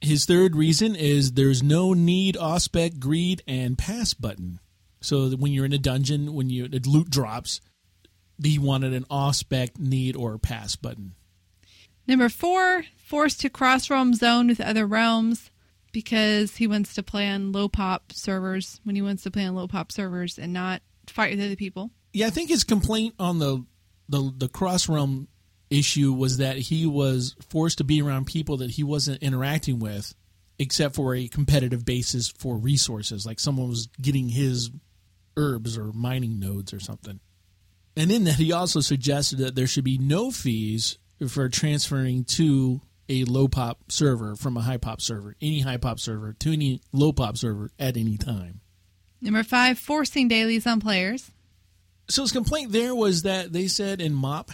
His 0.00 0.26
third 0.26 0.54
reason 0.54 0.94
is 0.94 1.32
there's 1.32 1.62
no 1.62 1.94
need, 1.94 2.36
aspect, 2.36 3.00
greed, 3.00 3.42
and 3.48 3.78
pass 3.78 4.12
button. 4.14 4.60
So 5.00 5.28
that 5.28 5.38
when 5.38 5.52
you're 5.52 5.66
in 5.66 5.72
a 5.72 5.78
dungeon, 5.78 6.34
when 6.34 6.50
you 6.50 6.68
the 6.68 6.80
loot 6.88 7.10
drops, 7.10 7.60
he 8.42 8.58
wanted 8.58 8.94
an 8.94 9.06
aspect, 9.10 9.78
need, 9.78 10.16
or 10.16 10.38
pass 10.38 10.76
button. 10.76 11.14
Number 12.06 12.28
four, 12.28 12.84
forced 12.96 13.40
to 13.40 13.50
cross 13.50 13.88
realm 13.88 14.14
zone 14.14 14.48
with 14.48 14.60
other 14.60 14.86
realms 14.86 15.50
because 15.92 16.56
he 16.56 16.66
wants 16.66 16.94
to 16.94 17.02
play 17.02 17.28
on 17.28 17.52
low 17.52 17.68
pop 17.68 18.12
servers 18.12 18.80
when 18.84 18.96
he 18.96 19.02
wants 19.02 19.22
to 19.22 19.30
play 19.30 19.46
on 19.46 19.54
low 19.54 19.68
pop 19.68 19.92
servers 19.92 20.38
and 20.38 20.52
not 20.52 20.82
fight 21.06 21.34
with 21.36 21.44
other 21.44 21.56
people. 21.56 21.90
Yeah, 22.14 22.28
I 22.28 22.30
think 22.30 22.48
his 22.48 22.64
complaint 22.64 23.14
on 23.18 23.38
the 23.40 23.64
the, 24.08 24.32
the 24.36 24.48
cross 24.48 24.88
realm 24.88 25.28
issue 25.68 26.12
was 26.12 26.38
that 26.38 26.56
he 26.56 26.86
was 26.86 27.34
forced 27.48 27.78
to 27.78 27.84
be 27.84 28.00
around 28.00 28.26
people 28.26 28.58
that 28.58 28.70
he 28.70 28.82
wasn't 28.82 29.22
interacting 29.22 29.78
with, 29.78 30.14
except 30.58 30.94
for 30.94 31.14
a 31.14 31.26
competitive 31.26 31.84
basis 31.84 32.28
for 32.28 32.56
resources, 32.56 33.26
like 33.26 33.40
someone 33.40 33.68
was 33.68 33.88
getting 34.00 34.28
his 34.28 34.70
herbs 35.36 35.76
or 35.76 35.92
mining 35.92 36.38
nodes 36.38 36.72
or 36.72 36.80
something. 36.80 37.18
And 37.96 38.12
in 38.12 38.24
that, 38.24 38.36
he 38.36 38.52
also 38.52 38.80
suggested 38.80 39.38
that 39.38 39.54
there 39.54 39.66
should 39.66 39.84
be 39.84 39.98
no 39.98 40.30
fees 40.30 40.98
for 41.28 41.48
transferring 41.48 42.24
to 42.24 42.80
a 43.08 43.24
low 43.24 43.48
pop 43.48 43.90
server 43.90 44.36
from 44.36 44.56
a 44.56 44.60
high 44.60 44.76
pop 44.76 45.00
server, 45.00 45.34
any 45.40 45.60
high 45.60 45.76
pop 45.76 45.98
server 45.98 46.32
to 46.34 46.52
any 46.52 46.80
low 46.92 47.12
pop 47.12 47.36
server 47.36 47.70
at 47.78 47.96
any 47.96 48.16
time. 48.16 48.60
Number 49.20 49.42
five, 49.42 49.78
forcing 49.78 50.28
dailies 50.28 50.66
on 50.66 50.80
players. 50.80 51.30
So 52.08 52.22
his 52.22 52.32
complaint 52.32 52.72
there 52.72 52.94
was 52.94 53.22
that 53.22 53.52
they 53.52 53.68
said 53.68 54.00
in 54.00 54.14
MOP 54.14 54.50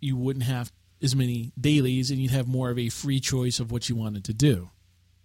you 0.00 0.16
wouldn't 0.16 0.44
have 0.44 0.70
as 1.02 1.16
many 1.16 1.52
dailies 1.60 2.10
and 2.10 2.20
you'd 2.20 2.30
have 2.30 2.46
more 2.46 2.70
of 2.70 2.78
a 2.78 2.88
free 2.88 3.20
choice 3.20 3.58
of 3.60 3.72
what 3.72 3.88
you 3.88 3.96
wanted 3.96 4.24
to 4.24 4.34
do. 4.34 4.70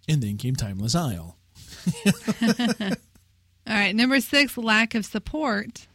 And 0.08 0.22
then 0.22 0.36
came 0.36 0.56
Timeless 0.56 0.94
Isle. 0.94 1.36
All 3.66 3.76
right, 3.76 3.94
number 3.94 4.20
six, 4.20 4.56
lack 4.56 4.94
of 4.94 5.04
support. 5.04 5.86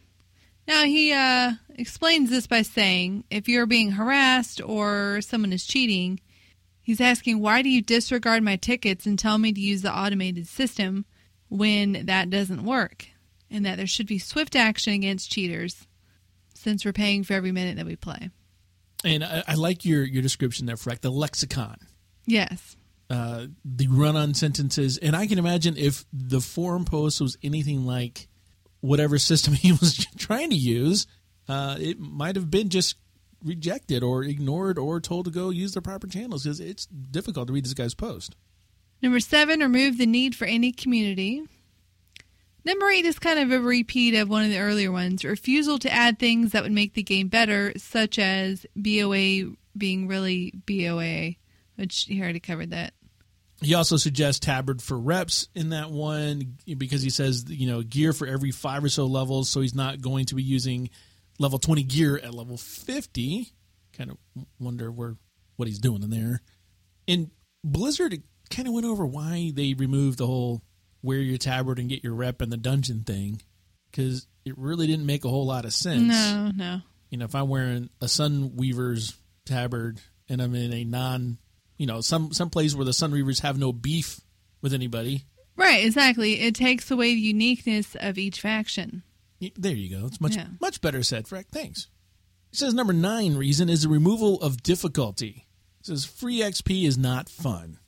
Now 0.66 0.84
he 0.84 1.12
uh, 1.12 1.52
explains 1.74 2.30
this 2.30 2.46
by 2.46 2.62
saying, 2.62 3.24
if 3.30 3.48
you're 3.48 3.66
being 3.66 3.92
harassed 3.92 4.60
or 4.62 5.20
someone 5.20 5.52
is 5.52 5.66
cheating, 5.66 6.20
he's 6.82 7.00
asking, 7.00 7.40
why 7.40 7.62
do 7.62 7.68
you 7.68 7.82
disregard 7.82 8.42
my 8.42 8.56
tickets 8.56 9.06
and 9.06 9.18
tell 9.18 9.38
me 9.38 9.52
to 9.52 9.60
use 9.60 9.82
the 9.82 9.96
automated 9.96 10.46
system 10.46 11.04
when 11.48 12.06
that 12.06 12.30
doesn't 12.30 12.64
work? 12.64 13.06
And 13.50 13.64
that 13.64 13.76
there 13.76 13.86
should 13.86 14.06
be 14.06 14.18
swift 14.18 14.56
action 14.56 14.92
against 14.92 15.30
cheaters 15.30 15.86
since 16.54 16.84
we're 16.84 16.92
paying 16.92 17.22
for 17.22 17.34
every 17.34 17.52
minute 17.52 17.76
that 17.76 17.86
we 17.86 17.96
play. 17.96 18.30
And 19.04 19.22
I, 19.22 19.44
I 19.46 19.54
like 19.54 19.84
your, 19.84 20.02
your 20.02 20.22
description 20.22 20.66
there, 20.66 20.76
Freck, 20.76 21.00
the 21.00 21.10
lexicon. 21.10 21.76
Yes. 22.26 22.76
Uh, 23.08 23.46
the 23.64 23.86
run 23.88 24.16
on 24.16 24.34
sentences. 24.34 24.98
And 24.98 25.14
I 25.14 25.26
can 25.26 25.38
imagine 25.38 25.76
if 25.76 26.04
the 26.12 26.40
forum 26.40 26.84
post 26.84 27.20
was 27.20 27.38
anything 27.42 27.86
like 27.86 28.26
whatever 28.80 29.18
system 29.18 29.54
he 29.54 29.72
was 29.72 30.06
trying 30.18 30.50
to 30.50 30.56
use, 30.56 31.06
uh, 31.48 31.76
it 31.78 32.00
might 32.00 32.36
have 32.36 32.50
been 32.50 32.68
just 32.68 32.96
rejected 33.44 34.02
or 34.02 34.24
ignored 34.24 34.78
or 34.78 35.00
told 35.00 35.26
to 35.26 35.30
go 35.30 35.50
use 35.50 35.72
the 35.72 35.82
proper 35.82 36.06
channels 36.06 36.42
because 36.42 36.58
it's 36.58 36.86
difficult 36.86 37.46
to 37.46 37.52
read 37.52 37.64
this 37.64 37.74
guy's 37.74 37.94
post. 37.94 38.34
Number 39.02 39.20
seven, 39.20 39.60
remove 39.60 39.98
the 39.98 40.06
need 40.06 40.34
for 40.34 40.46
any 40.46 40.72
community. 40.72 41.44
Number 42.66 42.90
eight 42.90 43.04
is 43.04 43.20
kind 43.20 43.38
of 43.38 43.52
a 43.52 43.60
repeat 43.60 44.16
of 44.16 44.28
one 44.28 44.42
of 44.42 44.50
the 44.50 44.58
earlier 44.58 44.90
ones 44.90 45.24
refusal 45.24 45.78
to 45.78 45.92
add 45.92 46.18
things 46.18 46.50
that 46.50 46.64
would 46.64 46.72
make 46.72 46.94
the 46.94 47.02
game 47.04 47.28
better, 47.28 47.72
such 47.76 48.18
as 48.18 48.66
BOA 48.74 49.52
being 49.78 50.08
really 50.08 50.52
BOA, 50.66 51.36
which 51.76 52.06
he 52.08 52.20
already 52.20 52.40
covered 52.40 52.72
that. 52.72 52.92
He 53.62 53.74
also 53.74 53.96
suggests 53.96 54.40
tabard 54.40 54.82
for 54.82 54.98
reps 54.98 55.46
in 55.54 55.68
that 55.68 55.92
one 55.92 56.56
because 56.76 57.02
he 57.02 57.10
says, 57.10 57.44
you 57.46 57.68
know, 57.68 57.82
gear 57.82 58.12
for 58.12 58.26
every 58.26 58.50
five 58.50 58.82
or 58.82 58.88
so 58.88 59.06
levels. 59.06 59.48
So 59.48 59.60
he's 59.60 59.74
not 59.76 60.00
going 60.00 60.26
to 60.26 60.34
be 60.34 60.42
using 60.42 60.90
level 61.38 61.60
20 61.60 61.84
gear 61.84 62.16
at 62.16 62.34
level 62.34 62.56
50. 62.56 63.46
Kind 63.92 64.10
of 64.10 64.16
wonder 64.58 64.90
where 64.90 65.14
what 65.54 65.68
he's 65.68 65.78
doing 65.78 66.02
in 66.02 66.10
there. 66.10 66.42
And 67.06 67.30
Blizzard 67.62 68.20
kind 68.50 68.66
of 68.66 68.74
went 68.74 68.86
over 68.86 69.06
why 69.06 69.52
they 69.54 69.74
removed 69.74 70.18
the 70.18 70.26
whole 70.26 70.62
wear 71.02 71.18
your 71.18 71.38
tabard 71.38 71.78
and 71.78 71.88
get 71.88 72.02
your 72.04 72.14
rep 72.14 72.42
in 72.42 72.50
the 72.50 72.56
dungeon 72.56 73.02
thing 73.04 73.40
because 73.90 74.26
it 74.44 74.56
really 74.58 74.86
didn't 74.86 75.06
make 75.06 75.24
a 75.24 75.28
whole 75.28 75.46
lot 75.46 75.64
of 75.64 75.72
sense. 75.72 76.02
No, 76.02 76.50
no. 76.54 76.80
You 77.10 77.18
know, 77.18 77.24
if 77.24 77.34
I'm 77.34 77.48
wearing 77.48 77.90
a 78.00 78.06
Sunreaver's 78.06 79.14
tabard 79.44 80.00
and 80.28 80.40
I'm 80.42 80.54
in 80.54 80.72
a 80.72 80.84
non, 80.84 81.38
you 81.76 81.86
know, 81.86 82.00
some 82.00 82.32
some 82.32 82.50
place 82.50 82.74
where 82.74 82.84
the 82.84 82.90
Sunreavers 82.92 83.40
have 83.42 83.58
no 83.58 83.72
beef 83.72 84.20
with 84.62 84.72
anybody, 84.72 85.24
Right, 85.58 85.86
exactly. 85.86 86.40
It 86.40 86.54
takes 86.54 86.90
away 86.90 87.14
the 87.14 87.20
uniqueness 87.20 87.96
of 87.98 88.18
each 88.18 88.40
faction. 88.42 89.02
there 89.56 89.74
you 89.74 89.98
go. 89.98 90.06
It's 90.06 90.20
much 90.20 90.36
Yeah. 90.36 90.48
much 90.60 90.80
better 90.82 91.02
said, 91.02 91.24
Freck. 91.26 91.46
Thanks. 91.50 91.88
It 92.52 92.58
says 92.58 92.74
number 92.74 92.92
nine 92.92 93.36
reason 93.36 93.68
is 93.70 93.82
the 93.82 93.88
removal 93.88 94.40
of 94.42 94.62
difficulty. 94.62 95.46
It 95.80 95.86
says 95.86 96.04
free 96.04 96.40
XP 96.40 96.84
is 96.86 96.98
not 96.98 97.28
fun. 97.28 97.78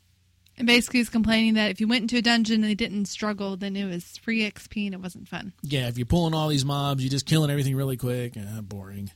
And 0.59 0.67
basically, 0.67 0.99
he's 0.99 1.09
complaining 1.09 1.55
that 1.55 1.71
if 1.71 1.81
you 1.81 1.87
went 1.87 2.03
into 2.03 2.17
a 2.17 2.23
dungeon 2.23 2.57
and 2.57 2.65
they 2.65 2.75
didn't 2.75 3.07
struggle, 3.07 3.57
then 3.57 3.77
it 3.77 3.85
was 3.87 4.19
free 4.19 4.41
XP 4.41 4.87
and 4.87 4.95
it 4.95 5.01
wasn't 5.01 5.29
fun. 5.29 5.53
Yeah, 5.63 5.87
if 5.87 5.97
you're 5.97 6.05
pulling 6.05 6.35
all 6.35 6.49
these 6.49 6.65
mobs, 6.65 7.03
you're 7.03 7.11
just 7.11 7.27
killing 7.27 7.51
everything 7.51 7.77
really 7.77 7.97
quick. 7.97 8.35
Ah, 8.37 8.61
boring. 8.61 9.11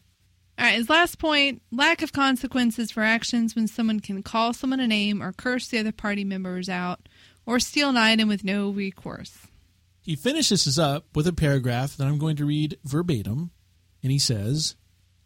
All 0.57 0.67
right, 0.67 0.75
his 0.77 0.89
last 0.89 1.19
point 1.19 1.61
lack 1.73 2.03
of 2.03 2.13
consequences 2.13 2.93
for 2.93 3.03
actions 3.03 3.57
when 3.57 3.67
someone 3.67 3.99
can 3.99 4.23
call 4.23 4.53
someone 4.53 4.79
a 4.79 4.87
name 4.87 5.21
or 5.21 5.33
curse 5.33 5.67
the 5.67 5.79
other 5.79 5.91
party 5.91 6.23
members 6.23 6.69
out 6.69 7.09
or 7.45 7.59
steal 7.59 7.89
an 7.89 7.97
item 7.97 8.29
with 8.29 8.45
no 8.45 8.71
recourse. 8.71 9.49
He 10.03 10.15
finishes 10.15 10.65
this 10.65 10.79
up 10.79 11.07
with 11.15 11.27
a 11.27 11.33
paragraph 11.33 11.97
that 11.97 12.07
I'm 12.07 12.19
going 12.19 12.37
to 12.37 12.45
read 12.45 12.79
verbatim, 12.85 13.51
and 14.03 14.13
he 14.13 14.19
says, 14.19 14.77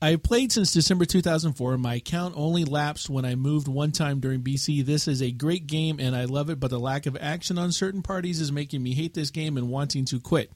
I 0.00 0.16
played 0.16 0.52
since 0.52 0.72
December 0.72 1.06
2004. 1.06 1.78
My 1.78 1.94
account 1.94 2.35
only 2.37 2.66
lapsed 2.66 3.09
when 3.09 3.24
I 3.24 3.35
moved 3.35 3.66
one 3.66 3.92
time 3.92 4.20
during 4.20 4.42
BC. 4.42 4.85
This 4.85 5.09
is 5.09 5.22
a 5.22 5.30
great 5.30 5.66
game 5.66 5.98
and 5.98 6.14
I 6.14 6.26
love 6.26 6.50
it, 6.50 6.61
but 6.61 6.68
the 6.68 6.78
lack 6.78 7.06
of 7.06 7.16
action 7.18 7.56
on 7.56 7.72
certain 7.72 8.02
parties 8.02 8.38
is 8.38 8.52
making 8.52 8.82
me 8.82 8.92
hate 8.92 9.14
this 9.14 9.30
game 9.30 9.56
and 9.56 9.70
wanting 9.70 10.04
to 10.06 10.20
quit. 10.20 10.52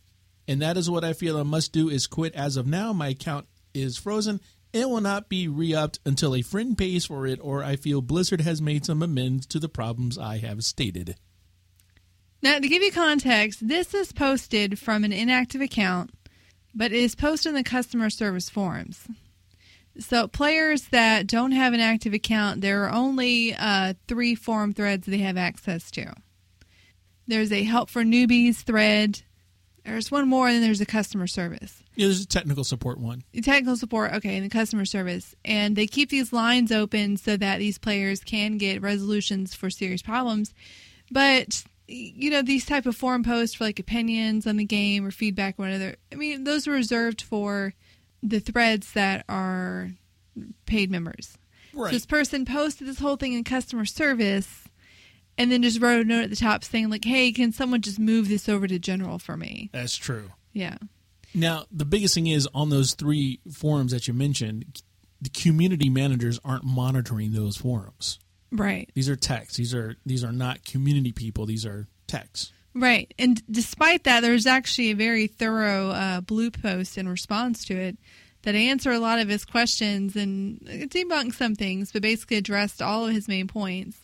And 0.46 0.60
that 0.60 0.76
is 0.76 0.90
what 0.90 1.04
I 1.04 1.14
feel 1.14 1.38
I 1.38 1.42
must 1.42 1.72
do 1.72 1.88
is 1.88 2.06
quit. 2.06 2.34
As 2.34 2.58
of 2.58 2.66
now, 2.66 2.92
my 2.92 3.08
account 3.08 3.46
is 3.72 3.96
frozen. 3.96 4.42
It 4.74 4.90
will 4.90 5.00
not 5.00 5.30
be 5.30 5.48
re-upped 5.48 6.00
until 6.04 6.34
a 6.34 6.42
friend 6.42 6.76
pays 6.76 7.06
for 7.06 7.26
it 7.26 7.40
or 7.42 7.64
I 7.64 7.76
feel 7.76 8.02
Blizzard 8.02 8.42
has 8.42 8.60
made 8.60 8.84
some 8.84 9.02
amends 9.02 9.46
to 9.46 9.58
the 9.58 9.70
problems 9.70 10.18
I 10.18 10.36
have 10.38 10.64
stated. 10.64 11.16
Now, 12.42 12.58
to 12.58 12.68
give 12.68 12.82
you 12.82 12.92
context, 12.92 13.66
this 13.66 13.94
is 13.94 14.12
posted 14.12 14.78
from 14.78 15.02
an 15.02 15.12
inactive 15.12 15.62
account, 15.62 16.10
but 16.74 16.92
it 16.92 16.98
is 16.98 17.14
posted 17.14 17.50
in 17.50 17.54
the 17.54 17.62
customer 17.62 18.10
service 18.10 18.50
forums. 18.50 19.08
So, 19.98 20.28
players 20.28 20.84
that 20.88 21.26
don't 21.26 21.52
have 21.52 21.74
an 21.74 21.80
active 21.80 22.14
account, 22.14 22.60
there 22.60 22.84
are 22.84 22.92
only 22.92 23.54
uh, 23.54 23.94
three 24.06 24.34
forum 24.34 24.72
threads 24.72 25.06
they 25.06 25.18
have 25.18 25.36
access 25.36 25.90
to. 25.92 26.14
There's 27.26 27.52
a 27.52 27.62
help 27.64 27.90
for 27.90 28.02
newbies 28.02 28.56
thread. 28.62 29.22
There's 29.84 30.10
one 30.10 30.28
more, 30.28 30.46
and 30.46 30.56
then 30.56 30.62
there's 30.62 30.80
a 30.80 30.86
customer 30.86 31.26
service. 31.26 31.82
Yeah, 31.96 32.06
there's 32.06 32.22
a 32.22 32.26
technical 32.26 32.64
support 32.64 32.98
one. 32.98 33.24
technical 33.42 33.76
support 33.76 34.12
okay 34.14 34.36
and 34.36 34.44
the 34.44 34.48
customer 34.48 34.86
service 34.86 35.34
and 35.44 35.76
they 35.76 35.86
keep 35.86 36.08
these 36.08 36.32
lines 36.32 36.72
open 36.72 37.18
so 37.18 37.36
that 37.36 37.58
these 37.58 37.76
players 37.76 38.20
can 38.20 38.56
get 38.56 38.80
resolutions 38.80 39.54
for 39.54 39.68
serious 39.68 40.00
problems 40.00 40.54
but 41.10 41.62
you 41.88 42.30
know 42.30 42.40
these 42.40 42.64
type 42.64 42.86
of 42.86 42.96
forum 42.96 43.22
posts 43.22 43.54
for 43.54 43.64
like 43.64 43.78
opinions 43.78 44.46
on 44.46 44.56
the 44.56 44.64
game 44.64 45.04
or 45.04 45.10
feedback 45.10 45.56
or 45.58 45.64
whatever 45.64 45.94
i 46.10 46.14
mean 46.14 46.44
those 46.44 46.66
are 46.66 46.72
reserved 46.72 47.20
for 47.20 47.74
the 48.22 48.40
threads 48.40 48.92
that 48.92 49.24
are 49.28 49.90
paid 50.66 50.90
members 50.90 51.36
Right. 51.72 51.86
so 51.88 51.92
this 51.92 52.06
person 52.06 52.44
posted 52.44 52.86
this 52.88 52.98
whole 52.98 53.16
thing 53.16 53.32
in 53.32 53.44
customer 53.44 53.84
service 53.84 54.64
and 55.38 55.50
then 55.52 55.62
just 55.62 55.80
wrote 55.80 56.00
a 56.00 56.04
note 56.04 56.24
at 56.24 56.30
the 56.30 56.36
top 56.36 56.64
saying 56.64 56.90
like 56.90 57.04
hey 57.04 57.32
can 57.32 57.52
someone 57.52 57.80
just 57.80 57.98
move 57.98 58.28
this 58.28 58.48
over 58.48 58.66
to 58.66 58.78
general 58.78 59.18
for 59.18 59.36
me 59.36 59.70
That's 59.72 59.96
true. 59.96 60.30
yeah. 60.52 60.76
Now, 61.32 61.66
the 61.70 61.84
biggest 61.84 62.14
thing 62.14 62.26
is 62.26 62.48
on 62.52 62.70
those 62.70 62.94
three 62.94 63.38
forums 63.52 63.92
that 63.92 64.08
you 64.08 64.14
mentioned, 64.14 64.82
the 65.20 65.28
community 65.30 65.88
managers 65.88 66.40
aren't 66.44 66.64
monitoring 66.64 67.30
those 67.32 67.56
forums. 67.56 68.18
Right. 68.50 68.90
These 68.94 69.08
are 69.08 69.14
techs. 69.14 69.54
These 69.56 69.72
are 69.72 69.94
these 70.04 70.24
are 70.24 70.32
not 70.32 70.64
community 70.64 71.12
people. 71.12 71.46
These 71.46 71.64
are 71.64 71.86
techs. 72.08 72.52
Right. 72.74 73.12
And 73.18 73.42
despite 73.50 74.04
that, 74.04 74.20
there's 74.20 74.46
actually 74.46 74.90
a 74.90 74.96
very 74.96 75.26
thorough 75.26 75.90
uh, 75.90 76.20
blue 76.20 76.50
post 76.50 76.96
in 76.96 77.08
response 77.08 77.64
to 77.66 77.74
it 77.74 77.98
that 78.42 78.54
answered 78.54 78.92
a 78.92 79.00
lot 79.00 79.18
of 79.18 79.28
his 79.28 79.44
questions 79.44 80.16
and 80.16 80.60
debunked 80.60 81.34
some 81.34 81.54
things, 81.54 81.92
but 81.92 82.02
basically 82.02 82.36
addressed 82.36 82.80
all 82.80 83.06
of 83.06 83.12
his 83.12 83.28
main 83.28 83.48
points, 83.48 83.98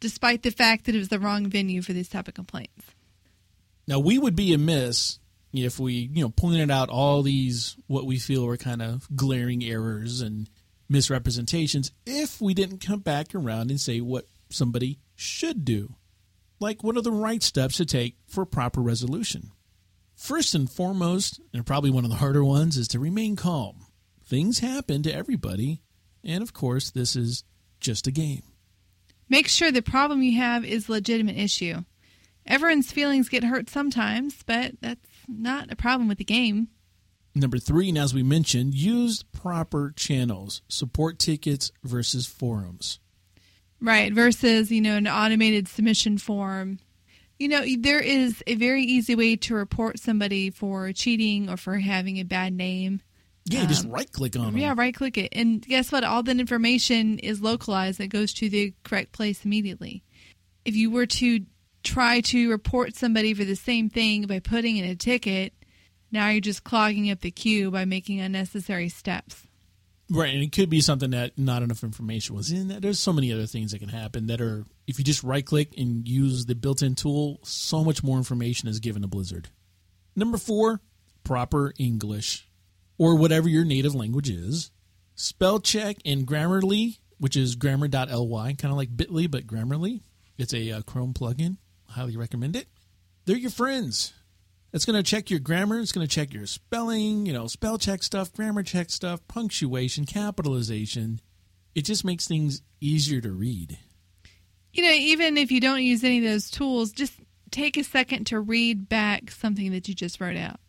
despite 0.00 0.42
the 0.42 0.50
fact 0.50 0.84
that 0.84 0.94
it 0.94 0.98
was 0.98 1.08
the 1.08 1.20
wrong 1.20 1.46
venue 1.46 1.80
for 1.80 1.92
these 1.92 2.08
type 2.08 2.28
of 2.28 2.34
complaints. 2.34 2.86
Now, 3.86 3.98
we 3.98 4.18
would 4.18 4.36
be 4.36 4.52
amiss 4.52 5.18
if 5.52 5.78
we, 5.78 6.10
you 6.12 6.22
know, 6.22 6.28
pointed 6.28 6.70
out 6.70 6.90
all 6.90 7.22
these 7.22 7.76
what 7.86 8.04
we 8.04 8.18
feel 8.18 8.44
were 8.44 8.58
kind 8.58 8.82
of 8.82 9.08
glaring 9.16 9.64
errors 9.64 10.20
and 10.20 10.50
misrepresentations 10.90 11.90
if 12.04 12.40
we 12.40 12.52
didn't 12.52 12.84
come 12.84 13.00
back 13.00 13.34
around 13.34 13.70
and 13.70 13.80
say 13.80 14.00
what 14.00 14.26
somebody 14.50 14.98
should 15.16 15.64
do. 15.64 15.94
Like, 16.60 16.82
what 16.82 16.96
are 16.96 17.02
the 17.02 17.12
right 17.12 17.42
steps 17.42 17.76
to 17.76 17.86
take 17.86 18.16
for 18.26 18.44
proper 18.44 18.80
resolution? 18.80 19.52
First 20.14 20.54
and 20.54 20.68
foremost, 20.68 21.40
and 21.54 21.64
probably 21.64 21.90
one 21.90 22.04
of 22.04 22.10
the 22.10 22.16
harder 22.16 22.44
ones, 22.44 22.76
is 22.76 22.88
to 22.88 22.98
remain 22.98 23.36
calm. 23.36 23.86
Things 24.24 24.58
happen 24.58 25.02
to 25.04 25.14
everybody, 25.14 25.82
and 26.24 26.42
of 26.42 26.52
course, 26.52 26.90
this 26.90 27.14
is 27.14 27.44
just 27.78 28.06
a 28.08 28.10
game. 28.10 28.42
Make 29.28 29.46
sure 29.46 29.70
the 29.70 29.82
problem 29.82 30.22
you 30.22 30.38
have 30.38 30.64
is 30.64 30.88
a 30.88 30.92
legitimate 30.92 31.38
issue. 31.38 31.84
Everyone's 32.44 32.90
feelings 32.90 33.28
get 33.28 33.44
hurt 33.44 33.70
sometimes, 33.70 34.42
but 34.44 34.72
that's 34.80 35.06
not 35.28 35.70
a 35.70 35.76
problem 35.76 36.08
with 36.08 36.18
the 36.18 36.24
game. 36.24 36.68
Number 37.34 37.58
three, 37.58 37.90
and 37.90 37.98
as 37.98 38.12
we 38.12 38.22
mentioned, 38.22 38.74
use 38.74 39.22
proper 39.22 39.92
channels. 39.94 40.62
Support 40.68 41.18
tickets 41.18 41.70
versus 41.84 42.26
forums. 42.26 42.98
Right, 43.80 44.12
versus, 44.12 44.70
you 44.72 44.80
know, 44.80 44.96
an 44.96 45.06
automated 45.06 45.68
submission 45.68 46.18
form. 46.18 46.80
You 47.38 47.48
know, 47.48 47.64
there 47.78 48.00
is 48.00 48.42
a 48.48 48.56
very 48.56 48.82
easy 48.82 49.14
way 49.14 49.36
to 49.36 49.54
report 49.54 50.00
somebody 50.00 50.50
for 50.50 50.92
cheating 50.92 51.48
or 51.48 51.56
for 51.56 51.76
having 51.76 52.18
a 52.18 52.24
bad 52.24 52.52
name. 52.52 53.00
Yeah, 53.44 53.62
um, 53.62 53.68
just 53.68 53.86
right 53.88 54.10
click 54.10 54.36
on 54.36 54.46
them. 54.46 54.58
Yeah, 54.58 54.74
right 54.76 54.94
click 54.94 55.16
it. 55.16 55.28
And 55.32 55.62
guess 55.62 55.92
what? 55.92 56.04
All 56.04 56.22
that 56.24 56.40
information 56.40 57.18
is 57.20 57.40
localized. 57.40 58.00
It 58.00 58.08
goes 58.08 58.32
to 58.34 58.48
the 58.48 58.74
correct 58.82 59.12
place 59.12 59.44
immediately. 59.44 60.02
If 60.64 60.74
you 60.74 60.90
were 60.90 61.06
to 61.06 61.46
try 61.84 62.20
to 62.20 62.50
report 62.50 62.96
somebody 62.96 63.32
for 63.34 63.44
the 63.44 63.54
same 63.54 63.88
thing 63.88 64.26
by 64.26 64.40
putting 64.40 64.76
in 64.76 64.84
a 64.84 64.96
ticket, 64.96 65.54
now 66.10 66.28
you're 66.28 66.40
just 66.40 66.64
clogging 66.64 67.10
up 67.10 67.20
the 67.20 67.30
queue 67.30 67.70
by 67.70 67.84
making 67.84 68.20
unnecessary 68.20 68.88
steps. 68.88 69.46
Right, 70.10 70.32
and 70.32 70.42
it 70.42 70.52
could 70.52 70.70
be 70.70 70.80
something 70.80 71.10
that 71.10 71.36
not 71.36 71.62
enough 71.62 71.84
information 71.84 72.34
was 72.34 72.50
in. 72.50 72.68
That 72.68 72.80
there's 72.80 72.98
so 72.98 73.12
many 73.12 73.32
other 73.32 73.46
things 73.46 73.72
that 73.72 73.78
can 73.78 73.90
happen 73.90 74.26
that 74.28 74.40
are 74.40 74.64
if 74.86 74.98
you 74.98 75.04
just 75.04 75.22
right 75.22 75.44
click 75.44 75.76
and 75.76 76.08
use 76.08 76.46
the 76.46 76.54
built-in 76.54 76.94
tool, 76.94 77.40
so 77.42 77.84
much 77.84 78.02
more 78.02 78.16
information 78.16 78.68
is 78.68 78.80
given 78.80 79.02
to 79.02 79.08
Blizzard. 79.08 79.48
Number 80.16 80.38
4, 80.38 80.80
proper 81.24 81.74
English 81.78 82.48
or 82.96 83.16
whatever 83.16 83.48
your 83.48 83.64
native 83.64 83.94
language 83.94 84.30
is. 84.30 84.70
Spell 85.14 85.60
check 85.60 85.96
and 86.06 86.26
Grammarly, 86.26 86.98
which 87.18 87.36
is 87.36 87.54
grammar.ly, 87.54 88.52
kind 88.54 88.72
of 88.72 88.76
like 88.76 88.96
Bitly 88.96 89.30
but 89.30 89.46
Grammarly. 89.46 90.00
It's 90.38 90.54
a 90.54 90.72
uh, 90.72 90.82
Chrome 90.82 91.12
plugin. 91.12 91.58
Highly 91.88 92.16
recommend 92.16 92.56
it. 92.56 92.68
They're 93.24 93.36
your 93.36 93.50
friends. 93.50 94.14
It's 94.72 94.84
going 94.84 95.02
to 95.02 95.02
check 95.02 95.30
your 95.30 95.40
grammar. 95.40 95.80
It's 95.80 95.92
going 95.92 96.06
to 96.06 96.12
check 96.12 96.34
your 96.34 96.46
spelling, 96.46 97.24
you 97.24 97.32
know, 97.32 97.46
spell 97.46 97.78
check 97.78 98.02
stuff, 98.02 98.32
grammar 98.34 98.62
check 98.62 98.90
stuff, 98.90 99.26
punctuation, 99.26 100.04
capitalization. 100.04 101.20
It 101.74 101.82
just 101.82 102.04
makes 102.04 102.28
things 102.28 102.62
easier 102.80 103.20
to 103.22 103.30
read. 103.30 103.78
You 104.72 104.82
know, 104.82 104.92
even 104.92 105.38
if 105.38 105.50
you 105.50 105.60
don't 105.60 105.82
use 105.82 106.04
any 106.04 106.18
of 106.18 106.24
those 106.24 106.50
tools, 106.50 106.92
just 106.92 107.14
take 107.50 107.78
a 107.78 107.82
second 107.82 108.26
to 108.26 108.40
read 108.40 108.90
back 108.90 109.30
something 109.30 109.72
that 109.72 109.88
you 109.88 109.94
just 109.94 110.20
wrote 110.20 110.36
out. 110.36 110.60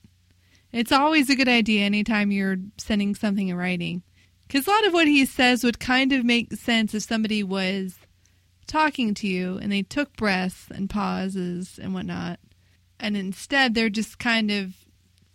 It's 0.71 0.93
always 0.93 1.29
a 1.29 1.35
good 1.35 1.49
idea 1.49 1.83
anytime 1.83 2.31
you're 2.31 2.57
sending 2.77 3.15
something 3.15 3.49
in 3.49 3.57
writing. 3.57 4.03
Because 4.47 4.65
a 4.65 4.71
lot 4.71 4.85
of 4.85 4.93
what 4.93 5.07
he 5.07 5.25
says 5.25 5.63
would 5.63 5.79
kind 5.79 6.13
of 6.13 6.23
make 6.23 6.53
sense 6.53 6.93
if 6.93 7.03
somebody 7.03 7.43
was 7.43 7.97
talking 8.65 9.13
to 9.15 9.27
you 9.27 9.57
and 9.57 9.71
they 9.71 9.81
took 9.81 10.15
breaths 10.15 10.67
and 10.73 10.89
pauses 10.89 11.79
and 11.81 11.93
whatnot 11.93 12.39
and 12.99 13.15
instead 13.15 13.73
they're 13.73 13.89
just 13.89 14.19
kind 14.19 14.51
of 14.51 14.73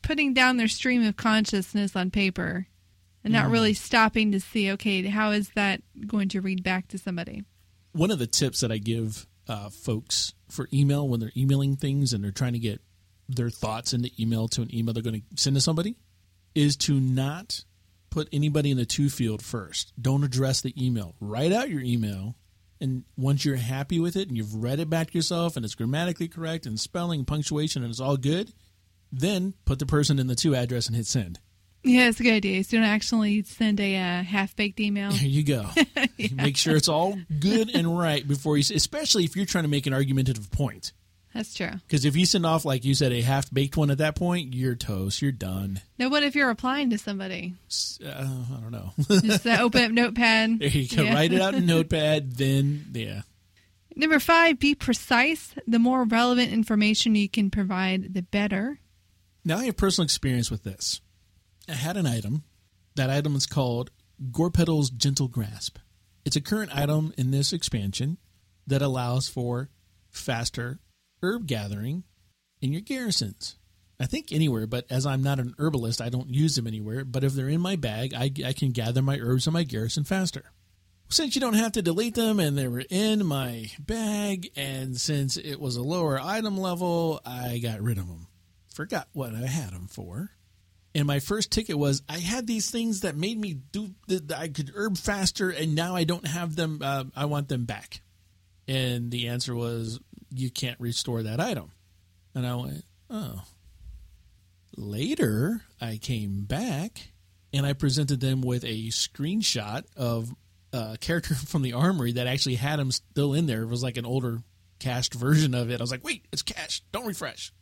putting 0.03 0.35
down 0.35 0.57
their 0.57 0.69
stream 0.69 1.05
of 1.05 1.17
consciousness 1.17 1.97
on 1.97 2.11
paper 2.11 2.67
and 3.23 3.33
not 3.33 3.47
mm. 3.47 3.53
really 3.53 3.75
stopping 3.75 4.33
to 4.33 4.41
see 4.41 4.71
okay 4.73 5.03
how 5.07 5.31
is 5.31 5.51
that 5.51 5.83
going 6.07 6.29
to 6.29 6.41
read 6.41 6.63
back 6.63 6.89
to 6.89 6.99
somebody? 6.99 7.45
One 7.93 8.11
of 8.11 8.19
the 8.19 8.27
tips 8.27 8.61
that 8.61 8.73
i 8.73 8.79
give 8.79 9.27
uh, 9.49 9.69
folks 9.69 10.35
for 10.49 10.69
email 10.73 11.07
when 11.09 11.21
they're 11.21 11.33
emailing 11.37 11.77
things 11.77 12.13
and 12.13 12.25
they're 12.25 12.31
trying 12.31 12.55
to 12.55 12.59
get 12.59 12.81
their 13.29 13.51
thoughts 13.51 13.93
into 13.93 14.11
email 14.19 14.49
to 14.49 14.63
an 14.63 14.75
email 14.75 14.93
they're 14.93 15.03
going 15.03 15.21
to 15.21 15.43
send 15.43 15.57
to 15.57 15.61
somebody 15.61 15.97
is 16.55 16.77
to 16.77 16.99
not 17.01 17.65
put 18.11 18.29
anybody 18.33 18.71
in 18.71 18.77
the 18.77 18.87
to 18.87 19.11
field 19.11 19.43
first. 19.43 19.93
Don't 20.01 20.23
address 20.23 20.61
the 20.61 20.73
email. 20.83 21.17
Write 21.21 21.53
out 21.53 21.69
your 21.69 21.81
email 21.81 22.37
and 22.81 23.05
once 23.17 23.45
you're 23.45 23.57
happy 23.57 23.99
with 23.99 24.17
it 24.17 24.29
and 24.29 24.37
you've 24.37 24.55
read 24.55 24.81
it 24.81 24.91
back 24.91 25.15
yourself 25.15 25.57
and 25.57 25.65
it's 25.65 25.75
grammatically 25.75 26.29
correct 26.29 26.67
and 26.67 26.79
spelling, 26.79 27.25
punctuation, 27.25 27.83
and 27.83 27.91
it's 27.91 28.01
all 28.01 28.17
good, 28.17 28.53
then 29.13 29.55
put 29.65 29.79
the 29.79 29.87
person 29.87 30.19
in 30.19 30.27
the 30.27 30.35
to 30.37 30.55
address 30.55 30.87
and 30.87 30.97
hit 30.97 31.07
send. 31.07 31.39
Yeah, 31.85 32.09
it's 32.09 32.19
a 32.19 32.23
good 32.23 32.33
idea. 32.33 32.65
So 32.65 32.79
don't 32.79 32.87
actually 32.87 33.43
send 33.43 33.79
a 33.79 33.97
uh, 33.97 34.23
half 34.23 34.57
baked 34.57 34.81
email. 34.81 35.11
There 35.11 35.23
you 35.23 35.45
go. 35.45 35.69
yeah. 36.17 36.29
Make 36.33 36.57
sure 36.57 36.75
it's 36.77 36.89
all 36.89 37.19
good 37.41 37.75
and 37.75 37.99
right 37.99 38.27
before 38.27 38.57
you, 38.57 38.65
especially 38.75 39.25
if 39.25 39.37
you're 39.37 39.45
trying 39.45 39.65
to 39.65 39.69
make 39.69 39.87
an 39.87 39.93
argumentative 39.93 40.51
point. 40.51 40.93
That's 41.35 41.53
true. 41.53 41.73
Because 41.87 42.05
if 42.05 42.15
you 42.15 42.27
send 42.27 42.47
off, 42.47 42.65
like 42.65 42.85
you 42.85 42.95
said, 42.95 43.13
a 43.13 43.21
half 43.21 43.53
baked 43.53 43.77
one 43.77 43.91
at 43.91 43.99
that 43.99 44.15
point, 44.15 44.55
you're 44.55 44.77
toast. 44.77 45.21
You're 45.21 45.33
done. 45.33 45.81
Now, 45.99 46.09
what 46.09 46.23
if 46.23 46.37
you're 46.37 46.49
applying 46.51 46.91
to 46.91 46.99
somebody? 46.99 47.55
Uh, 48.05 48.09
I 48.09 48.61
don't 48.61 48.71
know. 48.71 48.93
Just 49.21 49.45
open 49.45 49.85
up 49.85 49.91
Notepad. 49.91 50.59
There 50.61 50.69
you 50.69 50.89
go. 50.97 51.03
Yeah. 51.03 51.15
Write 51.15 51.33
it 51.33 51.41
out 51.41 51.55
in 51.55 51.67
Notepad. 51.67 52.37
Then, 52.37 52.87
yeah. 52.93 53.23
Number 53.97 54.21
five, 54.21 54.61
be 54.61 54.77
precise. 54.77 55.55
The 55.67 55.81
more 55.81 56.05
relevant 56.05 56.53
information 56.53 57.17
you 57.17 57.29
can 57.29 57.51
provide, 57.51 58.15
the 58.15 58.23
better. 58.23 58.79
Now, 59.45 59.59
I 59.59 59.65
have 59.65 59.77
personal 59.77 60.05
experience 60.05 60.53
with 60.53 60.63
this. 60.63 61.01
I 61.69 61.73
had 61.73 61.97
an 61.97 62.07
item. 62.07 62.45
That 62.95 63.11
item 63.11 63.35
is 63.35 63.47
called 63.47 63.91
Gorepetal's 64.31 64.91
Gentle 64.91 65.29
Grasp. 65.29 65.79
It's 66.25 66.37
a 66.37 66.41
current 66.41 66.75
item 66.75 67.13
in 67.19 67.33
this 67.33 67.53
expansion 67.53 68.19
that 68.69 68.83
allows 68.83 69.29
for 69.29 69.69
faster 70.11 70.79
herb 71.25 71.47
gathering 71.47 72.05
in 72.61 72.73
your 72.73 72.83
garrisons. 72.83 73.57
I 73.99 74.07
think 74.07 74.33
anywhere, 74.33 74.67
but 74.67 74.87
as 74.91 75.07
I'm 75.07 75.23
not 75.23 75.39
an 75.39 75.55
herbalist, 75.59 76.01
I 76.01 76.09
don't 76.09 76.29
use 76.29 76.57
them 76.57 76.67
anywhere. 76.67 77.05
But 77.05 77.25
if 77.25 77.33
they're 77.33 77.49
in 77.49 77.61
my 77.61 77.77
bag, 77.77 78.13
I, 78.13 78.31
I 78.45 78.53
can 78.53 78.73
gather 78.73 79.03
my 79.03 79.19
herbs 79.19 79.47
in 79.47 79.53
my 79.53 79.63
garrison 79.63 80.05
faster. 80.05 80.53
Since 81.09 81.35
you 81.35 81.41
don't 81.41 81.55
have 81.55 81.73
to 81.73 81.83
delete 81.83 82.15
them 82.15 82.41
and 82.41 82.59
they 82.59 82.67
were 82.67 82.85
in 82.91 83.25
my 83.25 83.71
bag, 83.79 84.51
and 84.57 84.97
since 84.97 85.37
it 85.37 85.61
was 85.61 85.77
a 85.77 85.83
lower 85.83 86.19
item 86.21 86.59
level, 86.59 87.21
I 87.25 87.59
got 87.59 87.81
rid 87.81 87.99
of 87.99 88.09
them. 88.09 88.27
Forgot 88.75 89.09
what 89.13 89.35
I 89.35 89.47
had 89.47 89.71
them 89.71 89.87
for. 89.87 90.31
And 90.95 91.07
my 91.07 91.21
first 91.21 91.51
ticket 91.51 91.79
was 91.79 92.03
I 92.09 92.19
had 92.19 92.47
these 92.47 92.71
things 92.71 93.01
that 93.01 93.17
made 93.17 93.39
me 93.39 93.55
do, 93.55 93.91
that 94.09 94.33
I 94.33 94.49
could 94.49 94.73
herb 94.75 94.97
faster, 94.97 95.51
and 95.51 95.75
now 95.75 95.95
I 95.95 96.05
don't 96.05 96.27
have 96.27 96.57
them. 96.57 96.81
Uh, 96.83 97.05
I 97.15 97.27
want 97.27 97.49
them 97.49 97.65
back. 97.65 98.01
And 98.67 99.11
the 99.11 99.29
answer 99.29 99.55
was 99.55 100.01
you 100.35 100.51
can't 100.51 100.81
restore 100.81 101.23
that 101.23 101.41
item. 101.41 101.71
And 102.35 102.47
I 102.47 102.55
went, 102.57 102.85
oh. 103.11 103.43
Later, 104.77 105.63
I 105.81 105.99
came 105.99 106.45
back 106.45 107.13
and 107.53 107.65
I 107.65 107.73
presented 107.73 108.21
them 108.21 108.43
with 108.43 108.65
a 108.65 108.89
screenshot 108.89 109.85
of 109.97 110.35
a 110.73 110.99
character 111.01 111.35
from 111.47 111.63
the 111.63 111.75
armory 111.75 112.13
that 112.13 112.27
actually 112.27 112.57
had 112.57 112.81
him 112.81 112.91
still 112.91 113.35
in 113.35 113.47
there. 113.47 113.63
It 113.63 113.69
was 113.69 113.83
like 113.83 113.97
an 113.97 114.07
older 114.07 114.43
cached 114.81 115.15
version 115.15 115.55
of 115.55 115.71
it. 115.71 115.81
I 115.81 115.83
was 115.83 115.91
like, 115.91 116.05
wait, 116.05 116.27
it's 116.33 116.43
cached. 116.43 116.91
Don't 116.93 117.07
refresh. 117.07 117.53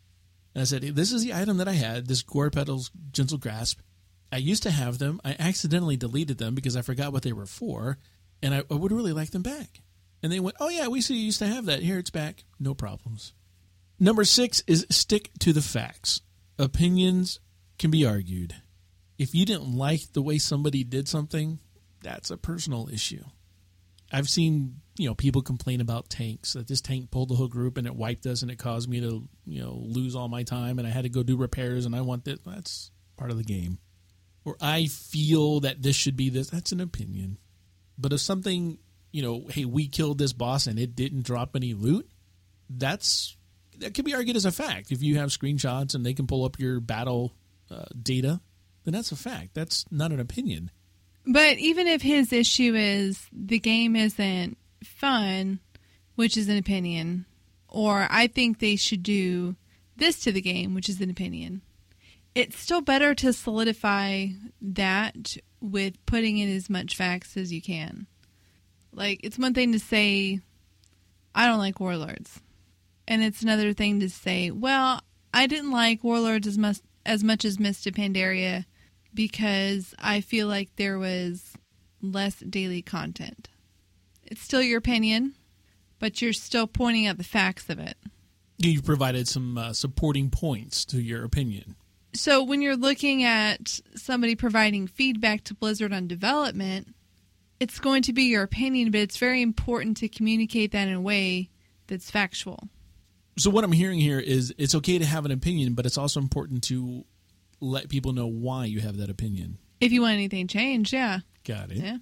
And 0.55 0.63
I 0.63 0.65
said, 0.65 0.83
this 0.83 1.13
is 1.13 1.23
the 1.23 1.35
item 1.35 1.59
that 1.59 1.69
I 1.69 1.73
had, 1.73 2.07
this 2.07 2.23
Gorepetal's 2.23 2.91
Gentle 3.13 3.39
Grasp. 3.39 3.81
I 4.31 4.37
used 4.39 4.63
to 4.63 4.71
have 4.71 4.99
them. 4.99 5.21
I 5.25 5.37
accidentally 5.39 5.97
deleted 5.97 6.39
them 6.39 6.55
because 6.55 6.77
I 6.77 6.83
forgot 6.83 7.13
what 7.13 7.23
they 7.23 7.33
were 7.33 7.47
for, 7.47 7.99
and 8.43 8.55
I, 8.55 8.63
I 8.71 8.75
would 8.75 8.93
really 8.93 9.13
like 9.13 9.31
them 9.31 9.43
back. 9.43 9.83
And 10.23 10.31
they 10.31 10.41
went, 10.41 10.57
oh, 10.61 10.69
yeah, 10.69 10.89
we 10.89 11.01
see 11.01 11.17
you 11.17 11.27
used 11.27 11.41
to 11.41 11.47
have 11.47 11.67
that. 11.67 11.83
Here, 11.83 11.99
it's 11.99 12.11
back. 12.11 12.45
No 12.61 12.75
problems. 12.75 13.35
Number 13.99 14.25
six 14.25 14.63
is 14.67 14.87
stick 14.91 15.31
to 15.41 15.53
the 15.53 15.63
facts. 15.63 16.21
Opinions 16.59 17.41
can 17.79 17.91
be 17.91 18.07
argued. 18.07 18.55
If 19.19 19.35
you 19.35 19.45
didn't 19.45 19.77
like 19.77 20.13
the 20.13 20.23
way 20.23 20.39
somebody 20.39 20.85
did 20.85 21.09
something, 21.09 21.59
that's 22.03 22.31
a 22.31 22.37
personal 22.37 22.89
issue. 22.93 23.25
I've 24.13 24.29
seen 24.29 24.83
you 24.97 25.09
know 25.09 25.15
people 25.15 25.43
complain 25.43 25.81
about 25.81 26.11
tanks 26.11 26.53
that 26.53 26.69
this 26.69 26.81
tank 26.81 27.11
pulled 27.11 27.31
the 27.31 27.35
whole 27.35 27.49
group 27.49 27.79
and 27.79 27.87
it 27.87 27.95
wiped 27.95 28.27
us 28.27 28.43
and 28.43 28.51
it 28.51 28.59
caused 28.59 28.89
me 28.89 29.01
to 29.01 29.27
you 29.47 29.63
know 29.63 29.81
lose 29.83 30.15
all 30.15 30.29
my 30.29 30.43
time 30.43 30.79
and 30.79 30.87
I 30.87 30.91
had 30.91 31.05
to 31.05 31.09
go 31.09 31.23
do 31.23 31.37
repairs 31.37 31.87
and 31.87 31.97
I 31.97 32.03
want 32.03 32.27
that 32.27 32.45
that's 32.45 32.91
part 33.17 33.31
of 33.31 33.39
the 33.39 33.45
game, 33.45 33.79
or 34.45 34.57
I 34.61 34.87
feel 34.87 35.61
that 35.61 35.83
this 35.83 35.97
should 35.97 36.17
be 36.17 36.29
this. 36.29 36.51
That's 36.51 36.73
an 36.73 36.81
opinion. 36.81 37.39
But 37.99 38.13
if 38.13 38.21
something, 38.21 38.79
you 39.13 39.23
know, 39.23 39.47
hey, 39.49 39.65
we 39.65 39.87
killed 39.87 40.19
this 40.19 40.33
boss 40.33 40.67
and 40.67 40.79
it 40.79 40.97
didn't 40.97 41.23
drop 41.23 41.55
any 41.55 41.75
loot, 41.75 42.11
that's 42.69 43.37
that 43.79 43.95
could 43.95 44.05
be 44.05 44.15
argued 44.15 44.37
as 44.37 44.45
a 44.45 44.53
fact. 44.53 44.91
If 44.91 45.03
you 45.03 45.19
have 45.19 45.31
screenshots 45.31 45.95
and 45.95 46.05
they 46.05 46.15
can 46.15 46.27
pull 46.27 46.45
up 46.45 46.59
your 46.59 46.81
battle 46.81 47.33
uh, 47.71 47.85
data, 48.01 48.41
then 48.85 48.95
that's 48.95 49.13
a 49.13 49.17
fact. 49.17 49.55
That's 49.55 49.85
not 49.91 50.13
an 50.13 50.21
opinion. 50.21 50.71
But 51.27 51.59
even 51.59 51.87
if 51.87 52.03
his 52.03 52.33
issue 52.33 52.75
is 52.75 53.27
the 53.33 53.59
game 53.59 53.95
isn't 53.95 54.57
fun, 54.83 55.61
which 56.17 56.37
is 56.37 56.49
an 56.49 56.59
opinion, 56.59 57.27
or 57.69 58.07
I 58.11 58.27
think 58.27 58.59
they 58.59 58.77
should 58.77 59.03
do 59.03 59.57
this 59.97 60.21
to 60.21 60.33
the 60.33 60.41
game, 60.41 60.75
which 60.75 60.89
is 60.89 61.01
an 61.01 61.11
opinion, 61.11 61.63
it's 62.35 62.59
still 62.59 62.81
better 62.81 63.15
to 63.17 63.33
solidify 63.33 64.29
that 64.61 65.37
with 65.61 65.95
putting 66.07 66.39
in 66.39 66.55
as 66.55 66.69
much 66.69 66.97
facts 66.97 67.37
as 67.37 67.53
you 67.53 67.63
can. 67.63 68.07
Like, 68.93 69.21
it's 69.23 69.39
one 69.39 69.55
thing 69.55 69.73
to 69.73 69.79
say, 69.79 70.41
I 71.35 71.47
don't 71.47 71.59
like 71.59 71.81
warlords. 71.81 72.41
And 73.09 73.23
it's 73.23 73.43
another 73.43 73.73
thing 73.73 74.01
to 74.01 74.09
say, 74.09 74.51
well, 74.51 75.01
I 75.35 75.47
didn't 75.47 75.71
like 75.71 76.05
warlords 76.05 76.47
as 76.47 76.59
much 76.59 76.79
as, 77.05 77.25
much 77.25 77.45
as 77.45 77.57
of 77.57 77.63
Pandaria 77.65 78.65
because 79.15 79.95
I 79.99 80.21
feel 80.21 80.47
like 80.47 80.77
there 80.77 80.99
was 80.99 81.55
less 82.01 82.37
daily 82.37 82.83
content. 82.83 83.49
It's 84.25 84.43
still 84.43 84.63
your 84.63 84.79
opinion, 84.79 85.35
but 85.99 86.23
you're 86.23 86.33
still 86.33 86.67
pointing 86.67 87.07
out 87.07 87.19
the 87.19 87.25
facts 87.25 87.69
of 87.69 87.79
it. 87.79 87.97
You've 88.59 88.85
provided 88.85 89.27
some 89.27 89.59
uh, 89.59 89.73
supporting 89.73 90.31
points 90.31 90.85
to 90.87 91.01
your 91.01 91.25
opinion. 91.25 91.77
So 92.15 92.43
when 92.45 92.63
you're 92.63 92.77
looking 92.77 93.25
at 93.25 93.81
somebody 93.97 94.35
providing 94.37 94.87
feedback 94.87 95.45
to 95.45 95.55
Blizzard 95.55 95.93
on 95.93 96.07
development, 96.07 96.95
it's 97.63 97.79
going 97.79 98.03
to 98.03 98.13
be 98.13 98.25
your 98.25 98.43
opinion, 98.43 98.91
but 98.91 99.01
it's 99.01 99.19
very 99.19 99.41
important 99.41 99.99
to 99.99 100.09
communicate 100.09 100.73
that 100.73 100.89
in 100.89 100.95
a 100.95 101.01
way 101.01 101.49
that's 101.87 102.11
factual. 102.11 102.69
So 103.39 103.51
what 103.51 103.63
I'm 103.63 103.71
hearing 103.71 104.01
here 104.01 104.19
is 104.19 104.53
it's 104.59 104.75
okay 104.75 104.99
to 104.99 105.05
have 105.05 105.25
an 105.25 105.31
opinion, 105.31 105.75
but 105.75 105.87
it's 105.87 105.97
also 105.97 106.19
important 106.19 106.65
to 106.65 107.05
let 107.61 107.89
people 107.89 108.13
know 108.13 108.27
why 108.27 108.65
you 108.65 108.81
have 108.81 108.97
that 108.97 109.09
opinion. 109.09 109.59
If 109.81 109.93
you 109.93 110.03
want 110.03 110.15
anything 110.15 110.49
changed, 110.49 110.93
yeah. 110.93 111.21
Got 111.45 111.71
it. 111.71 111.77
Yeah. 111.77 111.99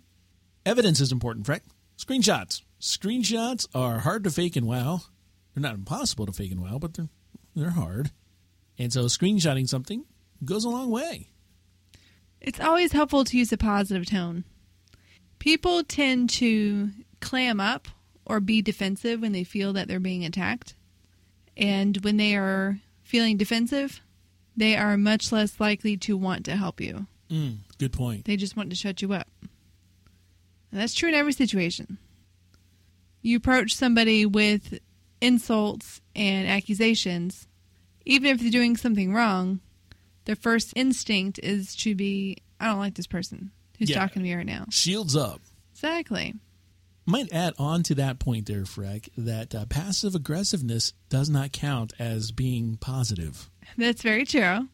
Evidence 0.65 0.99
is 0.99 1.13
important, 1.13 1.45
Frank. 1.45 1.63
Screenshots. 1.99 2.63
Screenshots 2.81 3.69
are 3.75 3.99
hard 3.99 4.25
to 4.25 4.31
fake 4.31 4.57
in 4.57 4.65
WoW. 4.65 5.03
They're 5.55 5.61
not 5.61 5.75
impossible 5.75 6.25
to 6.25 6.33
fake 6.33 6.53
in 6.53 6.63
WoW, 6.63 6.79
but 6.79 6.95
they're 6.95 7.11
they're 7.55 7.71
hard. 7.71 8.13
And 8.79 8.91
so 8.91 9.05
screenshotting 9.05 9.69
something 9.69 10.07
goes 10.43 10.65
a 10.65 10.71
long 10.71 10.91
way. 10.91 11.29
It's 12.41 12.61
always 12.61 12.93
helpful 12.93 13.25
to 13.25 13.37
use 13.37 13.53
a 13.53 13.59
positive 13.59 14.07
tone. 14.07 14.45
People 15.41 15.83
tend 15.83 16.29
to 16.31 16.91
clam 17.21 17.61
up 17.61 17.89
or 18.27 18.41
be 18.41 18.63
defensive 18.63 19.23
when 19.23 19.33
they 19.33 19.43
feel 19.43 19.73
that 19.73 19.89
they're 19.89 19.99
being 19.99 20.25
attacked. 20.25 20.75
And 21.57 21.97
when 22.05 22.19
they 22.19 22.37
are 22.37 22.79
feeling 23.03 23.39
defensive, 23.39 24.01
they 24.55 24.77
are 24.77 24.97
much 24.97 25.33
less 25.33 25.59
likely 25.59 25.97
to 25.97 26.17
want 26.17 26.45
to 26.45 26.57
help 26.57 26.81
you. 26.81 27.07
Mm, 27.31 27.59
good 27.79 27.93
point. 27.93 28.27
They 28.27 28.37
just 28.37 28.57
want 28.57 28.69
to 28.71 28.77
shut 28.77 29.01
you 29.01 29.15
up. 29.15 29.29
And 30.71 30.81
that's 30.81 30.95
true 30.95 31.09
in 31.09 31.15
every 31.15 31.33
situation. 31.33 31.97
You 33.23 33.39
approach 33.39 33.75
somebody 33.75 34.27
with 34.27 34.79
insults 35.23 36.03
and 36.15 36.49
accusations, 36.49 37.49
even 38.05 38.31
if 38.31 38.41
they're 38.41 38.51
doing 38.51 38.77
something 38.77 39.15
wrong, 39.15 39.61
their 40.27 40.37
first 40.37 40.75
instinct 40.77 41.39
is 41.43 41.75
to 41.77 41.95
be, 41.95 42.37
I 42.61 42.67
don't 42.67 42.79
like 42.79 42.95
this 42.95 43.07
person 43.07 43.53
who's 43.81 43.91
Yeah. 43.91 43.99
talking 43.99 44.23
to 44.23 44.29
me 44.29 44.33
right 44.35 44.47
now. 44.47 44.67
Shields 44.71 45.17
up. 45.17 45.41
Exactly. 45.73 46.35
Might 47.07 47.33
add 47.33 47.55
on 47.59 47.83
to 47.85 47.95
that 47.97 48.21
point 48.21 48.47
there, 48.47 48.63
Freck, 48.63 49.09
that 49.17 49.53
uh, 49.55 49.65
passive 49.67 50.15
aggressiveness 50.15 50.93
does 51.09 51.29
not 51.29 51.51
count 51.51 51.93
as 51.99 52.31
being 52.31 52.77
positive. 52.77 53.51
That's 53.77 54.03
very 54.03 54.25
true. 54.25 54.69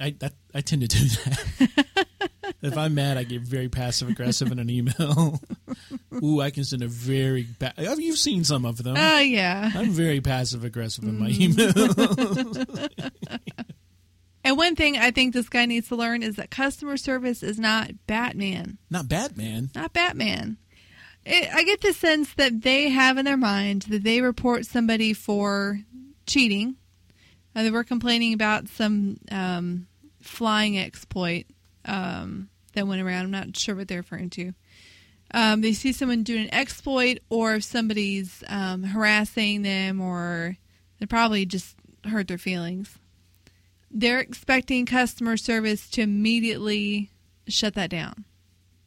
I 0.00 0.10
that, 0.18 0.32
I 0.54 0.62
tend 0.62 0.82
to 0.82 0.88
do 0.88 0.98
that. 1.06 2.06
if 2.62 2.76
I'm 2.76 2.94
mad, 2.94 3.16
I 3.18 3.22
get 3.24 3.42
very 3.42 3.68
passive 3.68 4.08
aggressive 4.08 4.50
in 4.50 4.58
an 4.58 4.68
email. 4.68 5.40
Ooh, 6.22 6.40
I 6.40 6.50
can 6.50 6.64
send 6.64 6.82
a 6.82 6.88
very 6.88 7.42
bad. 7.44 7.74
You've 7.78 8.18
seen 8.18 8.42
some 8.44 8.64
of 8.64 8.82
them. 8.82 8.96
Oh, 8.98 9.18
yeah. 9.20 9.70
I'm 9.74 9.90
very 9.90 10.20
passive 10.20 10.64
aggressive 10.64 11.04
in 11.04 11.18
my 11.18 11.28
email. 11.28 11.72
And 14.46 14.56
one 14.56 14.76
thing 14.76 14.96
I 14.96 15.10
think 15.10 15.34
this 15.34 15.48
guy 15.48 15.66
needs 15.66 15.88
to 15.88 15.96
learn 15.96 16.22
is 16.22 16.36
that 16.36 16.52
customer 16.52 16.96
service 16.96 17.42
is 17.42 17.58
not 17.58 17.90
Batman. 18.06 18.78
Not 18.88 19.08
Batman. 19.08 19.70
not 19.74 19.92
Batman. 19.92 20.56
It, 21.24 21.52
I 21.52 21.64
get 21.64 21.80
the 21.80 21.92
sense 21.92 22.32
that 22.34 22.62
they 22.62 22.90
have 22.90 23.18
in 23.18 23.24
their 23.24 23.36
mind 23.36 23.86
that 23.88 24.04
they 24.04 24.20
report 24.20 24.64
somebody 24.64 25.14
for 25.14 25.80
cheating. 26.26 26.76
Uh, 27.56 27.64
they 27.64 27.72
were 27.72 27.82
complaining 27.82 28.34
about 28.34 28.68
some 28.68 29.16
um, 29.32 29.88
flying 30.22 30.78
exploit 30.78 31.46
um, 31.84 32.48
that 32.74 32.86
went 32.86 33.02
around. 33.02 33.24
I'm 33.24 33.30
not 33.32 33.56
sure 33.56 33.74
what 33.74 33.88
they're 33.88 33.98
referring 33.98 34.30
to. 34.30 34.52
Um, 35.34 35.60
they 35.60 35.72
see 35.72 35.90
someone 35.90 36.22
doing 36.22 36.44
an 36.44 36.54
exploit, 36.54 37.18
or 37.30 37.56
if 37.56 37.64
somebody's 37.64 38.44
um, 38.46 38.84
harassing 38.84 39.62
them, 39.62 40.00
or 40.00 40.56
they 41.00 41.06
probably 41.06 41.46
just 41.46 41.74
hurt 42.04 42.28
their 42.28 42.38
feelings. 42.38 42.96
They're 43.90 44.20
expecting 44.20 44.86
customer 44.86 45.36
service 45.36 45.88
to 45.90 46.02
immediately 46.02 47.10
shut 47.48 47.74
that 47.74 47.90
down. 47.90 48.24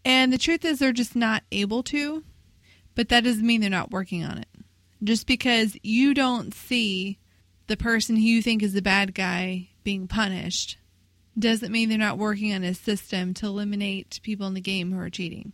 And 0.05 0.31
the 0.31 0.38
truth 0.38 0.65
is, 0.65 0.79
they're 0.79 0.91
just 0.91 1.15
not 1.15 1.43
able 1.51 1.83
to, 1.83 2.23
but 2.95 3.09
that 3.09 3.23
doesn't 3.23 3.45
mean 3.45 3.62
they're 3.62 3.69
not 3.69 3.91
working 3.91 4.23
on 4.23 4.38
it. 4.38 4.47
Just 5.03 5.27
because 5.27 5.77
you 5.83 6.13
don't 6.13 6.53
see 6.53 7.19
the 7.67 7.77
person 7.77 8.15
who 8.15 8.21
you 8.21 8.41
think 8.41 8.63
is 8.63 8.73
the 8.73 8.81
bad 8.81 9.13
guy 9.13 9.69
being 9.83 10.07
punished 10.07 10.77
doesn't 11.38 11.71
mean 11.71 11.88
they're 11.88 11.97
not 11.97 12.17
working 12.17 12.53
on 12.53 12.63
a 12.63 12.73
system 12.73 13.33
to 13.35 13.45
eliminate 13.45 14.19
people 14.23 14.47
in 14.47 14.53
the 14.53 14.62
game 14.62 14.91
who 14.91 14.99
are 14.99 15.09
cheating. 15.09 15.53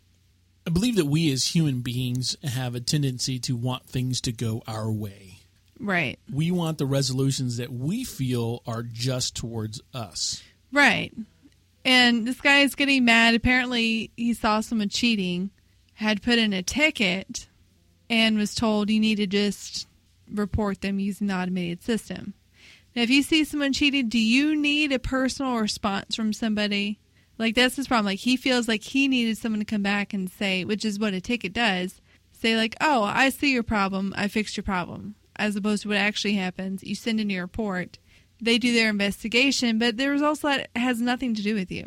I 0.65 0.71
believe 0.71 0.95
that 0.95 1.05
we 1.05 1.31
as 1.31 1.53
human 1.53 1.81
beings 1.81 2.35
have 2.43 2.73
a 2.73 2.79
tendency 2.79 3.37
to 3.39 3.55
want 3.55 3.85
things 3.85 4.19
to 4.21 4.31
go 4.31 4.63
our 4.67 4.91
way. 4.91 5.34
Right. 5.79 6.17
We 6.31 6.51
want 6.51 6.77
the 6.77 6.85
resolutions 6.85 7.57
that 7.57 7.71
we 7.71 8.03
feel 8.03 8.61
are 8.65 8.83
just 8.83 9.35
towards 9.35 9.81
us. 9.93 10.43
Right. 10.71 11.13
And 11.83 12.27
this 12.27 12.41
guy 12.41 12.61
is 12.61 12.75
getting 12.75 13.05
mad. 13.05 13.35
Apparently, 13.35 14.11
he 14.15 14.33
saw 14.33 14.61
someone 14.61 14.89
cheating, 14.89 15.51
had 15.95 16.23
put 16.23 16.39
in 16.39 16.53
a 16.53 16.63
ticket, 16.63 17.47
and 18.09 18.37
was 18.37 18.55
told 18.55 18.89
you 18.89 18.99
need 18.99 19.15
to 19.15 19.27
just 19.27 19.87
report 20.31 20.81
them 20.81 20.99
using 20.99 21.27
the 21.27 21.35
automated 21.35 21.83
system. 21.83 22.33
Now, 22.95 23.03
if 23.03 23.09
you 23.09 23.21
see 23.21 23.43
someone 23.43 23.73
cheating, 23.73 24.09
do 24.09 24.19
you 24.19 24.55
need 24.55 24.91
a 24.91 24.99
personal 24.99 25.57
response 25.57 26.15
from 26.15 26.33
somebody? 26.33 26.99
Like, 27.37 27.53
that's 27.55 27.75
his 27.75 27.87
problem. 27.87 28.05
Like, 28.05 28.19
he 28.19 28.37
feels 28.37 28.67
like 28.67 28.81
he 28.81 29.07
needed 29.07 29.37
someone 29.37 29.59
to 29.59 29.65
come 29.65 29.83
back 29.83 30.13
and 30.13 30.29
say, 30.29 30.63
which 30.63 30.85
is 30.85 30.97
what 30.97 31.13
a 31.13 31.19
ticket 31.19 31.51
does 31.53 31.99
say, 32.31 32.55
like, 32.55 32.75
oh, 32.81 33.03
I 33.03 33.29
see 33.29 33.53
your 33.53 33.63
problem. 33.63 34.13
I 34.15 34.27
fixed 34.27 34.55
your 34.55 34.63
problem. 34.63 35.15
As 35.37 35.55
opposed 35.55 35.83
to 35.83 35.89
what 35.89 35.97
actually 35.97 36.35
happens. 36.35 36.83
You 36.83 36.95
send 36.95 37.19
in 37.19 37.29
your 37.29 37.43
report 37.43 37.97
they 38.41 38.57
do 38.57 38.73
their 38.73 38.89
investigation, 38.89 39.79
but 39.79 39.97
the 39.97 40.09
results 40.09 40.41
that 40.41 40.69
has 40.75 41.01
nothing 41.01 41.35
to 41.35 41.41
do 41.41 41.55
with 41.55 41.71
you. 41.71 41.85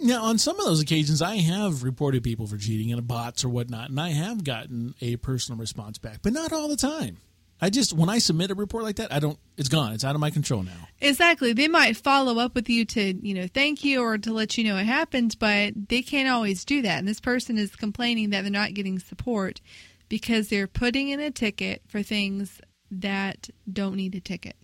Now, 0.00 0.24
on 0.24 0.38
some 0.38 0.58
of 0.58 0.64
those 0.64 0.80
occasions, 0.80 1.20
I 1.20 1.36
have 1.36 1.82
reported 1.82 2.22
people 2.22 2.46
for 2.46 2.56
cheating 2.56 2.90
in 2.90 2.98
a 2.98 3.02
bots 3.02 3.44
or 3.44 3.48
whatnot, 3.48 3.90
and 3.90 4.00
I 4.00 4.10
have 4.10 4.44
gotten 4.44 4.94
a 5.00 5.16
personal 5.16 5.58
response 5.58 5.98
back, 5.98 6.20
but 6.22 6.32
not 6.32 6.52
all 6.52 6.68
the 6.68 6.76
time. 6.76 7.18
I 7.60 7.70
just 7.70 7.92
when 7.92 8.08
I 8.08 8.18
submit 8.18 8.52
a 8.52 8.54
report 8.54 8.84
like 8.84 8.96
that, 8.96 9.12
I 9.12 9.18
don't. 9.18 9.36
It's 9.56 9.68
gone. 9.68 9.92
It's 9.92 10.04
out 10.04 10.14
of 10.14 10.20
my 10.20 10.30
control 10.30 10.62
now. 10.62 10.86
Exactly. 11.00 11.52
They 11.52 11.66
might 11.66 11.96
follow 11.96 12.38
up 12.38 12.54
with 12.54 12.68
you 12.68 12.84
to, 12.84 13.26
you 13.26 13.34
know, 13.34 13.48
thank 13.52 13.84
you 13.84 14.00
or 14.00 14.16
to 14.16 14.32
let 14.32 14.56
you 14.56 14.62
know 14.62 14.76
what 14.76 14.86
happened, 14.86 15.34
but 15.40 15.88
they 15.88 16.00
can't 16.00 16.28
always 16.28 16.64
do 16.64 16.82
that. 16.82 17.00
And 17.00 17.08
this 17.08 17.18
person 17.18 17.58
is 17.58 17.74
complaining 17.74 18.30
that 18.30 18.42
they're 18.42 18.52
not 18.52 18.74
getting 18.74 19.00
support 19.00 19.60
because 20.08 20.48
they're 20.48 20.66
putting 20.66 21.08
in 21.08 21.20
a 21.20 21.30
ticket 21.30 21.82
for 21.86 22.02
things 22.02 22.60
that 22.90 23.48
don't 23.70 23.96
need 23.96 24.14
a 24.14 24.20
ticket. 24.20 24.56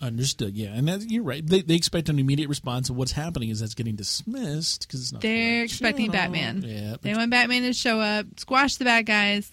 Understood. 0.00 0.54
Yeah, 0.56 0.68
and 0.74 0.88
that, 0.88 1.02
you're 1.10 1.22
right. 1.22 1.46
They, 1.46 1.62
they 1.62 1.74
expect 1.74 2.08
an 2.08 2.18
immediate 2.18 2.48
response, 2.48 2.88
and 2.88 2.98
what's 2.98 3.12
happening 3.12 3.48
is 3.48 3.60
that's 3.60 3.74
getting 3.74 3.96
dismissed 3.96 4.86
because 4.86 5.00
it's 5.00 5.12
not. 5.12 5.22
They're 5.22 5.60
right 5.60 5.64
expecting 5.64 6.10
channel. 6.10 6.32
Batman. 6.32 6.62
Yeah, 6.66 6.96
They 7.00 7.14
want 7.14 7.30
Batman 7.30 7.62
to 7.62 7.72
show 7.72 8.00
up, 8.00 8.26
squash 8.38 8.76
the 8.76 8.84
bad 8.84 9.06
guys, 9.06 9.50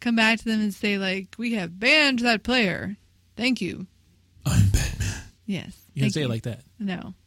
come 0.00 0.16
back 0.16 0.38
to 0.40 0.44
them 0.44 0.60
and 0.60 0.74
say, 0.74 0.98
like, 0.98 1.28
we 1.38 1.54
have 1.54 1.78
banned 1.78 2.18
that 2.20 2.42
player. 2.42 2.96
Thank 3.36 3.60
you. 3.60 3.86
I'm 4.44 4.68
Batman. 4.68 5.22
Yes. 5.46 5.76
You 5.94 6.02
can 6.02 6.10
say 6.10 6.22
it 6.22 6.28
like 6.28 6.42
that. 6.42 6.60
No. 6.78 7.14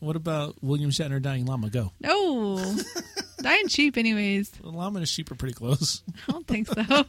What 0.00 0.16
about 0.16 0.56
William 0.62 0.90
Shatner 0.90 1.20
dying 1.20 1.44
llama? 1.44 1.68
Go. 1.68 1.92
No. 2.00 2.56
Dying 3.42 3.68
cheap, 3.68 3.96
anyways. 3.96 4.50
The 4.50 4.68
llama 4.68 4.98
and 4.98 5.04
a 5.04 5.06
sheep 5.06 5.30
are 5.30 5.34
pretty 5.34 5.54
close. 5.54 6.02
I 6.28 6.32
don't 6.32 6.46
think 6.46 6.68
so. 6.68 7.04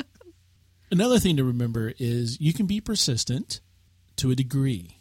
Another 0.90 1.18
thing 1.18 1.36
to 1.36 1.44
remember 1.44 1.92
is 1.98 2.40
you 2.40 2.52
can 2.52 2.66
be 2.66 2.80
persistent 2.80 3.60
to 4.16 4.30
a 4.30 4.34
degree. 4.34 4.96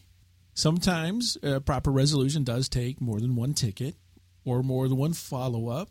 Sometimes 0.53 1.37
uh, 1.41 1.61
proper 1.61 1.91
resolution 1.91 2.43
does 2.43 2.67
take 2.67 2.99
more 2.99 3.19
than 3.19 3.35
one 3.35 3.53
ticket 3.53 3.95
or 4.43 4.61
more 4.61 4.87
than 4.87 4.97
one 4.97 5.13
follow 5.13 5.69
up. 5.69 5.89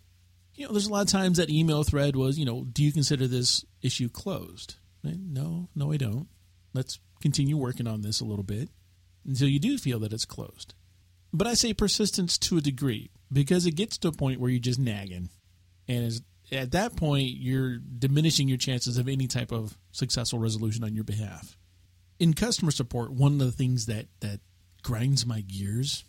You 0.55 0.67
know, 0.67 0.73
there's 0.73 0.87
a 0.87 0.93
lot 0.93 1.03
of 1.03 1.09
times 1.09 1.39
that 1.39 1.51
email 1.51 1.85
thread 1.85 2.17
was, 2.17 2.39
you 2.39 2.45
know, 2.45 2.65
do 2.65 2.85
you 2.85 2.93
consider 2.93 3.27
this 3.27 3.65
issue 3.81 4.09
closed? 4.09 4.77
And 5.03 5.33
no, 5.33 5.69
no, 5.75 5.93
I 5.93 5.97
don't. 5.97 6.29
Let's 6.75 6.99
continue 7.21 7.57
working 7.57 7.87
on 7.87 8.03
this 8.03 8.21
a 8.21 8.25
little 8.25 8.45
bit 8.45 8.69
until 9.27 9.49
you 9.49 9.59
do 9.59 9.79
feel 9.79 10.01
that 10.01 10.13
it's 10.13 10.25
closed. 10.25 10.75
But 11.33 11.47
I 11.47 11.55
say 11.55 11.73
persistence 11.73 12.37
to 12.39 12.59
a 12.59 12.61
degree 12.61 13.11
because 13.33 13.67
it 13.67 13.73
gets 13.73 13.99
to 13.99 14.09
a 14.09 14.13
point 14.13 14.41
where 14.41 14.51
you're 14.51 14.61
just 14.61 14.79
nagging. 14.79 15.31
And 15.87 16.21
at 16.53 16.73
that 16.73 16.97
point, 16.97 17.31
you're 17.37 17.79
diminishing 17.79 18.49
your 18.49 18.59
chances 18.59 18.99
of 18.99 19.09
any 19.09 19.27
type 19.27 19.53
of 19.53 19.77
successful 19.93 20.39
resolution 20.39 20.85
on 20.85 20.95
your 20.95 21.05
behalf. 21.05 21.57
In 22.19 22.35
customer 22.35 22.71
support, 22.71 23.13
one 23.13 23.33
of 23.35 23.39
the 23.39 23.53
things 23.53 23.87
that, 23.87 24.07
that 24.21 24.41
grinds 24.83 25.27
my 25.27 25.41
gears 25.41 26.05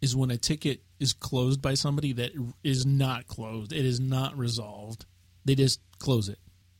is 0.00 0.14
when 0.14 0.30
a 0.30 0.36
ticket 0.36 0.82
is 1.00 1.12
closed 1.12 1.62
by 1.62 1.74
somebody 1.74 2.12
that 2.12 2.32
is 2.62 2.86
not 2.86 3.26
closed. 3.26 3.72
It 3.72 3.84
is 3.84 4.00
not 4.00 4.36
resolved. 4.36 5.06
They 5.44 5.54
just 5.54 5.80
close 5.98 6.28
it. 6.28 6.38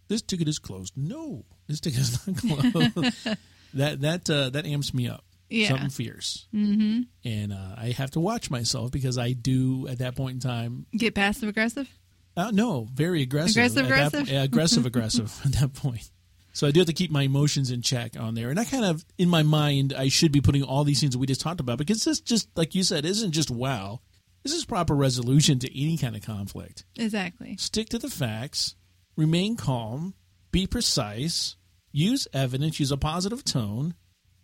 This 0.08 0.22
ticket 0.22 0.48
is 0.48 0.58
closed. 0.58 0.94
No, 0.96 1.44
this 1.66 1.80
ticket 1.80 2.00
is 2.00 2.44
not 2.44 2.72
closed. 2.92 2.94
that 3.74 4.00
that 4.00 4.30
uh, 4.30 4.50
that 4.50 4.66
amps 4.66 4.94
me 4.94 5.08
up. 5.08 5.24
Yeah. 5.48 5.68
Something 5.68 5.90
fierce. 5.90 6.48
Mm-hmm. 6.54 7.02
And 7.24 7.52
uh, 7.52 7.74
I 7.78 7.90
have 7.96 8.10
to 8.12 8.20
watch 8.20 8.50
myself 8.50 8.90
because 8.90 9.16
I 9.18 9.32
do 9.32 9.86
at 9.88 9.98
that 9.98 10.16
point 10.16 10.34
in 10.34 10.40
time. 10.40 10.86
Get 10.96 11.14
passive 11.14 11.48
aggressive. 11.48 11.88
Uh, 12.36 12.50
no, 12.52 12.86
very 12.92 13.22
aggressive. 13.22 13.56
Aggressive, 13.56 13.90
At 13.90 14.12
that- 14.12 14.28
aggressive? 14.28 14.44
aggressive, 14.44 14.86
aggressive 15.30 15.40
at 15.44 15.52
that 15.60 15.72
point. 15.74 16.10
So 16.52 16.66
I 16.66 16.70
do 16.70 16.80
have 16.80 16.86
to 16.86 16.92
keep 16.94 17.10
my 17.10 17.22
emotions 17.22 17.70
in 17.70 17.82
check 17.82 18.18
on 18.18 18.34
there. 18.34 18.48
And 18.50 18.58
I 18.58 18.64
kind 18.64 18.84
of, 18.84 19.04
in 19.18 19.28
my 19.28 19.42
mind, 19.42 19.92
I 19.96 20.08
should 20.08 20.32
be 20.32 20.40
putting 20.40 20.62
all 20.62 20.84
these 20.84 21.00
things 21.00 21.12
that 21.12 21.18
we 21.18 21.26
just 21.26 21.40
talked 21.42 21.60
about 21.60 21.76
because 21.78 22.02
this 22.04 22.20
just, 22.20 22.48
like 22.56 22.74
you 22.74 22.82
said, 22.82 23.04
isn't 23.04 23.32
just 23.32 23.50
wow. 23.50 24.00
This 24.42 24.54
is 24.54 24.64
proper 24.64 24.94
resolution 24.94 25.58
to 25.58 25.80
any 25.82 25.98
kind 25.98 26.16
of 26.16 26.22
conflict. 26.22 26.84
Exactly. 26.96 27.56
Stick 27.58 27.88
to 27.90 27.98
the 27.98 28.08
facts, 28.08 28.74
remain 29.16 29.56
calm, 29.56 30.14
be 30.50 30.66
precise, 30.66 31.56
use 31.92 32.26
evidence, 32.32 32.80
use 32.80 32.90
a 32.92 32.96
positive 32.96 33.44
tone, 33.44 33.94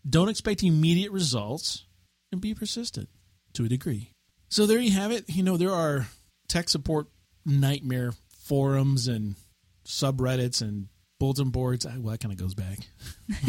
don't 0.09 0.29
expect 0.29 0.63
immediate 0.63 1.13
results, 1.13 1.85
and 2.31 2.41
be 2.41 2.55
persistent 2.55 3.09
to 3.55 3.65
a 3.65 3.69
degree. 3.69 4.11
So 4.49 4.67
there 4.67 4.79
you 4.79 4.91
have 4.93 5.13
it. 5.13 5.25
You 5.29 5.43
know, 5.43 5.57
there 5.57 5.73
are 5.73 6.07
tech 6.49 6.69
support 6.69 7.09
nightmare 7.45 8.13
forums 8.45 9.09
and 9.09 9.37
subreddits 9.87 10.63
and 10.63 10.89
bulletin 11.21 11.51
boards. 11.51 11.87
Well, 11.87 12.13
that 12.13 12.21
kind 12.21 12.33
of 12.33 12.39
goes 12.39 12.55
back. 12.55 12.79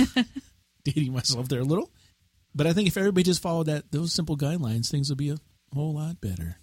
Dating 0.83 1.13
myself 1.13 1.47
there 1.47 1.61
a 1.61 1.65
little. 1.65 1.91
But 2.53 2.67
I 2.67 2.73
think 2.73 2.87
if 2.87 2.97
everybody 2.97 3.23
just 3.23 3.41
followed 3.41 3.67
that 3.67 3.91
those 3.91 4.13
simple 4.13 4.37
guidelines, 4.37 4.89
things 4.89 5.09
would 5.09 5.17
be 5.17 5.29
a 5.29 5.37
whole 5.73 5.95
lot 5.95 6.21
better. 6.21 6.57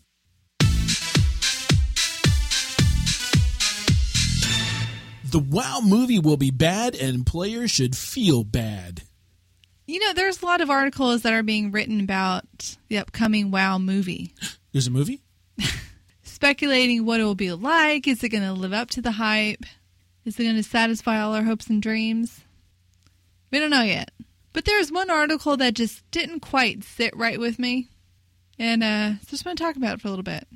The 5.30 5.38
WoW 5.38 5.80
movie 5.84 6.18
will 6.18 6.36
be 6.36 6.50
bad 6.50 6.96
and 6.96 7.24
players 7.24 7.70
should 7.70 7.96
feel 7.96 8.42
bad. 8.42 9.02
You 9.90 9.98
know, 9.98 10.12
there's 10.12 10.40
a 10.40 10.46
lot 10.46 10.60
of 10.60 10.70
articles 10.70 11.22
that 11.22 11.32
are 11.32 11.42
being 11.42 11.72
written 11.72 11.98
about 11.98 12.76
the 12.86 12.98
upcoming 12.98 13.50
WoW 13.50 13.78
movie, 13.78 14.32
There's 14.72 14.86
a 14.86 14.90
movie? 14.90 15.20
speculating 16.22 17.04
what 17.04 17.18
it 17.18 17.24
will 17.24 17.34
be 17.34 17.50
like. 17.50 18.06
Is 18.06 18.22
it 18.22 18.28
going 18.28 18.44
to 18.44 18.52
live 18.52 18.72
up 18.72 18.90
to 18.90 19.02
the 19.02 19.10
hype? 19.10 19.64
Is 20.24 20.38
it 20.38 20.44
going 20.44 20.54
to 20.54 20.62
satisfy 20.62 21.20
all 21.20 21.34
our 21.34 21.42
hopes 21.42 21.66
and 21.66 21.82
dreams? 21.82 22.42
We 23.50 23.58
don't 23.58 23.70
know 23.70 23.82
yet. 23.82 24.12
But 24.52 24.64
there's 24.64 24.92
one 24.92 25.10
article 25.10 25.56
that 25.56 25.74
just 25.74 26.08
didn't 26.12 26.38
quite 26.38 26.84
sit 26.84 27.16
right 27.16 27.40
with 27.40 27.58
me. 27.58 27.88
And 28.60 28.84
uh, 28.84 29.14
so 29.22 29.30
just 29.30 29.44
want 29.44 29.58
to 29.58 29.64
talk 29.64 29.74
about 29.74 29.94
it 29.94 30.02
for 30.02 30.06
a 30.06 30.10
little 30.10 30.22
bit. 30.22 30.46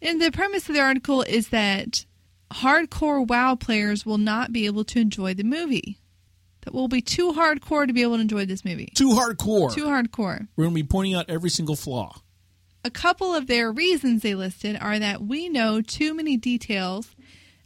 And 0.00 0.22
the 0.22 0.30
premise 0.30 0.68
of 0.68 0.76
the 0.76 0.82
article 0.82 1.22
is 1.22 1.48
that 1.48 2.06
hardcore 2.52 3.26
WoW 3.26 3.56
players 3.56 4.06
will 4.06 4.18
not 4.18 4.52
be 4.52 4.66
able 4.66 4.84
to 4.84 5.00
enjoy 5.00 5.34
the 5.34 5.42
movie. 5.42 5.98
That 6.62 6.74
will 6.74 6.88
be 6.88 7.00
too 7.00 7.32
hardcore 7.32 7.86
to 7.86 7.92
be 7.92 8.02
able 8.02 8.16
to 8.16 8.22
enjoy 8.22 8.46
this 8.46 8.64
movie. 8.64 8.92
Too 8.94 9.10
hardcore. 9.10 9.74
Too 9.74 9.86
hardcore. 9.86 10.48
We're 10.56 10.64
going 10.64 10.76
to 10.76 10.82
be 10.82 10.88
pointing 10.88 11.14
out 11.14 11.28
every 11.28 11.50
single 11.50 11.76
flaw. 11.76 12.20
A 12.84 12.90
couple 12.90 13.34
of 13.34 13.46
their 13.46 13.70
reasons 13.70 14.22
they 14.22 14.34
listed 14.34 14.76
are 14.80 14.98
that 14.98 15.22
we 15.22 15.48
know 15.48 15.80
too 15.80 16.14
many 16.14 16.36
details 16.36 17.14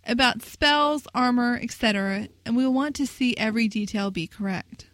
about 0.06 0.42
spells, 0.42 1.06
armor, 1.14 1.58
etc., 1.62 2.28
and 2.44 2.56
we 2.56 2.66
want 2.66 2.96
to 2.96 3.06
see 3.06 3.36
every 3.36 3.68
detail 3.68 4.10
be 4.10 4.26
correct. 4.26 4.86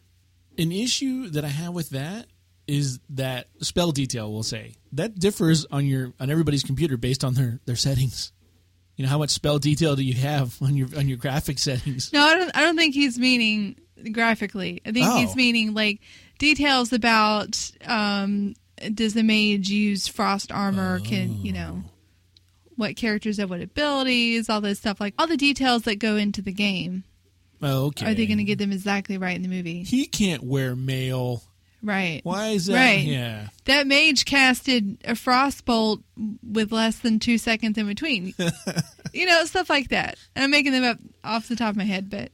An 0.59 0.73
issue 0.73 1.29
that 1.31 1.45
I 1.45 1.49
have 1.49 1.75
with 1.75 1.91
that 1.91 2.27
is 2.67 3.01
that 3.11 3.49
spell 3.61 3.93
detail, 3.93 4.33
we'll 4.33 4.43
say, 4.43 4.75
that 4.93 5.19
differs 5.19 5.67
on 5.67 5.87
your 5.87 6.12
on 6.21 6.31
everybody's 6.31 6.62
computer 6.62 6.97
based 6.97 7.25
on 7.25 7.35
their, 7.35 7.61
their 7.67 7.77
settings. 7.77 8.33
You 8.96 9.05
know, 9.05 9.09
how 9.11 9.18
much 9.18 9.31
spell 9.31 9.59
detail 9.59 9.96
do 9.96 10.02
you 10.05 10.14
have 10.14 10.57
on 10.62 10.76
your 10.76 10.88
on 10.96 11.09
your 11.09 11.18
graphic 11.18 11.59
settings? 11.59 12.12
No, 12.12 12.20
I 12.22 12.35
don't. 12.37 12.50
I 12.57 12.61
don't 12.62 12.76
think 12.76 12.94
he's 12.94 13.18
meaning 13.18 13.76
graphically. 14.12 14.81
I 14.87 14.92
think 14.92 15.07
Oh. 15.09 15.18
he's 15.18 15.35
meaning 15.37 15.74
like 15.74 16.00
details 16.38 16.92
about 16.92 17.70
um, 17.87 18.55
does 18.94 19.14
the 19.14 19.22
mage 19.22 19.68
use 19.68 20.09
frost 20.09 20.50
armor? 20.52 21.00
Can 21.00 21.44
you 21.44 21.52
know 21.52 21.83
what 22.76 22.96
characters 22.96 23.38
have 23.38 23.50
what 23.50 23.61
abilities? 23.61 24.48
All 24.50 24.61
this 24.61 24.78
stuff, 24.78 25.00
like 25.00 25.14
all 25.18 25.26
the 25.26 25.37
details 25.37 25.83
that 25.83 25.96
go 25.96 26.16
into 26.16 26.42
the 26.42 26.52
game. 26.52 27.05
Oh, 27.64 27.87
okay. 27.87 28.11
Are 28.11 28.14
they 28.14 28.26
going 28.26 28.38
to 28.38 28.44
get 28.44 28.59
them 28.59 28.72
exactly 28.72 29.18
right 29.18 29.37
in 29.37 29.42
the 29.42 29.48
movie? 29.48 29.85
He 29.85 30.07
can't 30.07 30.42
wear 30.42 30.74
mail. 30.74 31.44
Right. 31.83 32.21
Why 32.23 32.49
is 32.51 32.66
that? 32.66 32.75
Right. 32.75 33.01
Yeah. 33.05 33.49
That 33.64 33.87
mage 33.87 34.25
casted 34.25 34.99
a 35.05 35.12
frostbolt 35.12 36.03
with 36.42 36.71
less 36.73 36.99
than 36.99 37.18
two 37.18 37.38
seconds 37.38 37.77
in 37.77 37.87
between. 37.87 38.35
you 39.12 39.27
know, 39.27 39.45
stuff 39.47 39.68
like 39.68 39.88
that. 39.88 40.16
And 40.37 40.45
I'm 40.45 40.51
making 40.51 40.73
them 40.73 40.85
up 40.85 40.99
off 41.25 41.49
the 41.49 41.57
top 41.57 41.71
of 41.71 41.77
my 41.77 41.85
head, 41.85 42.09
but 42.09 42.31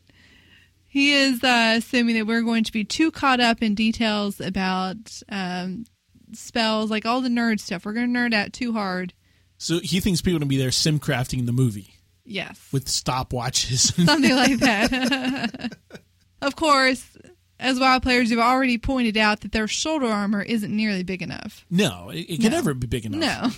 he 0.86 1.12
is 1.12 1.42
uh, 1.42 1.74
assuming 1.78 2.16
that 2.16 2.26
we're 2.26 2.42
going 2.42 2.64
to 2.64 2.72
be 2.72 2.84
too 2.84 3.10
caught 3.10 3.40
up 3.40 3.62
in 3.62 3.74
details 3.74 4.40
about 4.40 5.22
um, 5.30 5.84
spells, 6.32 6.90
like 6.90 7.06
all 7.06 7.20
the 7.20 7.28
nerd 7.28 7.60
stuff. 7.60 7.84
We're 7.86 7.92
going 7.94 8.12
to 8.12 8.18
nerd 8.18 8.34
out 8.34 8.52
too 8.52 8.72
hard. 8.72 9.14
So 9.58 9.80
he 9.82 10.00
thinks 10.00 10.20
people 10.20 10.36
are 10.36 10.40
going 10.40 10.48
to 10.48 10.54
be 10.54 10.58
there 10.58 10.70
sim 10.70 11.00
crafting 11.00 11.46
the 11.46 11.52
movie 11.52 11.94
Yes. 12.24 12.60
with 12.72 12.84
stopwatches. 12.86 13.92
Something 14.06 14.36
like 14.36 14.58
that. 14.60 15.76
of 16.42 16.54
course, 16.54 17.16
as 17.60 17.78
players, 18.00 18.30
you've 18.30 18.40
already 18.40 18.78
pointed 18.78 19.16
out 19.16 19.40
that 19.40 19.52
their 19.52 19.66
shoulder 19.68 20.06
armor 20.06 20.42
isn't 20.42 20.74
nearly 20.74 21.02
big 21.02 21.22
enough. 21.22 21.64
no, 21.70 22.10
it, 22.10 22.20
it 22.20 22.40
can 22.40 22.50
No. 22.50 22.56
never 22.58 22.74
be 22.74 22.86
big 22.86 23.06
enough. 23.06 23.20
No. 23.20 23.50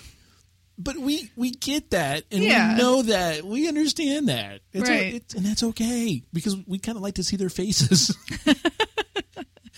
But 0.83 0.97
we 0.97 1.31
we 1.37 1.51
get 1.51 1.91
that, 1.91 2.25
and 2.33 2.43
Yeah. 2.43 2.73
we 2.75 2.79
know 2.83 3.03
that, 3.03 3.45
we 3.45 3.69
understand 3.69 4.29
that, 4.31 4.63
it's 4.73 4.89
Right. 4.89 5.15
it's- 5.15 5.35
and 5.35 5.45
that's 5.45 5.63
okay 5.63 6.23
because 6.33 6.57
we 6.67 6.79
kind 6.79 6.97
of 6.97 7.03
like 7.03 7.17
to 7.17 7.23
see 7.25 7.37
their 7.37 7.51
faces. 7.51 8.17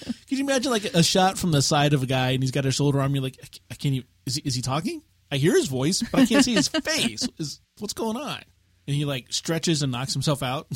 Could 0.04 0.38
you 0.38 0.44
imagine 0.44 0.70
like 0.70 0.84
a 0.84 1.02
shot 1.02 1.38
from 1.38 1.50
the 1.52 1.60
side 1.62 1.92
of 1.92 2.02
a 2.02 2.06
guy 2.06 2.30
and 2.30 2.42
he's 2.42 2.50
got 2.52 2.66
a 2.66 2.70
shoulder 2.72 3.00
arm? 3.00 3.14
You're 3.14 3.22
like, 3.22 3.38
I 3.42 3.46
I 3.72 3.74
can't 3.74 3.94
even. 3.96 4.08
Is 4.26 4.36
he, 4.36 4.42
is 4.44 4.54
he 4.54 4.62
talking? 4.62 5.02
I 5.30 5.36
hear 5.36 5.54
his 5.56 5.66
voice, 5.66 6.02
but 6.10 6.20
I 6.20 6.26
can't 6.26 6.44
see 6.44 6.54
his 6.54 6.68
face. 6.84 7.28
Is 7.38 7.60
what's 7.78 7.92
going 7.94 8.16
on? 8.16 8.40
And 8.86 8.96
he 8.96 9.04
like 9.04 9.26
stretches 9.32 9.82
and 9.82 9.90
knocks 9.92 10.12
himself 10.12 10.42
out. 10.42 10.66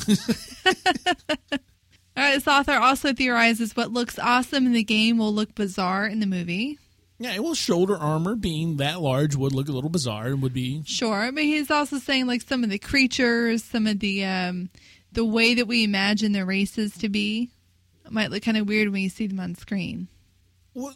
Right, 2.17 2.33
this 2.33 2.47
author 2.47 2.73
also 2.73 3.13
theorizes 3.13 3.75
what 3.75 3.91
looks 3.91 4.17
awesome 4.17 4.65
in 4.65 4.73
the 4.73 4.83
game 4.83 5.19
will 5.19 5.33
look 5.33 5.53
bizarre 5.53 6.07
in 6.07 6.19
the 6.19 6.25
movie. 6.25 6.79
yeah, 7.19 7.37
well, 7.37 7.53
shoulder 7.53 7.95
armor 7.95 8.35
being 8.35 8.77
that 8.77 9.01
large 9.01 9.35
would 9.35 9.53
look 9.53 9.69
a 9.69 9.71
little 9.71 9.91
bizarre 9.91 10.25
and 10.27 10.41
would 10.41 10.53
be 10.53 10.81
Sure, 10.83 11.31
but 11.31 11.43
he's 11.43 11.69
also 11.69 11.99
saying 11.99 12.25
like 12.25 12.41
some 12.41 12.63
of 12.63 12.71
the 12.71 12.79
creatures, 12.79 13.63
some 13.63 13.85
of 13.85 13.99
the 13.99 14.25
um, 14.25 14.69
the 15.11 15.23
way 15.23 15.53
that 15.53 15.67
we 15.67 15.83
imagine 15.83 16.31
the 16.31 16.43
races 16.45 16.97
to 16.97 17.07
be 17.07 17.51
might 18.09 18.31
look 18.31 18.41
kind 18.43 18.57
of 18.57 18.67
weird 18.67 18.89
when 18.89 19.01
you 19.03 19.09
see 19.09 19.27
them 19.27 19.39
on 19.39 19.53
screen. 19.55 20.07
What? 20.73 20.95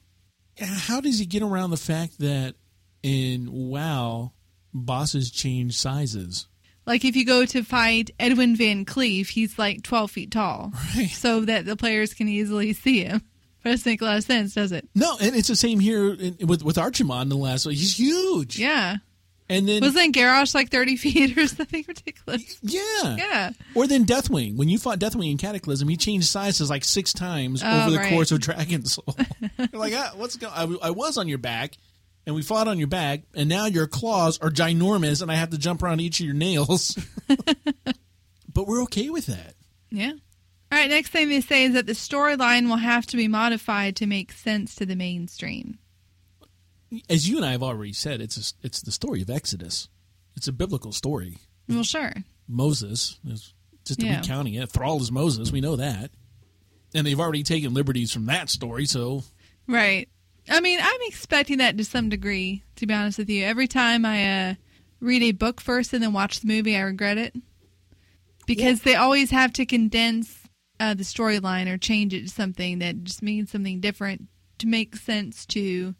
How 0.59 1.01
does 1.01 1.19
he 1.19 1.25
get 1.25 1.43
around 1.43 1.69
the 1.69 1.77
fact 1.77 2.19
that 2.19 2.55
in 3.03 3.47
WoW 3.51 4.31
bosses 4.73 5.29
change 5.31 5.77
sizes? 5.77 6.47
Like 6.91 7.05
if 7.05 7.15
you 7.15 7.25
go 7.25 7.45
to 7.45 7.63
fight 7.63 8.11
Edwin 8.19 8.57
VanCleef, 8.57 9.27
he's 9.29 9.57
like 9.57 9.81
twelve 9.81 10.11
feet 10.11 10.29
tall, 10.29 10.73
Right. 10.97 11.07
so 11.09 11.39
that 11.45 11.65
the 11.65 11.77
players 11.77 12.13
can 12.13 12.27
easily 12.27 12.73
see 12.73 13.05
him. 13.05 13.21
But 13.63 13.69
it 13.69 13.71
doesn't 13.73 13.89
make 13.91 14.01
a 14.01 14.05
lot 14.05 14.17
of 14.17 14.23
sense, 14.25 14.53
does 14.55 14.73
it? 14.73 14.89
No, 14.93 15.15
and 15.21 15.33
it's 15.33 15.47
the 15.47 15.55
same 15.55 15.79
here 15.79 16.13
in, 16.13 16.35
with 16.45 16.63
with 16.63 16.75
Archimonde 16.75 17.21
in 17.23 17.29
the 17.29 17.37
last 17.37 17.65
one. 17.65 17.75
He's 17.75 17.97
huge. 17.97 18.59
Yeah. 18.59 18.97
And 19.49 19.67
then 19.69 19.81
Wasn't 19.81 20.13
Garrosh 20.15 20.53
like 20.53 20.69
thirty 20.69 20.95
feet 20.97 21.37
or 21.37 21.47
something 21.47 21.85
ridiculous? 21.87 22.57
yeah. 22.61 23.15
Yeah. 23.17 23.51
Or 23.75 23.87
then 23.87 24.05
Deathwing. 24.05 24.57
When 24.57 24.67
you 24.67 24.77
fought 24.77 24.99
Deathwing 24.99 25.31
in 25.31 25.37
Cataclysm, 25.37 25.87
he 25.87 25.95
changed 25.97 26.27
sizes 26.27 26.69
like 26.69 26.83
six 26.83 27.13
times 27.13 27.61
Oh, 27.63 27.81
over 27.83 27.91
the 27.91 27.97
right. 27.99 28.09
course 28.09 28.31
of 28.31 28.39
Dragon 28.41 28.85
Soul. 28.85 29.15
You're 29.57 29.67
like, 29.73 29.93
ah, 29.95 30.11
what's 30.15 30.35
going? 30.37 30.53
I, 30.55 30.87
I 30.87 30.91
was 30.91 31.17
on 31.17 31.27
your 31.27 31.37
back, 31.37 31.75
and 32.25 32.35
we 32.35 32.41
fought 32.41 32.67
on 32.67 32.77
your 32.77 32.87
back, 32.87 33.21
and 33.33 33.49
now 33.49 33.65
your 33.65 33.87
claws 33.87 34.37
are 34.39 34.49
ginormous, 34.49 35.21
and 35.21 35.31
I 35.31 35.35
have 35.35 35.49
to 35.51 35.57
jump 35.57 35.81
around 35.83 36.01
each 36.01 36.19
of 36.19 36.25
your 36.25 36.35
nails. 36.35 36.97
but 38.53 38.67
we're 38.67 38.83
okay 38.83 39.09
with 39.09 39.25
that. 39.27 39.55
Yeah. 39.89 40.11
All 40.71 40.77
right, 40.77 40.89
next 40.89 41.09
thing 41.09 41.29
they 41.29 41.41
say 41.41 41.65
is 41.65 41.73
that 41.73 41.85
the 41.85 41.93
storyline 41.93 42.67
will 42.69 42.77
have 42.77 43.05
to 43.07 43.17
be 43.17 43.27
modified 43.27 43.95
to 43.97 44.07
make 44.07 44.31
sense 44.31 44.75
to 44.75 44.85
the 44.85 44.95
mainstream. 44.95 45.79
As 47.09 47.27
you 47.27 47.37
and 47.37 47.45
I 47.45 47.51
have 47.51 47.63
already 47.63 47.93
said, 47.93 48.21
it's 48.21 48.37
a, 48.37 48.65
it's 48.65 48.81
the 48.81 48.91
story 48.91 49.21
of 49.21 49.29
Exodus. 49.29 49.89
It's 50.35 50.47
a 50.47 50.53
biblical 50.53 50.91
story. 50.91 51.37
Well, 51.67 51.83
sure. 51.83 52.13
Moses 52.47 53.19
is 53.25 53.53
just 53.85 54.01
Yeah. 54.01 54.19
recounting 54.19 54.53
it. 54.55 54.69
Thrall 54.69 55.01
is 55.01 55.11
Moses. 55.11 55.51
We 55.51 55.61
know 55.61 55.75
that, 55.77 56.11
and 56.93 57.05
they've 57.07 57.19
already 57.19 57.43
taken 57.43 57.73
liberties 57.73 58.11
from 58.13 58.25
that 58.27 58.49
story. 58.49 58.85
So 58.85 59.23
Right. 59.67 60.09
I 60.49 60.59
mean, 60.59 60.79
I'm 60.81 60.99
expecting 61.03 61.59
that 61.59 61.77
to 61.77 61.85
some 61.85 62.09
degree, 62.09 62.63
to 62.77 62.87
be 62.87 62.93
honest 62.93 63.17
with 63.17 63.29
you. 63.29 63.43
Every 63.43 63.67
time 63.67 64.05
I 64.05 64.49
uh, 64.49 64.53
read 64.99 65.23
a 65.23 65.31
book 65.31 65.61
first 65.61 65.93
and 65.93 66.01
then 66.01 66.13
watch 66.13 66.39
the 66.39 66.47
movie, 66.47 66.75
I 66.75 66.81
regret 66.81 67.17
it. 67.17 67.35
Because 68.47 68.81
they 68.81 68.95
always 68.95 69.31
have 69.31 69.53
to 69.53 69.65
condense 69.65 70.41
uh, 70.79 70.93
the 70.93 71.03
storyline 71.03 71.71
or 71.71 71.77
change 71.77 72.13
it 72.13 72.21
to 72.23 72.27
something 72.27 72.79
that 72.79 73.03
just 73.03 73.21
means 73.21 73.51
something 73.51 73.79
different 73.79 74.27
to 74.57 74.67
make 74.67 74.95
sense 74.95 75.45
to, 75.45 75.95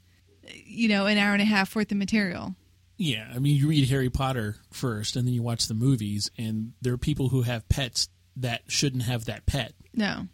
you 0.65 0.87
know, 0.87 1.05
an 1.05 1.17
hour 1.17 1.33
and 1.33 1.41
a 1.41 1.45
half 1.45 1.75
worth 1.75 1.91
of 1.91 1.97
material. 1.97 2.55
Yeah, 2.97 3.31
I 3.33 3.39
mean, 3.39 3.55
you 3.55 3.67
read 3.67 3.89
Harry 3.89 4.09
Potter 4.09 4.57
first, 4.71 5.15
and 5.15 5.25
then 5.25 5.33
you 5.33 5.41
watch 5.41 5.67
the 5.67 5.73
movies, 5.73 6.29
and 6.37 6.73
there 6.81 6.93
are 6.93 6.99
people 6.99 7.29
who 7.29 7.43
have 7.43 7.67
pets 7.69 8.09
that 8.35 8.63
shouldn't 8.67 9.03
have 9.03 9.25
that 9.25 9.45
pet. 9.45 9.73
No. 9.93 10.27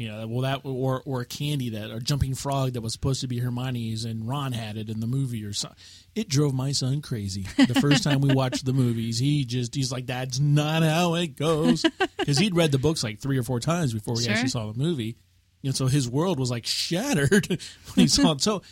You 0.00 0.08
know, 0.08 0.26
well, 0.28 0.40
that 0.42 0.62
or 0.64 1.02
or 1.04 1.20
a 1.20 1.26
candy 1.26 1.68
that 1.70 1.90
or 1.90 2.00
jumping 2.00 2.34
frog 2.34 2.72
that 2.72 2.80
was 2.80 2.94
supposed 2.94 3.20
to 3.20 3.26
be 3.26 3.38
Hermione's, 3.38 4.06
and 4.06 4.26
Ron 4.26 4.52
had 4.52 4.78
it 4.78 4.88
in 4.88 5.00
the 5.00 5.06
movie 5.06 5.44
or 5.44 5.52
something. 5.52 5.76
It 6.14 6.26
drove 6.26 6.54
my 6.54 6.72
son 6.72 7.02
crazy. 7.02 7.42
The 7.58 7.78
first 7.78 8.02
time 8.02 8.22
we 8.22 8.32
watched 8.34 8.64
the 8.64 8.72
movies, 8.72 9.18
he 9.18 9.44
just 9.44 9.74
he's 9.74 9.92
like, 9.92 10.06
"That's 10.06 10.40
not 10.40 10.82
how 10.82 11.16
it 11.16 11.36
goes," 11.36 11.84
because 12.16 12.38
he'd 12.38 12.56
read 12.56 12.72
the 12.72 12.78
books 12.78 13.04
like 13.04 13.20
three 13.20 13.36
or 13.36 13.42
four 13.42 13.60
times 13.60 13.92
before 13.92 14.14
we 14.14 14.22
Sure. 14.22 14.32
actually 14.32 14.48
saw 14.48 14.72
the 14.72 14.78
movie, 14.78 15.18
and 15.62 15.76
so 15.76 15.86
his 15.86 16.08
world 16.08 16.40
was 16.40 16.50
like 16.50 16.64
shattered 16.64 17.46
when 17.48 17.58
he 17.94 18.08
saw 18.08 18.32
it. 18.32 18.40
So. 18.40 18.62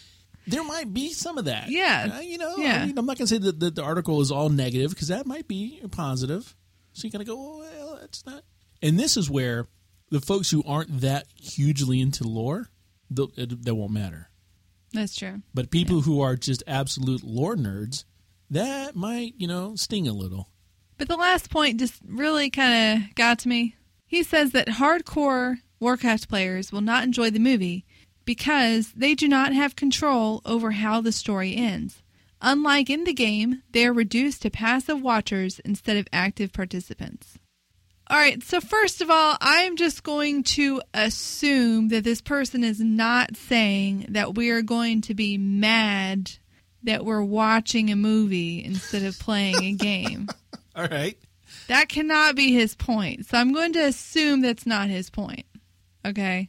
There 0.46 0.64
might 0.64 0.94
be 0.94 1.12
some 1.12 1.36
of 1.36 1.44
that. 1.44 1.68
Yeah. 1.68 2.08
Uh, 2.16 2.20
you 2.20 2.38
know, 2.38 2.56
Yeah. 2.56 2.80
I 2.82 2.86
mean, 2.86 2.96
I'm 2.96 3.04
not 3.04 3.18
going 3.18 3.26
to 3.26 3.34
say 3.34 3.36
that, 3.36 3.60
that 3.60 3.74
the 3.74 3.82
article 3.82 4.22
is 4.22 4.32
all 4.32 4.48
negative 4.48 4.92
because 4.92 5.08
that 5.08 5.26
might 5.26 5.46
be 5.46 5.78
positive. 5.90 6.56
So 6.94 7.04
you 7.06 7.10
got 7.12 7.18
to 7.18 7.24
go, 7.24 7.58
well, 7.58 7.98
that's 8.00 8.24
not. 8.24 8.44
And 8.80 8.98
this 8.98 9.18
is 9.18 9.28
where 9.28 9.66
the 10.10 10.20
folks 10.20 10.50
who 10.50 10.62
aren't 10.66 11.00
that 11.00 11.26
hugely 11.36 12.00
into 12.00 12.26
lore, 12.26 12.68
it, 13.10 13.64
that 13.64 13.74
won't 13.74 13.92
matter. 13.92 14.30
That's 14.92 15.16
true. 15.16 15.42
But 15.52 15.70
people 15.70 16.02
who 16.02 16.20
are 16.20 16.36
just 16.36 16.62
absolute 16.66 17.22
lore 17.22 17.56
nerds, 17.56 18.04
that 18.50 18.96
might, 18.96 19.34
you 19.36 19.46
know, 19.46 19.76
sting 19.76 20.08
a 20.08 20.12
little. 20.12 20.48
But 20.96 21.08
the 21.08 21.16
last 21.16 21.50
point 21.50 21.78
just 21.78 22.00
really 22.06 22.50
kind 22.50 23.02
of 23.04 23.14
got 23.14 23.38
to 23.40 23.48
me. 23.48 23.76
He 24.06 24.22
says 24.22 24.52
that 24.52 24.68
hardcore 24.68 25.56
Warcraft 25.80 26.28
players 26.28 26.72
will 26.72 26.80
not 26.80 27.04
enjoy 27.04 27.30
the 27.30 27.38
movie 27.38 27.84
because 28.24 28.92
they 28.92 29.14
do 29.14 29.28
not 29.28 29.52
have 29.52 29.76
control 29.76 30.42
over 30.44 30.72
how 30.72 31.00
the 31.00 31.12
story 31.12 31.54
ends. 31.54 32.02
Unlike 32.40 32.90
in 32.90 33.04
the 33.04 33.12
game, 33.12 33.62
they 33.72 33.86
are 33.86 33.92
reduced 33.92 34.42
to 34.42 34.50
passive 34.50 35.00
watchers 35.02 35.60
instead 35.60 35.96
of 35.96 36.08
active 36.12 36.52
participants. 36.52 37.38
All 38.10 38.16
right, 38.16 38.42
so 38.42 38.60
first 38.60 39.02
of 39.02 39.10
all, 39.10 39.36
I'm 39.38 39.76
just 39.76 40.02
going 40.02 40.42
to 40.44 40.80
assume 40.94 41.88
that 41.88 42.04
this 42.04 42.22
person 42.22 42.64
is 42.64 42.80
not 42.80 43.36
saying 43.36 44.06
that 44.10 44.34
we 44.34 44.48
are 44.48 44.62
going 44.62 45.02
to 45.02 45.14
be 45.14 45.36
mad 45.36 46.30
that 46.84 47.04
we're 47.04 47.22
watching 47.22 47.90
a 47.90 47.96
movie 47.96 48.64
instead 48.64 49.02
of 49.02 49.18
playing 49.18 49.62
a 49.62 49.72
game. 49.72 50.28
All 50.76 50.86
right. 50.86 51.18
That 51.66 51.90
cannot 51.90 52.34
be 52.34 52.52
his 52.52 52.74
point. 52.74 53.26
So 53.26 53.36
I'm 53.36 53.52
going 53.52 53.74
to 53.74 53.84
assume 53.84 54.40
that's 54.40 54.64
not 54.64 54.88
his 54.88 55.10
point. 55.10 55.44
Okay. 56.04 56.48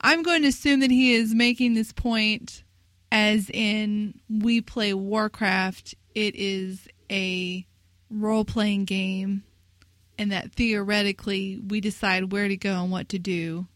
I'm 0.00 0.22
going 0.22 0.42
to 0.42 0.48
assume 0.48 0.80
that 0.80 0.90
he 0.90 1.12
is 1.12 1.34
making 1.34 1.74
this 1.74 1.92
point 1.92 2.64
as 3.10 3.50
in 3.50 4.20
we 4.30 4.62
play 4.62 4.94
Warcraft. 4.94 5.94
It 6.14 6.34
is 6.34 6.88
a 7.10 7.66
role 8.10 8.44
playing 8.44 8.86
game, 8.86 9.44
and 10.22 10.32
that 10.32 10.52
theoretically 10.52 11.60
we 11.66 11.80
decide 11.80 12.32
where 12.32 12.48
to 12.48 12.56
go 12.56 12.82
and 12.82 12.90
what 12.90 13.08
to 13.10 13.18
do. 13.18 13.66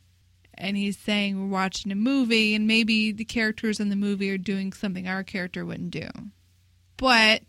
And 0.54 0.76
he's 0.76 0.96
saying 0.96 1.38
we're 1.38 1.54
watching 1.54 1.92
a 1.92 1.96
movie, 1.96 2.54
and 2.54 2.66
maybe 2.66 3.12
the 3.12 3.24
characters 3.26 3.78
in 3.78 3.90
the 3.90 3.96
movie 3.96 4.30
are 4.30 4.38
doing 4.38 4.72
something 4.72 5.06
our 5.06 5.22
character 5.22 5.66
wouldn't 5.66 5.90
do. 5.90 6.08
But 6.96 7.42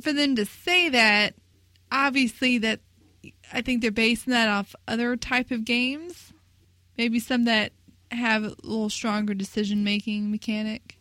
for 0.00 0.12
them 0.12 0.36
to 0.36 0.46
say 0.46 0.88
that 0.90 1.34
obviously 1.92 2.58
that 2.58 2.80
I 3.52 3.60
think 3.62 3.82
they're 3.82 3.90
basing 3.90 4.32
that 4.32 4.48
off 4.48 4.74
other 4.88 5.16
type 5.16 5.50
of 5.50 5.64
games, 5.64 6.32
maybe 6.96 7.20
some 7.20 7.44
that 7.44 7.72
have 8.10 8.44
a 8.44 8.54
little 8.62 8.88
stronger 8.88 9.34
decision 9.34 9.84
making 9.84 10.30
mechanic. 10.30 10.96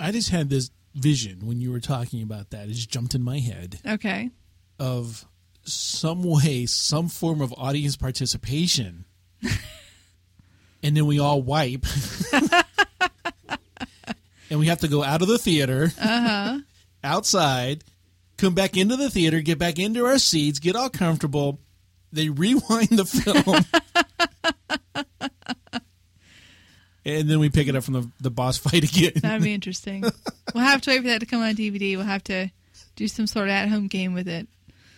I 0.00 0.10
just 0.10 0.30
had 0.30 0.50
this 0.50 0.70
vision 0.94 1.46
when 1.46 1.60
you 1.60 1.70
were 1.70 1.80
talking 1.80 2.22
about 2.22 2.50
that. 2.50 2.68
It 2.68 2.72
just 2.72 2.90
jumped 2.90 3.14
in 3.14 3.22
my 3.22 3.38
head 3.38 3.78
Okay. 3.86 4.30
of 4.78 5.26
some 5.66 6.22
way, 6.22 6.66
some 6.66 7.08
form 7.08 7.40
of 7.40 7.52
audience 7.56 7.96
participation. 7.96 9.04
and 10.82 10.96
then 10.96 11.06
we 11.06 11.18
all 11.18 11.42
wipe. 11.42 11.84
and 14.50 14.58
we 14.60 14.66
have 14.66 14.80
to 14.80 14.88
go 14.88 15.02
out 15.02 15.22
of 15.22 15.28
the 15.28 15.38
theater, 15.38 15.92
Uh-huh. 16.00 16.58
outside, 17.04 17.84
come 18.36 18.54
back 18.54 18.76
into 18.76 18.96
the 18.96 19.10
theater, 19.10 19.40
get 19.40 19.58
back 19.58 19.78
into 19.78 20.04
our 20.06 20.18
seats, 20.18 20.58
get 20.58 20.76
all 20.76 20.88
comfortable. 20.90 21.60
They 22.12 22.28
rewind 22.28 22.88
the 22.90 23.04
film. 23.04 23.64
and 27.04 27.28
then 27.28 27.38
we 27.38 27.50
pick 27.50 27.68
it 27.68 27.76
up 27.76 27.84
from 27.84 27.94
the, 27.94 28.10
the 28.20 28.30
boss 28.30 28.56
fight 28.58 28.84
again. 28.84 29.12
That'd 29.16 29.42
be 29.42 29.54
interesting. 29.54 30.02
we'll 30.54 30.64
have 30.64 30.80
to 30.82 30.90
wait 30.90 31.02
for 31.02 31.08
that 31.08 31.20
to 31.20 31.26
come 31.26 31.42
on 31.42 31.54
DVD. 31.54 31.96
We'll 31.96 32.06
have 32.06 32.24
to 32.24 32.50
do 32.96 33.08
some 33.08 33.26
sort 33.26 33.48
of 33.48 33.52
at 33.52 33.68
home 33.68 33.86
game 33.88 34.14
with 34.14 34.28
it. 34.28 34.48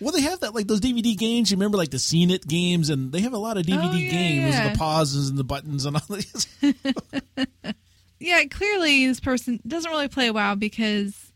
Well, 0.01 0.13
they 0.13 0.21
have 0.23 0.41
that 0.41 0.55
like 0.55 0.67
those 0.69 0.81
DVD 0.81 1.17
games. 1.17 1.51
You 1.51 1.57
remember 1.57 1.77
like 1.77 1.91
the 1.91 1.99
Scene 1.99 2.31
It 2.31 2.47
games, 2.47 2.89
and 2.91 3.11
they 3.13 3.21
have 3.23 3.33
a 3.33 3.39
lot 3.39 3.57
of 3.57 3.67
DVD 3.67 3.91
Oh, 3.91 3.93
yeah, 3.95 4.11
games, 4.11 4.55
yeah. 4.55 4.65
with 4.65 4.73
the 4.75 4.79
pauses 4.79 5.29
and 5.29 5.39
the 5.39 5.45
buttons 5.45 5.85
and 5.87 5.97
all 5.97 6.03
this. 6.09 6.47
Yeah, 8.21 8.43
clearly 8.51 9.07
this 9.07 9.21
person 9.21 9.61
doesn't 9.67 9.91
really 9.91 10.09
play 10.09 10.29
WoW 10.33 10.57
because 10.57 11.33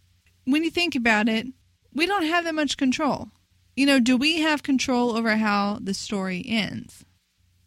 when 0.47 0.65
you 0.65 0.71
think 0.71 0.97
about 0.97 1.29
it, 1.29 1.47
we 1.95 2.07
don't 2.07 2.25
have 2.27 2.43
that 2.45 2.57
much 2.57 2.77
control. 2.77 3.29
You 3.77 3.87
know, 3.87 4.01
do 4.01 4.17
we 4.17 4.41
have 4.41 4.65
control 4.65 5.17
over 5.17 5.37
how 5.37 5.79
the 5.81 5.95
story 5.95 6.45
ends? 6.47 7.05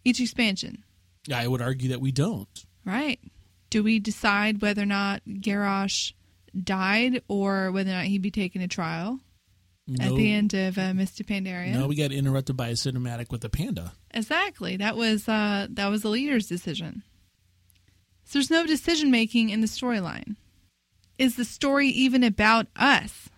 Each 0.04 0.20
expansion. 0.20 0.84
Yeah, 1.28 1.40
I 1.40 1.48
would 1.48 1.62
argue 1.62 1.90
that 1.90 2.02
we 2.02 2.12
don't. 2.12 2.66
Right. 2.84 3.20
Do 3.70 3.84
we 3.84 4.00
decide 4.00 4.62
whether 4.62 4.82
or 4.82 4.86
not 4.88 5.22
Garrosh 5.26 6.12
died 6.62 7.22
or 7.30 7.72
whether 7.72 7.92
or 7.92 7.94
not 7.96 8.06
he'd 8.06 8.22
be 8.22 8.32
taken 8.32 8.62
to 8.62 8.68
trial 8.68 9.22
at 10.00 10.16
the 10.16 10.32
end 10.32 10.54
of 10.54 10.78
uh, 10.78 10.94
Mists 10.94 11.20
of 11.20 11.26
Pandaria? 11.28 11.74
no, 11.74 11.88
we 11.88 11.96
got 11.96 12.12
interrupted 12.12 12.58
by 12.58 12.70
a 12.70 12.74
cinematic 12.74 13.32
with 13.32 13.44
a 13.46 13.50
panda. 13.50 13.94
Exactly. 14.12 14.78
That 14.78 14.96
was 14.98 15.28
uh, 15.30 15.68
that 15.72 15.88
was 15.88 16.02
the 16.02 16.10
leader's 16.10 16.48
decision. 16.48 17.04
So 18.24 18.40
there's 18.40 18.50
no 18.50 18.66
decision 18.66 19.12
making 19.12 19.50
in 19.50 19.62
the 19.62 19.68
storyline. 19.68 20.36
Is 21.18 21.36
the 21.36 21.46
story 21.46 21.88
even 21.90 22.24
about 22.24 22.68
us? 22.76 23.30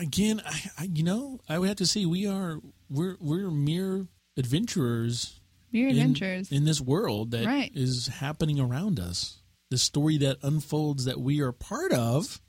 Again, 0.00 0.42
I, 0.44 0.60
I, 0.78 0.88
you 0.92 1.02
know, 1.04 1.40
I 1.48 1.58
would 1.58 1.68
have 1.68 1.78
to 1.78 1.86
say 1.86 2.04
we 2.04 2.26
are 2.26 2.58
we're 2.90 3.16
we're 3.20 3.50
mere 3.50 4.06
adventurers 4.36 5.40
Mere 5.72 5.88
in- 5.88 6.16
in, 6.50 6.64
this 6.64 6.80
world 6.80 7.30
that 7.30 7.70
is 7.74 8.08
Right. 8.10 8.16
happening 8.18 8.60
around 8.60 9.00
us. 9.00 9.38
The 9.70 9.78
story 9.78 10.18
that 10.18 10.36
unfolds 10.42 11.06
that 11.06 11.18
we 11.18 11.40
are 11.40 11.52
part 11.52 11.92
of, 11.92 12.42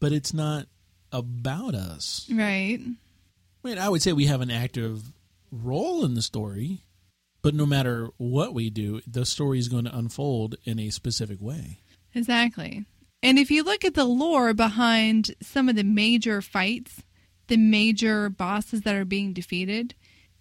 but 0.00 0.12
it's 0.12 0.34
not 0.34 0.66
about 1.14 1.74
us. 1.74 2.28
right. 2.30 2.80
I 2.80 3.68
mean, 3.68 3.78
I 3.78 3.88
would 3.88 4.02
say 4.02 4.12
we 4.12 4.26
have 4.26 4.42
an 4.42 4.50
active 4.50 5.02
role 5.50 6.04
in 6.04 6.14
the 6.14 6.20
story, 6.20 6.80
but 7.40 7.54
no 7.54 7.64
matter 7.64 8.10
what 8.18 8.52
we 8.52 8.68
do, 8.68 9.00
the 9.06 9.24
story 9.24 9.58
is 9.58 9.68
going 9.68 9.84
to 9.84 9.96
unfold 9.96 10.56
in 10.64 10.78
a 10.78 10.90
specific 10.90 11.40
way. 11.40 11.78
Exactly. 12.14 12.84
And 13.22 13.38
if 13.38 13.50
you 13.50 13.62
look 13.62 13.84
at 13.84 13.94
the 13.94 14.04
lore 14.04 14.52
behind 14.52 15.34
some 15.40 15.70
of 15.70 15.76
the 15.76 15.84
major 15.84 16.42
fights, 16.42 17.02
the 17.46 17.56
major 17.56 18.28
bosses 18.28 18.82
that 18.82 18.94
are 18.94 19.06
being 19.06 19.32
defeated, 19.32 19.94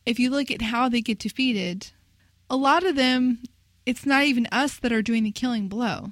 if 0.06 0.20
you 0.20 0.30
look 0.30 0.52
at 0.52 0.62
how 0.62 0.90
they 0.90 1.00
get 1.00 1.20
defeated, 1.20 1.92
a 2.50 2.58
lot 2.58 2.84
of 2.84 2.98
them, 2.98 3.40
it's 3.86 4.06
not 4.06 4.24
even 4.24 4.48
us 4.52 4.80
that 4.80 4.92
are 4.92 5.02
doing 5.02 5.24
the 5.24 5.32
killing 5.32 5.70
blow. 5.70 6.12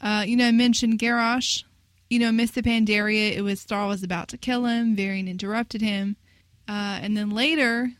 Uh, 0.00 0.24
you 0.26 0.36
know, 0.36 0.48
I 0.48 0.52
mentioned 0.52 0.98
Garrosh. 0.98 1.62
You 2.10 2.18
know, 2.18 2.32
Mists 2.32 2.56
of 2.56 2.64
Pandaria, 2.64 3.32
it 3.36 3.42
was 3.42 3.60
Star 3.60 3.86
was 3.86 4.02
about 4.02 4.28
to 4.28 4.36
kill 4.36 4.66
him. 4.66 4.94
Varian 4.96 5.28
interrupted 5.28 5.80
him. 5.80 6.16
Uh, 6.68 6.98
and 7.00 7.16
then 7.16 7.30
later, 7.30 7.92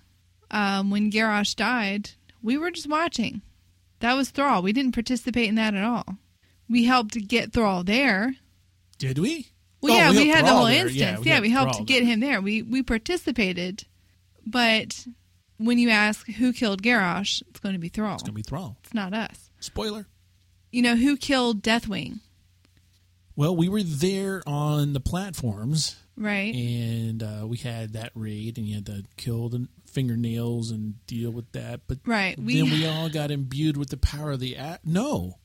um, 0.50 0.90
when 0.90 1.10
Garrosh 1.10 1.54
died, 1.56 2.10
we 2.42 2.58
were 2.58 2.70
just 2.70 2.88
watching. 2.88 3.40
That 4.00 4.14
was 4.14 4.30
Thrall. 4.30 4.62
We 4.62 4.72
didn't 4.72 4.92
participate 4.92 5.48
in 5.48 5.54
that 5.54 5.74
at 5.74 5.84
all. 5.84 6.16
We 6.68 6.84
helped 6.84 7.26
get 7.28 7.52
Thrall 7.52 7.84
there. 7.84 8.34
Did 8.98 9.18
we? 9.18 9.48
Well, 9.82 9.92
Oh, 9.92 9.96
yeah, 9.96 10.10
we, 10.10 10.16
helped 10.28 10.36
had 10.36 10.44
the 10.46 10.52
whole 10.54 10.66
there. 10.66 10.86
instance. 10.86 11.20
we 11.20 11.26
Yeah, 11.30 11.40
we 11.40 11.50
helped 11.50 11.74
Thrall 11.76 11.84
get 11.86 12.00
there. 12.00 12.08
him 12.12 12.20
there. 12.20 12.40
We 12.40 12.62
we 12.62 12.82
participated, 12.82 13.84
but 14.46 15.06
when 15.56 15.78
you 15.78 15.88
ask 15.90 16.26
who 16.26 16.52
killed 16.52 16.82
Garrosh, 16.82 17.42
it's 17.48 17.60
going 17.60 17.74
to 17.74 17.78
be 17.78 17.88
Thrall. 17.88 18.14
It's 18.14 18.22
gonna 18.22 18.32
be 18.34 18.42
Thrall. 18.42 18.76
It's 18.84 18.94
not 18.94 19.14
us. 19.14 19.50
Spoiler. 19.60 20.06
You 20.72 20.82
know 20.82 20.96
who 20.96 21.16
killed 21.16 21.62
Deathwing, 21.62 22.20
Well, 23.40 23.56
we 23.56 23.70
were 23.70 23.82
there 23.82 24.42
on 24.46 24.92
the 24.92 25.00
platforms, 25.00 25.96
right? 26.14 26.54
and 26.54 27.22
uh, 27.22 27.46
we 27.46 27.56
had 27.56 27.94
that 27.94 28.12
raid, 28.14 28.58
and 28.58 28.66
you 28.68 28.74
had 28.74 28.84
to 28.84 29.02
kill 29.16 29.48
the 29.48 29.66
fingernails 29.86 30.70
and 30.70 31.04
deal 31.06 31.30
with 31.30 31.50
that. 31.52 31.80
But 31.86 32.00
Right, 32.04 32.38
we- 32.38 32.60
then 32.60 32.70
we 32.70 32.86
all 32.86 33.08
got 33.08 33.30
imbued 33.30 33.78
with 33.78 33.88
the 33.88 33.96
power 33.96 34.32
of 34.32 34.40
the 34.40 34.56
a- 34.56 34.78
no, 34.84 35.38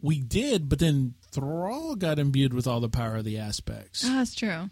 we 0.00 0.18
did, 0.18 0.70
but 0.70 0.78
then 0.78 1.12
Thrall 1.30 1.94
got 1.94 2.18
imbued 2.18 2.54
with 2.54 2.66
all 2.66 2.80
the 2.80 2.88
power 2.88 3.16
of 3.16 3.24
the 3.26 3.36
aspects. 3.36 4.02
Oh, 4.02 4.14
that's 4.14 4.34
true. 4.34 4.70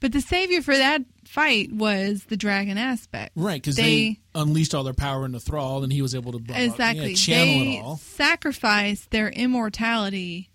But 0.00 0.12
the 0.12 0.20
savior 0.20 0.60
for 0.60 0.76
that 0.76 1.00
fight 1.24 1.72
was 1.72 2.24
the 2.24 2.36
dragon 2.36 2.76
aspect. 2.76 3.32
Right, 3.36 3.62
because 3.62 3.76
they, 3.76 3.82
they, 3.82 4.20
unleashed 4.34 4.74
all 4.74 4.84
their 4.84 4.92
power 4.92 5.24
into 5.24 5.40
Thrall, 5.40 5.82
and 5.82 5.90
he 5.90 6.02
was 6.02 6.14
able 6.14 6.32
to 6.32 6.38
blah, 6.40 6.58
exactly 6.58 7.12
yeah, 7.12 7.16
channel 7.16 7.64
they 7.64 7.76
it 7.78 7.82
all. 7.82 7.96
sacrificed 7.96 9.10
their 9.12 9.30
immortality 9.30 10.50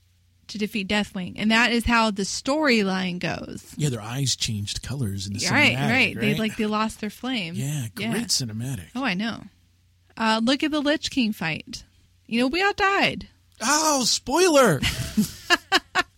to 0.50 0.58
defeat 0.58 0.88
Deathwing, 0.88 1.34
and 1.38 1.50
that 1.52 1.72
is 1.72 1.86
how 1.86 2.12
the 2.12 2.24
storyline 2.24 3.20
goes. 3.20 3.74
Yeah, 3.78 3.90
their 3.90 4.02
eyes 4.02 4.36
changed 4.36 4.82
colors 4.84 5.26
in 5.28 5.34
the 5.34 5.48
right, 5.50 5.76
cinematic, 5.76 5.90
right, 5.92 6.20
They 6.20 6.36
like 6.36 6.58
they 6.58 6.66
lost 6.66 7.02
their 7.02 7.10
flame. 7.10 7.54
yeah, 7.56 7.88
great 7.96 8.28
cinematic. 8.28 8.88
Oh, 8.96 9.04
I 9.04 9.14
know. 9.14 9.44
Uh, 10.18 10.42
look 10.44 10.64
at 10.64 10.72
the 10.72 10.82
Lich 10.82 11.10
King 11.12 11.32
fight. 11.34 11.84
You 12.28 12.42
know, 12.42 12.48
we 12.48 12.62
all 12.62 12.74
died. 12.74 13.28
Oh, 13.62 14.04
spoiler! 14.06 14.80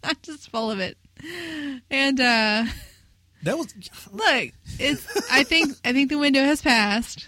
I'm 0.04 0.16
just 0.24 0.50
full 0.50 0.72
of 0.72 0.80
it. 0.80 0.98
And 1.90 2.20
uh 2.20 2.66
that 3.44 3.58
was 3.58 3.74
look, 4.12 4.50
it's 4.80 5.32
I 5.32 5.44
think 5.44 5.76
I 5.86 5.94
think 5.94 6.10
the 6.10 6.18
window 6.18 6.44
has 6.44 6.62
passed. 6.62 7.28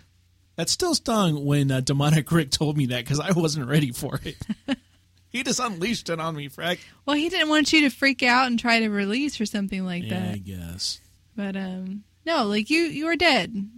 that 0.56 0.70
still 0.70 0.96
stung 0.96 1.46
when 1.46 1.72
uh, 1.72 1.80
demonic 1.82 2.32
Rick 2.32 2.52
told 2.52 2.78
me 2.78 2.88
that 2.88 3.04
because 3.04 3.20
I 3.20 3.32
wasn't 3.32 3.68
ready 3.68 3.92
for 3.92 4.20
it. 4.24 4.38
he 5.34 5.44
just 5.44 5.60
unleashed 5.60 6.10
it 6.10 6.20
on 6.22 6.36
me, 6.38 6.48
Frack. 6.48 6.80
Well, 7.06 7.18
he 7.18 7.28
didn't 7.28 7.50
want 7.50 7.74
you 7.74 7.82
to 7.82 7.90
freak 7.90 8.24
out 8.24 8.48
and 8.48 8.58
try 8.58 8.80
to 8.80 8.88
release 8.88 9.42
or 9.42 9.46
something 9.46 9.84
like 9.84 10.04
Yeah, 10.06 10.32
I 10.34 10.38
guess. 10.38 11.02
But 11.36 11.58
um 11.58 12.06
no, 12.26 12.46
like 12.46 12.70
you 12.70 12.84
you 12.84 13.08
are 13.08 13.18
dead. 13.18 13.70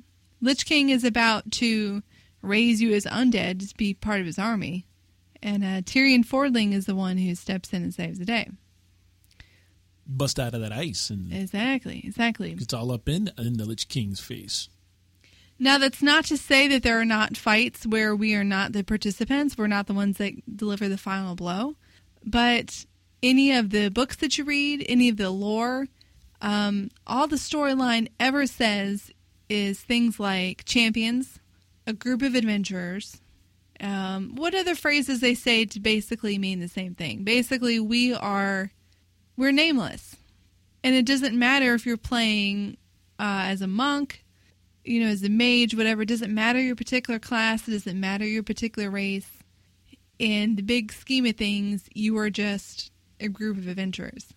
Lich 0.42 0.66
King 0.68 0.90
is 0.90 1.04
about 1.04 1.50
to 1.54 2.04
raise 2.44 2.80
you 2.82 2.94
as 2.94 3.06
undead 3.06 3.68
to 3.68 3.76
be 3.76 3.96
part 3.96 4.20
of 4.20 4.28
his 4.28 4.38
army. 4.38 4.86
And 5.42 5.64
uh, 5.64 5.82
Tirion 5.82 6.24
Fordring 6.26 6.74
is 6.74 6.86
the 6.86 6.94
one 6.96 7.18
who 7.18 7.34
steps 7.36 7.72
in 7.74 7.82
and 7.84 7.94
saves 7.94 8.20
the 8.20 8.26
day. 8.26 8.50
Bust 10.08 10.40
out 10.40 10.54
of 10.54 10.62
that 10.62 10.72
ice, 10.72 11.10
and 11.10 11.34
Exactly, 11.34 12.02
exactly. 12.06 12.56
it's 12.60 12.74
all 12.74 12.92
up 12.92 13.10
in 13.10 13.32
in 13.40 13.54
the 13.58 13.66
Lich 13.66 13.88
King's 13.88 14.20
face. 14.20 14.70
Now, 15.58 15.78
that's 15.78 16.02
not 16.02 16.26
to 16.26 16.38
say 16.38 16.68
that 16.68 16.84
there 16.84 17.00
are 17.00 17.06
not 17.06 17.38
fights 17.38 17.86
where 17.86 18.16
we 18.16 18.36
are 18.36 18.44
not 18.44 18.74
the 18.74 18.84
participants. 18.84 19.58
We're 19.58 19.68
not 19.68 19.88
the 19.88 19.94
ones 19.94 20.18
that 20.18 20.58
deliver 20.58 20.90
the 20.90 20.98
final 20.98 21.36
blow. 21.36 21.76
But 22.26 22.86
any 23.24 23.54
of 23.54 23.70
the 23.70 23.90
books 23.90 24.18
that 24.18 24.38
you 24.38 24.44
read, 24.44 24.86
any 24.90 25.08
of 25.10 25.18
the 25.18 25.30
lore, 25.30 25.88
um, 26.42 26.90
all 27.08 27.28
the 27.28 27.38
storyline 27.38 28.10
ever 28.20 28.46
says 28.46 29.12
is 29.48 29.80
things 29.80 30.20
like 30.20 30.66
champions, 30.66 31.40
a 31.88 31.94
group 31.94 32.22
of 32.22 32.36
adventurers. 32.36 33.22
Um, 33.80 34.36
what 34.36 34.56
other 34.56 34.76
phrases 34.76 35.22
they 35.22 35.36
say 35.36 35.66
to 35.66 35.80
basically 35.80 36.38
mean 36.38 36.60
the 36.60 36.68
same 36.68 36.96
thing? 36.96 37.24
Basically, 37.24 37.80
we 37.80 38.14
are 38.14 38.72
we're 39.38 39.52
nameless, 39.52 40.16
and 40.84 40.96
it 40.96 41.06
doesn't 41.06 41.38
matter 41.38 41.74
if 41.74 41.86
you're 41.86 41.98
playing 41.98 42.78
uh, 43.20 43.44
as 43.46 43.62
a 43.62 43.68
monk, 43.68 44.25
you 44.86 45.00
know, 45.02 45.08
as 45.08 45.24
a 45.24 45.30
mage, 45.30 45.76
whatever. 45.76 46.04
It 46.04 46.10
doesn't 46.10 46.34
matter 46.34 46.62
your 46.62 46.76
particular 46.76 47.20
class. 47.20 47.68
It 47.68 47.72
doesn't 47.72 48.00
matter 48.00 48.26
your 48.26 48.44
particular 48.44 48.90
race. 48.90 49.30
In 50.18 50.56
the 50.56 50.62
big 50.62 50.94
scheme 50.94 51.26
of 51.26 51.36
things, 51.36 51.90
you 51.94 52.18
are 52.18 52.30
just 52.30 52.92
a 53.20 53.28
group 53.28 53.58
of 53.58 53.68
adventurers, 53.68 54.34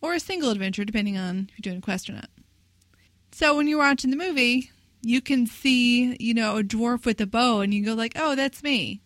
or 0.00 0.14
a 0.14 0.20
single 0.20 0.50
adventure, 0.50 0.84
depending 0.84 1.18
on 1.18 1.50
if 1.50 1.58
you're 1.58 1.72
doing 1.72 1.78
a 1.78 1.82
quest 1.82 2.08
or 2.08 2.14
not. 2.14 2.30
So 3.32 3.56
when 3.56 3.66
you're 3.66 3.78
watching 3.78 4.10
the 4.10 4.16
movie, 4.16 4.70
you 5.02 5.20
can 5.20 5.46
see, 5.46 6.16
you 6.18 6.32
know, 6.32 6.56
a 6.56 6.62
dwarf 6.62 7.04
with 7.04 7.20
a 7.20 7.26
bow, 7.26 7.60
and 7.60 7.74
you 7.74 7.84
go 7.84 7.94
like, 7.94 8.12
"Oh, 8.16 8.34
that's 8.34 8.62
me," 8.62 9.02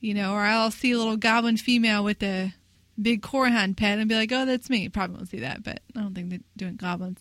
you 0.00 0.12
know, 0.12 0.34
or 0.34 0.40
I'll 0.40 0.70
see 0.70 0.90
a 0.92 0.98
little 0.98 1.16
goblin 1.16 1.56
female 1.56 2.04
with 2.04 2.22
a 2.22 2.54
big 3.00 3.22
Core 3.22 3.48
Hound 3.48 3.76
pet, 3.76 3.98
and 3.98 4.08
be 4.08 4.14
like, 4.14 4.32
"Oh, 4.32 4.44
that's 4.44 4.68
me." 4.68 4.88
Probably 4.88 5.16
won't 5.16 5.30
see 5.30 5.40
that, 5.40 5.62
but 5.62 5.80
I 5.96 6.00
don't 6.00 6.14
think 6.14 6.30
they're 6.30 6.40
doing 6.56 6.76
goblins. 6.76 7.20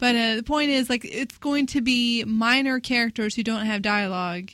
But 0.00 0.16
uh, 0.16 0.36
the 0.36 0.42
point 0.42 0.70
is, 0.70 0.88
like, 0.88 1.04
it's 1.04 1.36
going 1.38 1.66
to 1.68 1.82
be 1.82 2.24
minor 2.24 2.80
characters 2.80 3.34
who 3.34 3.42
don't 3.42 3.66
have 3.66 3.82
dialogue 3.82 4.50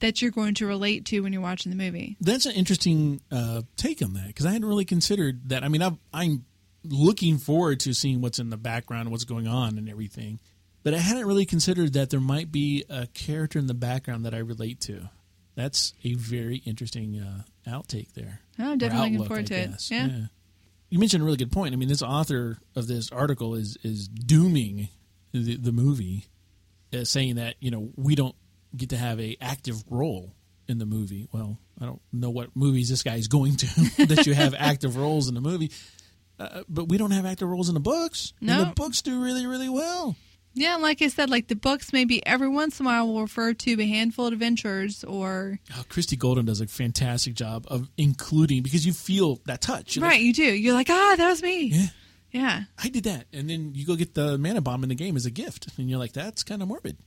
that 0.00 0.22
you're 0.22 0.30
going 0.30 0.54
to 0.54 0.66
relate 0.66 1.04
to 1.06 1.20
when 1.20 1.32
you're 1.32 1.42
watching 1.42 1.70
the 1.70 1.76
movie. 1.76 2.16
That's 2.20 2.46
an 2.46 2.52
interesting 2.52 3.20
uh, 3.30 3.62
take 3.76 4.02
on 4.02 4.14
that 4.14 4.28
because 4.28 4.46
I 4.46 4.52
hadn't 4.52 4.66
really 4.66 4.86
considered 4.86 5.50
that. 5.50 5.62
I 5.62 5.68
mean, 5.68 5.82
I've, 5.82 5.98
I'm 6.12 6.46
looking 6.82 7.36
forward 7.36 7.80
to 7.80 7.92
seeing 7.92 8.22
what's 8.22 8.38
in 8.38 8.48
the 8.48 8.56
background, 8.56 9.10
what's 9.10 9.24
going 9.24 9.46
on, 9.46 9.76
and 9.76 9.88
everything. 9.88 10.40
But 10.82 10.94
I 10.94 10.98
hadn't 10.98 11.26
really 11.26 11.44
considered 11.44 11.92
that 11.92 12.08
there 12.08 12.20
might 12.20 12.50
be 12.50 12.84
a 12.88 13.06
character 13.08 13.58
in 13.58 13.66
the 13.66 13.74
background 13.74 14.24
that 14.24 14.32
I 14.32 14.38
relate 14.38 14.80
to. 14.82 15.10
That's 15.54 15.92
a 16.04 16.14
very 16.14 16.62
interesting 16.64 17.20
uh, 17.20 17.42
outtake 17.70 18.14
there. 18.14 18.40
Oh, 18.58 18.72
I'm 18.72 18.78
definitely 18.78 19.18
looking 19.18 19.26
forward 19.26 19.44
I 19.44 19.48
to 19.48 19.54
it. 19.56 19.70
guess. 19.72 19.90
Yeah. 19.90 20.08
You 20.90 20.98
mentioned 20.98 21.22
a 21.22 21.24
really 21.24 21.36
good 21.36 21.52
point. 21.52 21.72
I 21.72 21.76
mean, 21.76 21.88
this 21.88 22.02
author 22.02 22.58
of 22.76 22.86
this 22.86 23.10
article 23.12 23.54
is 23.54 23.78
is 23.82 24.08
dooming 24.08 24.88
the, 25.32 25.56
the 25.56 25.72
movie, 25.72 26.26
uh, 26.92 27.04
saying 27.04 27.36
that 27.36 27.54
you 27.60 27.70
know 27.70 27.90
we 27.96 28.14
don't 28.14 28.34
get 28.76 28.90
to 28.90 28.96
have 28.96 29.20
a 29.20 29.36
active 29.40 29.82
role 29.88 30.34
in 30.68 30.78
the 30.78 30.86
movie. 30.86 31.28
Well, 31.32 31.58
I 31.80 31.86
don't 31.86 32.00
know 32.12 32.30
what 32.30 32.54
movies 32.54 32.88
this 32.88 33.02
guy 33.02 33.16
is 33.16 33.28
going 33.28 33.56
to 33.56 33.66
that 34.06 34.26
you 34.26 34.34
have 34.34 34.54
active 34.56 34.96
roles 34.96 35.28
in 35.28 35.34
the 35.34 35.40
movie, 35.40 35.70
uh, 36.38 36.62
but 36.68 36.88
we 36.88 36.98
don't 36.98 37.12
have 37.12 37.26
active 37.26 37.48
roles 37.48 37.68
in 37.68 37.74
the 37.74 37.80
books. 37.80 38.32
No. 38.40 38.60
and 38.60 38.70
the 38.70 38.74
books 38.74 39.00
do 39.02 39.22
really 39.22 39.46
really 39.46 39.68
well. 39.68 40.16
Yeah, 40.52 40.74
and 40.74 40.82
like 40.82 41.00
I 41.00 41.08
said, 41.08 41.30
like 41.30 41.46
the 41.48 41.54
books 41.56 41.92
maybe 41.92 42.24
every 42.26 42.48
once 42.48 42.80
in 42.80 42.86
a 42.86 42.88
while 42.88 43.06
will 43.06 43.20
refer 43.22 43.54
to 43.54 43.80
a 43.80 43.86
handful 43.86 44.26
of 44.26 44.32
adventures 44.32 45.04
or 45.04 45.60
Oh, 45.76 45.84
Christie 45.88 46.16
Golden 46.16 46.44
does 46.46 46.60
a 46.60 46.66
fantastic 46.66 47.34
job 47.34 47.66
of 47.68 47.88
including 47.96 48.62
because 48.62 48.84
you 48.84 48.92
feel 48.92 49.40
that 49.46 49.60
touch. 49.60 49.94
You're 49.96 50.02
like, 50.02 50.10
right, 50.12 50.20
you 50.20 50.32
do. 50.32 50.42
You're 50.42 50.74
like, 50.74 50.90
ah, 50.90 51.14
that 51.16 51.28
was 51.28 51.40
me. 51.42 51.66
yeah, 51.66 51.86
Yeah. 52.32 52.62
I 52.82 52.88
did 52.88 53.04
that, 53.04 53.26
and 53.32 53.48
then 53.48 53.72
you 53.74 53.86
go 53.86 53.94
get 53.94 54.14
the 54.14 54.38
mana 54.38 54.60
bomb 54.60 54.82
in 54.82 54.88
the 54.88 54.94
game 54.96 55.16
as 55.16 55.24
a 55.24 55.30
gift, 55.30 55.68
and 55.78 55.88
you're 55.88 55.98
like, 56.00 56.12
that's 56.12 56.42
kind 56.42 56.62
of 56.62 56.68
morbid. 56.68 56.96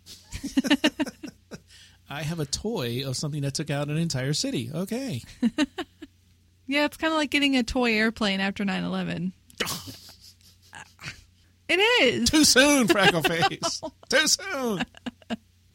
I 2.10 2.22
have 2.24 2.40
a 2.40 2.46
toy 2.46 3.04
of 3.06 3.18
something 3.18 3.42
that 3.42 3.54
took 3.56 3.70
out 3.70 3.90
an 3.90 3.98
entire 3.98 4.34
city. 4.34 4.70
Okay, 4.74 5.22
Yeah, 6.66 6.86
it's 6.86 6.96
kind 6.98 7.12
of 7.12 7.18
like 7.18 7.30
getting 7.30 7.58
a 7.58 7.64
toy 7.64 7.94
airplane 7.94 8.40
after 8.40 8.64
9/11. 8.64 9.34
It 11.80 12.04
is. 12.04 12.30
too 12.30 12.44
soon, 12.44 12.88
Freckle 12.88 13.22
Face. 13.22 13.82
Too 14.10 14.28
soon. 14.28 14.84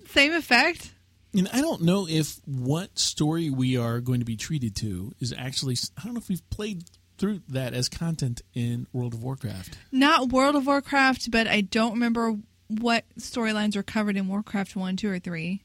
Same 0.06 0.32
effect. 0.32 0.92
And 1.34 1.48
I 1.52 1.60
don't 1.60 1.82
know 1.82 2.06
if 2.08 2.40
what 2.46 2.98
story 2.98 3.50
we 3.50 3.76
are 3.76 4.00
going 4.00 4.20
to 4.20 4.24
be 4.24 4.36
treated 4.36 4.74
to 4.76 5.12
is 5.20 5.34
actually. 5.36 5.76
I 5.96 6.04
don't 6.04 6.14
know 6.14 6.18
if 6.20 6.28
we've 6.28 6.48
played 6.50 6.84
through 7.18 7.42
that 7.48 7.74
as 7.74 7.88
content 7.88 8.40
in 8.54 8.86
World 8.92 9.12
of 9.14 9.22
Warcraft. 9.22 9.76
Not 9.92 10.30
World 10.30 10.54
of 10.56 10.66
Warcraft, 10.66 11.30
but 11.30 11.46
I 11.46 11.60
don't 11.60 11.92
remember 11.92 12.36
what 12.68 13.04
storylines 13.18 13.76
are 13.76 13.82
covered 13.82 14.16
in 14.16 14.28
Warcraft 14.28 14.76
1, 14.76 14.96
2, 14.96 15.10
or 15.10 15.18
3. 15.18 15.62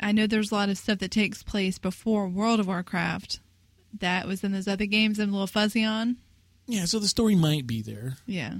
I 0.00 0.12
know 0.12 0.26
there's 0.26 0.50
a 0.50 0.54
lot 0.54 0.68
of 0.68 0.78
stuff 0.78 0.98
that 1.00 1.10
takes 1.10 1.42
place 1.42 1.78
before 1.78 2.28
World 2.28 2.60
of 2.60 2.66
Warcraft 2.66 3.40
that 4.00 4.26
was 4.26 4.42
in 4.42 4.52
those 4.52 4.66
other 4.68 4.86
games 4.86 5.18
I'm 5.18 5.28
a 5.30 5.32
little 5.32 5.46
fuzzy 5.46 5.84
on. 5.84 6.16
Yeah, 6.66 6.86
so 6.86 6.98
the 6.98 7.08
story 7.08 7.34
might 7.34 7.66
be 7.66 7.82
there. 7.82 8.16
Yeah. 8.26 8.54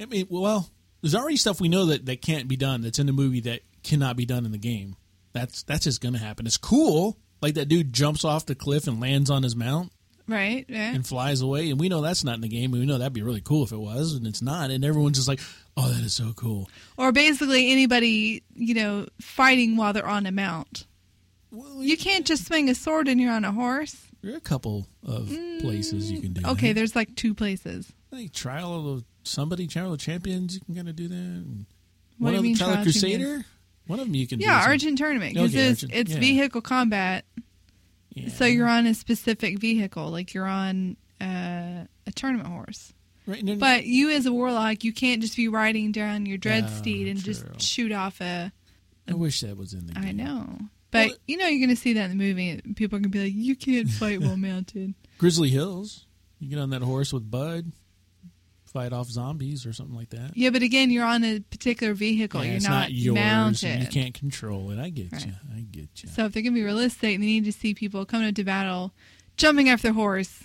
I 0.00 0.06
mean, 0.06 0.26
well, 0.30 0.68
there's 1.02 1.14
already 1.14 1.36
stuff 1.36 1.60
we 1.60 1.68
know 1.68 1.86
that, 1.86 2.06
that 2.06 2.22
can't 2.22 2.48
be 2.48 2.56
done 2.56 2.80
that's 2.82 2.98
in 2.98 3.06
the 3.06 3.12
movie 3.12 3.40
that 3.40 3.60
cannot 3.82 4.16
be 4.16 4.26
done 4.26 4.44
in 4.44 4.52
the 4.52 4.58
game. 4.58 4.96
That's 5.32 5.62
that's 5.62 5.84
just 5.84 6.00
gonna 6.00 6.18
happen. 6.18 6.46
It's 6.46 6.56
cool. 6.56 7.16
Like 7.40 7.54
that 7.54 7.68
dude 7.68 7.92
jumps 7.92 8.24
off 8.24 8.46
the 8.46 8.54
cliff 8.54 8.86
and 8.86 9.00
lands 9.00 9.30
on 9.30 9.42
his 9.42 9.56
mount 9.56 9.92
Right? 10.28 10.64
Yeah. 10.68 10.92
and 10.94 11.04
flies 11.06 11.40
away, 11.40 11.70
and 11.70 11.80
we 11.80 11.88
know 11.88 12.00
that's 12.02 12.22
not 12.24 12.34
in 12.36 12.40
the 12.40 12.48
game. 12.48 12.70
We 12.70 12.84
know 12.86 12.98
that'd 12.98 13.12
be 13.12 13.22
really 13.22 13.40
cool 13.40 13.64
if 13.64 13.72
it 13.72 13.78
was, 13.78 14.14
and 14.14 14.26
it's 14.26 14.42
not. 14.42 14.70
And 14.70 14.84
everyone's 14.84 15.16
just 15.16 15.26
like, 15.28 15.40
"Oh, 15.76 15.88
that 15.88 16.04
is 16.04 16.12
so 16.14 16.32
cool." 16.34 16.68
Or 16.96 17.10
basically 17.10 17.70
anybody, 17.72 18.42
you 18.54 18.74
know, 18.74 19.06
fighting 19.20 19.76
while 19.76 19.92
they're 19.92 20.06
on 20.06 20.26
a 20.26 20.32
mount. 20.32 20.86
Well, 21.50 21.82
You 21.82 21.96
can't 21.96 22.26
just 22.26 22.46
swing 22.46 22.68
a 22.70 22.74
sword 22.76 23.08
and 23.08 23.20
you're 23.20 23.32
on 23.32 23.44
a 23.44 23.50
horse. 23.52 23.96
there 24.22 24.34
are 24.34 24.36
a 24.36 24.40
couple 24.40 24.86
of 25.04 25.28
places 25.60 26.10
you 26.12 26.18
mm, 26.18 26.22
can 26.22 26.32
do. 26.34 26.48
Okay, 26.50 26.68
that. 26.68 26.74
there's 26.74 26.94
like 26.94 27.14
two 27.16 27.34
places. 27.34 27.90
like 28.12 28.32
trial 28.32 28.88
of 28.88 29.04
somebody, 29.22 29.66
trial 29.66 29.92
of 29.92 30.00
champions. 30.00 30.54
You 30.54 30.60
can 30.60 30.74
kind 30.74 30.88
of 30.88 30.96
do 30.96 31.08
that. 31.08 31.14
And 31.14 31.66
What 32.18 32.32
one 32.34 32.42
do 32.42 32.48
you 32.48 32.54
of 32.54 32.60
mean, 32.60 32.78
of 32.78 32.82
Crusader. 32.82 33.44
One 33.86 33.98
of 34.00 34.06
them 34.06 34.14
you 34.14 34.26
can. 34.26 34.38
do 34.38 34.44
Yeah, 34.44 34.62
Argent 34.64 34.98
Tournament. 34.98 35.34
Because 35.34 35.54
Okay, 35.54 35.66
it's, 35.68 35.82
Argent, 35.84 35.98
it's 36.00 36.12
yeah. 36.12 36.20
vehicle 36.20 36.60
combat. 36.60 37.24
Yeah. 38.14 38.28
So 38.28 38.44
you're 38.44 38.68
on 38.68 38.86
a 38.86 38.94
specific 38.94 39.58
vehicle. 39.58 40.08
Like 40.10 40.34
you're 40.34 40.46
on 40.46 40.96
uh, 41.20 41.84
a 42.06 42.12
tournament 42.14 42.48
horse. 42.48 42.92
right. 43.26 43.42
no, 43.42 43.54
no, 43.54 43.58
But 43.58 43.86
you 43.86 44.10
as 44.10 44.26
a 44.26 44.32
warlock, 44.32 44.84
you 44.84 44.92
can't 44.92 45.20
just 45.22 45.36
be 45.36 45.48
riding 45.48 45.92
down 45.92 46.26
your 46.26 46.38
dread 46.38 46.68
steed 46.70 47.08
and 47.08 47.22
true. 47.22 47.32
just 47.34 47.60
shoot 47.60 47.92
off 47.92 48.20
a, 48.20 48.52
I 49.08 49.14
wish 49.14 49.40
that 49.40 49.56
was 49.56 49.72
in 49.74 49.86
the 49.86 49.94
game. 49.94 50.04
I 50.04 50.12
know. 50.12 50.58
But 50.92 51.08
Well, 51.08 51.16
you 51.28 51.36
know 51.36 51.46
you're 51.46 51.64
going 51.64 51.74
to 51.76 51.80
see 51.80 51.92
that 51.94 52.10
in 52.10 52.18
the 52.18 52.24
movie. 52.24 52.60
People 52.74 52.96
are 52.96 53.00
going 53.00 53.04
to 53.04 53.08
be 53.10 53.22
like, 53.24 53.32
"You 53.34 53.54
can't 53.54 53.88
fight 53.88 54.20
while 54.20 54.36
mounted." 54.36 54.94
Grizzly 55.18 55.48
Hills. 55.48 56.06
You 56.40 56.48
get 56.48 56.58
on 56.58 56.70
that 56.70 56.82
horse 56.82 57.12
with 57.12 57.30
Bud, 57.30 57.70
fight 58.72 58.92
off 58.92 59.08
zombies 59.08 59.66
or 59.66 59.72
something 59.72 59.94
like 59.96 60.10
that. 60.10 60.32
Yeah, 60.36 60.50
but 60.50 60.62
again, 60.62 60.90
you're 60.90 61.04
on 61.04 61.24
a 61.24 61.40
particular 61.40 61.92
vehicle. 61.94 62.40
Yeah, 62.42 62.46
you're 62.48 62.56
it's 62.56 62.64
not, 62.66 62.80
not, 62.82 62.92
yours. 62.92 63.14
mounted. 63.14 63.80
You 63.80 63.86
can't 63.88 64.14
control 64.14 64.70
it. 64.70 64.78
I 64.78 64.90
get 64.90 65.12
Right. 65.12 65.26
you. 65.26 65.32
I 65.56 65.60
get 65.60 65.88
you. 66.02 66.08
So 66.08 66.24
if 66.26 66.32
they're 66.32 66.42
going 66.42 66.54
to 66.54 66.60
be 66.60 66.64
realistic, 66.64 67.00
they 67.00 67.16
need 67.18 67.44
to 67.46 67.52
see 67.52 67.74
people 67.74 68.04
coming 68.04 68.28
up 68.28 68.34
to 68.36 68.44
battle, 68.44 68.92
jumping 69.36 69.70
off 69.70 69.82
their 69.82 69.92
horse, 69.92 70.44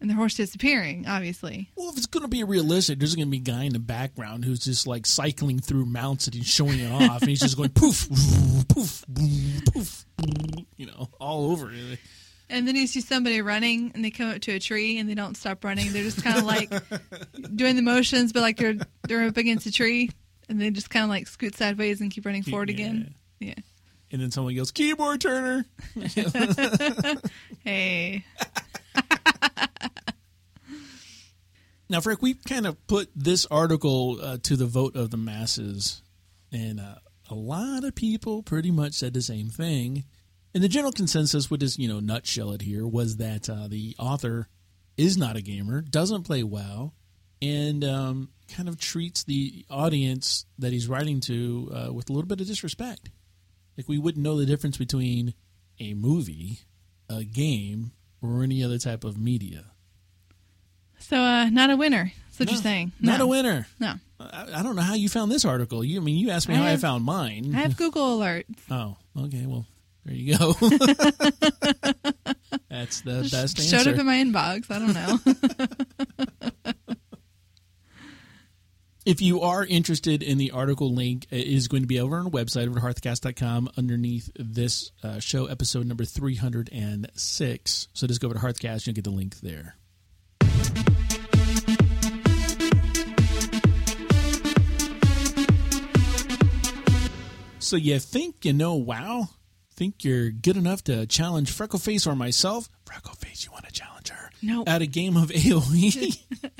and 0.00 0.10
their 0.10 0.16
horse 0.16 0.34
disappearing. 0.34 1.06
Obviously, 1.08 1.70
Well, 1.76 1.88
if 1.90 1.96
it's 1.96 2.06
going 2.06 2.24
to 2.24 2.28
be 2.28 2.44
realistic, 2.44 2.98
there's 2.98 3.14
going 3.14 3.26
to 3.28 3.30
be 3.30 3.38
a 3.38 3.40
guy 3.40 3.64
in 3.64 3.72
the 3.72 3.78
background 3.78 4.44
who's 4.44 4.60
just 4.60 4.86
like 4.86 5.06
cycling 5.06 5.60
through 5.60 5.86
mounts 5.86 6.26
and 6.26 6.34
he's 6.34 6.46
showing 6.46 6.78
it 6.78 6.90
off, 6.92 7.22
and 7.22 7.30
he's 7.30 7.40
just 7.40 7.56
going 7.56 7.70
poof, 7.70 8.06
poof, 8.68 9.04
poof, 9.72 10.04
you 10.76 10.86
know, 10.86 11.08
all 11.18 11.50
over. 11.52 11.72
And 12.54 12.66
then 12.68 12.76
you 12.76 12.86
see 12.86 13.00
somebody 13.00 13.42
running, 13.42 13.90
and 13.94 14.04
they 14.04 14.10
come 14.10 14.30
up 14.30 14.40
to 14.42 14.52
a 14.52 14.58
tree, 14.60 14.98
and 14.98 15.08
they 15.08 15.14
don't 15.14 15.36
stop 15.36 15.64
running. 15.64 15.92
They're 15.92 16.04
just 16.04 16.22
kind 16.24 16.38
of 16.38 16.44
like 16.44 16.70
doing 17.56 17.76
the 17.76 17.82
motions, 17.82 18.32
but 18.32 18.40
like 18.40 18.56
they're 18.56 18.76
they're 19.08 19.24
up 19.26 19.36
against 19.36 19.66
a 19.66 19.72
tree, 19.72 20.10
and 20.48 20.60
they 20.60 20.70
just 20.70 20.88
kind 20.90 21.02
of 21.04 21.10
like 21.10 21.26
scoot 21.26 21.54
sideways 21.56 22.00
and 22.00 22.10
keep 22.10 22.24
running 22.24 22.42
forward 22.42 22.70
Yeah. 22.70 22.74
again. 22.74 23.14
Yeah. 23.40 23.54
And 24.10 24.22
then 24.22 24.30
someone 24.30 24.54
yells, 24.54 24.70
"Keyboard 24.70 25.20
turner!" 25.20 25.64
Hey. 27.64 28.24
Now, 31.90 32.00
Frick, 32.00 32.22
we 32.22 32.32
kind 32.34 32.66
of 32.66 32.84
put 32.86 33.10
this 33.14 33.44
article 33.50 34.18
uh, 34.20 34.38
to 34.44 34.56
the 34.56 34.64
vote 34.66 34.96
of 34.96 35.10
the 35.10 35.18
masses, 35.18 36.02
and 36.50 36.80
uh, 36.80 36.94
a 37.28 37.34
lot 37.34 37.84
of 37.84 37.94
people 37.94 38.42
pretty 38.42 38.70
much 38.70 38.94
said 38.94 39.12
the 39.12 39.20
same 39.20 39.48
thing. 39.50 40.04
And 40.54 40.62
the 40.62 40.68
general 40.68 40.92
consensus, 40.92 41.50
would 41.50 41.60
just 41.60 41.78
you 41.78 41.88
know 41.88 42.00
nutshell 42.00 42.52
it 42.52 42.62
here, 42.62 42.86
was 42.86 43.16
that 43.16 43.48
uh, 43.50 43.66
the 43.68 43.96
author 43.98 44.48
is 44.96 45.16
not 45.18 45.36
a 45.36 45.42
gamer, 45.42 45.80
doesn't 45.80 46.22
play 46.22 46.42
WoW, 46.44 46.92
and 47.42 47.84
um, 47.84 48.28
kind 48.48 48.68
of 48.68 48.78
treats 48.78 49.24
the 49.24 49.64
audience 49.68 50.46
that 50.58 50.72
he's 50.72 50.86
writing 50.88 51.20
to 51.20 51.72
uh, 51.88 51.92
with 51.92 52.08
a 52.08 52.12
little 52.12 52.28
bit 52.28 52.40
of 52.40 52.46
disrespect. 52.46 53.10
Like 53.76 53.88
we 53.88 53.98
wouldn't 53.98 54.22
know 54.22 54.38
the 54.38 54.46
difference 54.46 54.76
between 54.76 55.34
a 55.80 55.94
movie, 55.94 56.60
a 57.08 57.24
game, 57.24 57.90
or 58.22 58.44
any 58.44 58.62
other 58.62 58.78
type 58.78 59.02
of 59.02 59.18
media. 59.18 59.64
So, 61.00 61.16
uh, 61.20 61.50
not 61.50 61.70
a 61.70 61.76
winner. 61.76 62.12
That's 62.26 62.38
what 62.38 62.46
No, 62.46 62.52
you're 62.52 62.62
saying. 62.62 62.92
Not 63.00 63.18
No. 63.18 63.24
a 63.24 63.28
winner. 63.28 63.66
No. 63.80 63.94
I, 64.20 64.46
I 64.54 64.62
don't 64.62 64.76
know 64.76 64.82
how 64.82 64.94
you 64.94 65.08
found 65.08 65.30
this 65.32 65.44
article. 65.44 65.84
You, 65.84 66.00
I 66.00 66.04
mean, 66.04 66.16
you 66.16 66.30
asked 66.30 66.48
me 66.48 66.54
I 66.54 66.58
how 66.58 66.66
I 66.66 66.76
found 66.76 67.04
mine. 67.04 67.52
I 67.54 67.58
have 67.58 67.76
Google 67.76 68.18
alerts. 68.20 68.44
oh, 68.70 68.96
okay. 69.18 69.44
Well, 69.46 69.66
there 70.04 70.14
you 70.14 70.38
go. 70.38 70.52
That's 72.68 73.00
the 73.02 73.28
best 73.30 73.60
Showed 73.60 73.86
up 73.86 73.98
in 73.98 74.06
my 74.06 74.16
inbox. 74.16 74.70
I 74.70 74.78
don't 74.78 74.94
know. 74.94 75.18
if 79.06 79.22
you 79.22 79.40
are 79.40 79.64
interested 79.64 80.22
in 80.22 80.38
the 80.38 80.50
article 80.50 80.92
link, 80.92 81.26
it 81.30 81.46
is 81.46 81.68
going 81.68 81.82
to 81.82 81.86
be 81.86 82.00
over 82.00 82.16
on 82.16 82.26
our 82.26 82.30
website 82.30 82.68
over 82.68 82.78
at 82.78 82.84
hearthcast.com 82.84 83.70
underneath 83.76 84.30
this 84.36 84.90
uh, 85.02 85.18
show, 85.20 85.46
episode 85.46 85.86
number 85.86 86.04
306. 86.04 87.88
So 87.92 88.06
just 88.06 88.20
go 88.20 88.28
over 88.28 88.34
to 88.34 88.40
Hearthcast, 88.44 88.86
you'll 88.86 88.94
get 88.94 89.04
the 89.04 89.10
link 89.10 89.40
there. 89.40 89.76
So 97.58 97.76
you 97.76 97.98
think 97.98 98.44
you 98.44 98.52
know 98.52 98.74
WoW? 98.74 99.28
Think 99.76 100.04
you're 100.04 100.30
good 100.30 100.56
enough 100.56 100.84
to 100.84 101.04
challenge 101.06 101.52
Freckleface 101.52 102.06
or 102.06 102.14
myself? 102.14 102.68
Freckleface, 102.86 103.44
you 103.44 103.50
want 103.50 103.64
to 103.66 103.72
challenge 103.72 104.08
her? 104.10 104.30
No. 104.40 104.62
At 104.66 104.82
a 104.82 104.86
game 104.86 105.16
of 105.16 105.30
AoE? 105.30 106.16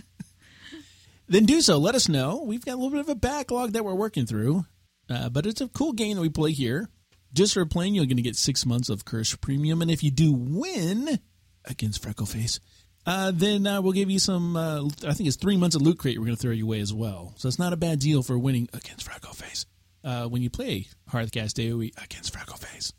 then 1.29 1.45
do 1.45 1.61
so. 1.61 1.79
Let 1.79 1.95
us 1.95 2.09
know. 2.09 2.43
We've 2.45 2.65
got 2.65 2.73
a 2.73 2.77
little 2.77 2.91
bit 2.91 3.01
of 3.01 3.09
a 3.09 3.15
backlog 3.15 3.73
that 3.73 3.85
we're 3.85 3.95
working 3.95 4.27
through, 4.27 4.65
uh, 5.09 5.29
but 5.29 5.47
it's 5.47 5.61
a 5.61 5.69
cool 5.69 5.93
game 5.93 6.17
that 6.17 6.23
we 6.23 6.29
play 6.29 6.51
here. 6.51 6.89
Just 7.33 7.55
for 7.55 7.65
playing, 7.67 7.95
you're 7.95 8.07
going 8.07 8.17
to 8.17 8.23
get 8.23 8.37
six 8.37 8.67
months 8.67 8.89
of 8.89 9.05
Curse 9.05 9.35
Premium, 9.37 9.81
and 9.83 9.91
if 9.91 10.03
you 10.03 10.11
do 10.11 10.33
win 10.33 11.19
against 11.65 12.03
Freckleface, 12.03 12.59
uh, 13.07 13.33
then 13.35 13.67
uh, 13.67 13.81
we'll 13.81 13.93
give 13.93 14.11
you 14.11 14.19
some. 14.19 14.57
Uh, 14.57 14.85
I 15.07 15.13
think 15.15 15.27
it's 15.27 15.37
three 15.37 15.57
months 15.57 15.77
of 15.77 15.83
Loot 15.83 15.99
Crate. 15.99 16.19
We're 16.19 16.27
going 16.27 16.37
to 16.37 16.43
throw 16.43 16.53
you 16.53 16.65
away 16.65 16.81
as 16.81 16.93
well. 16.93 17.35
So 17.37 17.49
it's 17.49 17.59
not 17.59 17.73
a 17.73 17.77
bad 17.77 17.99
deal 17.99 18.23
for 18.23 18.39
winning 18.39 18.69
against 18.73 19.09
Freckleface 19.09 19.67
uh, 20.05 20.27
when 20.27 20.43
you 20.43 20.51
play 20.51 20.87
Hearthcast 21.11 21.63
AOE 21.63 21.91
against 22.03 22.33
Freckleface. 22.33 22.93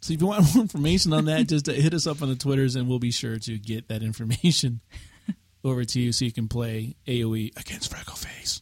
So 0.00 0.12
if 0.12 0.20
you 0.20 0.26
want 0.26 0.44
more 0.54 0.62
information 0.62 1.12
on 1.12 1.24
that, 1.26 1.48
just 1.48 1.68
uh, 1.68 1.72
hit 1.72 1.94
us 1.94 2.06
up 2.06 2.22
on 2.22 2.28
the 2.28 2.36
Twitters, 2.36 2.76
and 2.76 2.88
we'll 2.88 2.98
be 2.98 3.10
sure 3.10 3.38
to 3.38 3.58
get 3.58 3.88
that 3.88 4.02
information 4.02 4.80
over 5.64 5.84
to 5.84 6.00
you 6.00 6.12
so 6.12 6.24
you 6.24 6.32
can 6.32 6.48
play 6.48 6.94
AOE 7.06 7.58
against 7.58 7.92
Freckleface. 7.92 8.60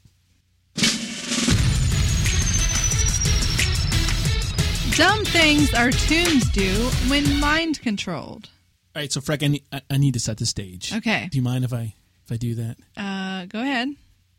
Dumb 4.96 5.24
things 5.24 5.74
our 5.74 5.90
toons 5.90 6.48
do 6.52 6.70
when 7.08 7.40
mind 7.40 7.80
controlled. 7.82 8.48
All 8.94 9.02
right, 9.02 9.10
so 9.10 9.20
Freck, 9.20 9.42
I 9.42 9.48
need, 9.48 9.64
I- 9.72 9.82
I 9.90 9.96
need 9.96 10.14
to 10.14 10.20
set 10.20 10.38
the 10.38 10.46
stage. 10.46 10.94
Okay. 10.94 11.28
Do 11.32 11.36
you 11.36 11.42
mind 11.42 11.64
if 11.64 11.72
I 11.72 11.94
if 12.24 12.30
I 12.30 12.36
do 12.36 12.54
that? 12.54 12.76
Uh, 12.96 13.46
go 13.46 13.60
ahead. 13.60 13.88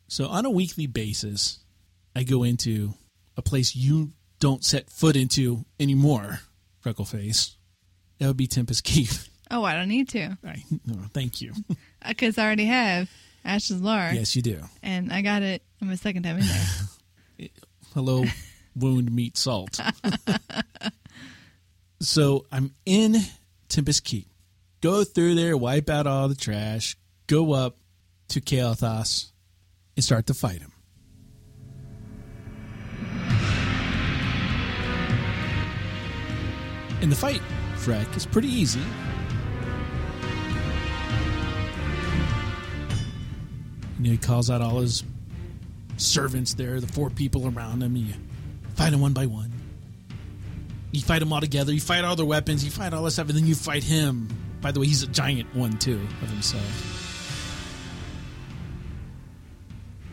So 0.08 0.28
on 0.28 0.46
a 0.46 0.50
weekly 0.50 0.88
basis, 0.88 1.60
I 2.16 2.24
go 2.24 2.44
into 2.44 2.94
a 3.36 3.42
place 3.42 3.76
you 3.76 4.14
don't 4.40 4.64
set 4.64 4.90
foot 4.90 5.18
into 5.18 5.66
anymore, 5.78 6.40
Freckleface. 6.86 7.56
That 8.20 8.28
would 8.28 8.38
be 8.38 8.48
Tempest 8.48 8.84
Keep. 8.84 9.10
Oh, 9.52 9.64
I 9.64 9.74
don't 9.74 9.90
need 9.90 10.10
to 10.10 10.38
I, 10.46 10.64
no, 10.86 10.96
thank 11.14 11.42
you. 11.42 11.54
because 12.08 12.38
I 12.38 12.46
already 12.46 12.66
have 12.66 13.10
Ashes 13.44 13.78
of 13.78 13.82
Al'ar, 13.84 14.14
yes, 14.14 14.36
you 14.36 14.42
do. 14.42 14.62
and 14.82 15.12
I 15.14 15.22
got 15.22 15.44
it 15.44 15.62
on 15.82 15.88
my 15.88 15.96
second 15.96 16.24
time 16.24 16.38
in 16.40 16.46
there. 16.46 17.50
Hello, 17.94 18.24
wound 18.76 19.12
meat 19.12 19.38
salt. 19.38 19.80
so 22.02 22.46
I'm 22.52 22.74
in 22.86 23.18
Tempest 23.70 24.04
Keep. 24.04 24.28
Go 24.82 25.04
through 25.04 25.36
there, 25.36 25.56
wipe 25.56 25.90
out 25.90 26.08
all 26.08 26.28
the 26.28 26.36
trash, 26.36 26.98
go 27.28 27.54
up 27.54 27.78
to 28.30 28.42
Kael'thas, 28.42 29.32
and 29.96 30.04
start 30.04 30.28
to 30.28 30.34
fight 30.34 30.62
him. 30.62 30.72
And 37.02 37.12
the 37.12 37.16
fight, 37.16 37.42
Freck, 37.76 38.16
is 38.16 38.26
pretty 38.26 38.48
easy. 38.48 38.80
You 43.98 44.06
know, 44.06 44.12
he 44.12 44.18
calls 44.18 44.50
out 44.50 44.62
all 44.62 44.80
his 44.80 45.04
servants 45.98 46.54
there, 46.54 46.80
the 46.80 46.88
four 46.88 47.10
people 47.10 47.48
around 47.48 47.82
him. 47.84 47.96
You 47.96 48.14
fight 48.76 48.92
them 48.92 49.02
one 49.02 49.14
by 49.14 49.26
one. 49.26 49.52
You 50.92 51.02
fight 51.02 51.20
them 51.20 51.34
all 51.34 51.42
together. 51.42 51.74
You 51.74 51.82
fight 51.82 52.04
all 52.04 52.16
their 52.16 52.26
weapons. 52.26 52.64
You 52.64 52.72
fight 52.72 52.94
all 52.94 53.04
this 53.04 53.16
stuff, 53.16 53.28
and 53.30 53.38
then 53.38 53.46
you 53.46 53.56
fight 53.56 53.84
him. 53.84 54.30
By 54.62 54.72
the 54.72 54.80
way, 54.80 54.88
he's 54.88 55.04
a 55.04 55.08
giant 55.08 55.54
one 55.56 55.78
too 55.78 56.02
of 56.22 56.30
himself. 56.30 56.64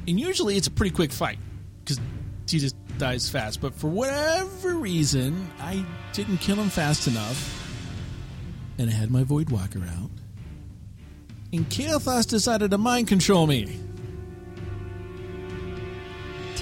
And 0.08 0.18
usually, 0.18 0.56
it's 0.56 0.66
a 0.66 0.70
pretty 0.70 0.94
quick 0.94 1.12
fight 1.12 1.38
because 1.84 2.00
he 2.48 2.58
just 2.58 2.76
dies 2.98 3.28
fast. 3.28 3.60
But 3.60 3.74
for 3.74 3.88
whatever 3.88 4.74
reason, 4.74 5.50
I 5.60 5.84
didn't 6.12 6.38
kill 6.38 6.56
him 6.56 6.68
fast 6.68 7.06
enough, 7.06 7.68
and 8.78 8.88
I 8.90 8.92
had 8.92 9.10
my 9.10 9.24
Void 9.24 9.50
Walker 9.50 9.80
out. 9.80 10.10
And 11.52 11.68
Kael'thas 11.68 12.26
decided 12.26 12.70
to 12.70 12.78
mind 12.78 13.08
control 13.08 13.46
me. 13.46 13.78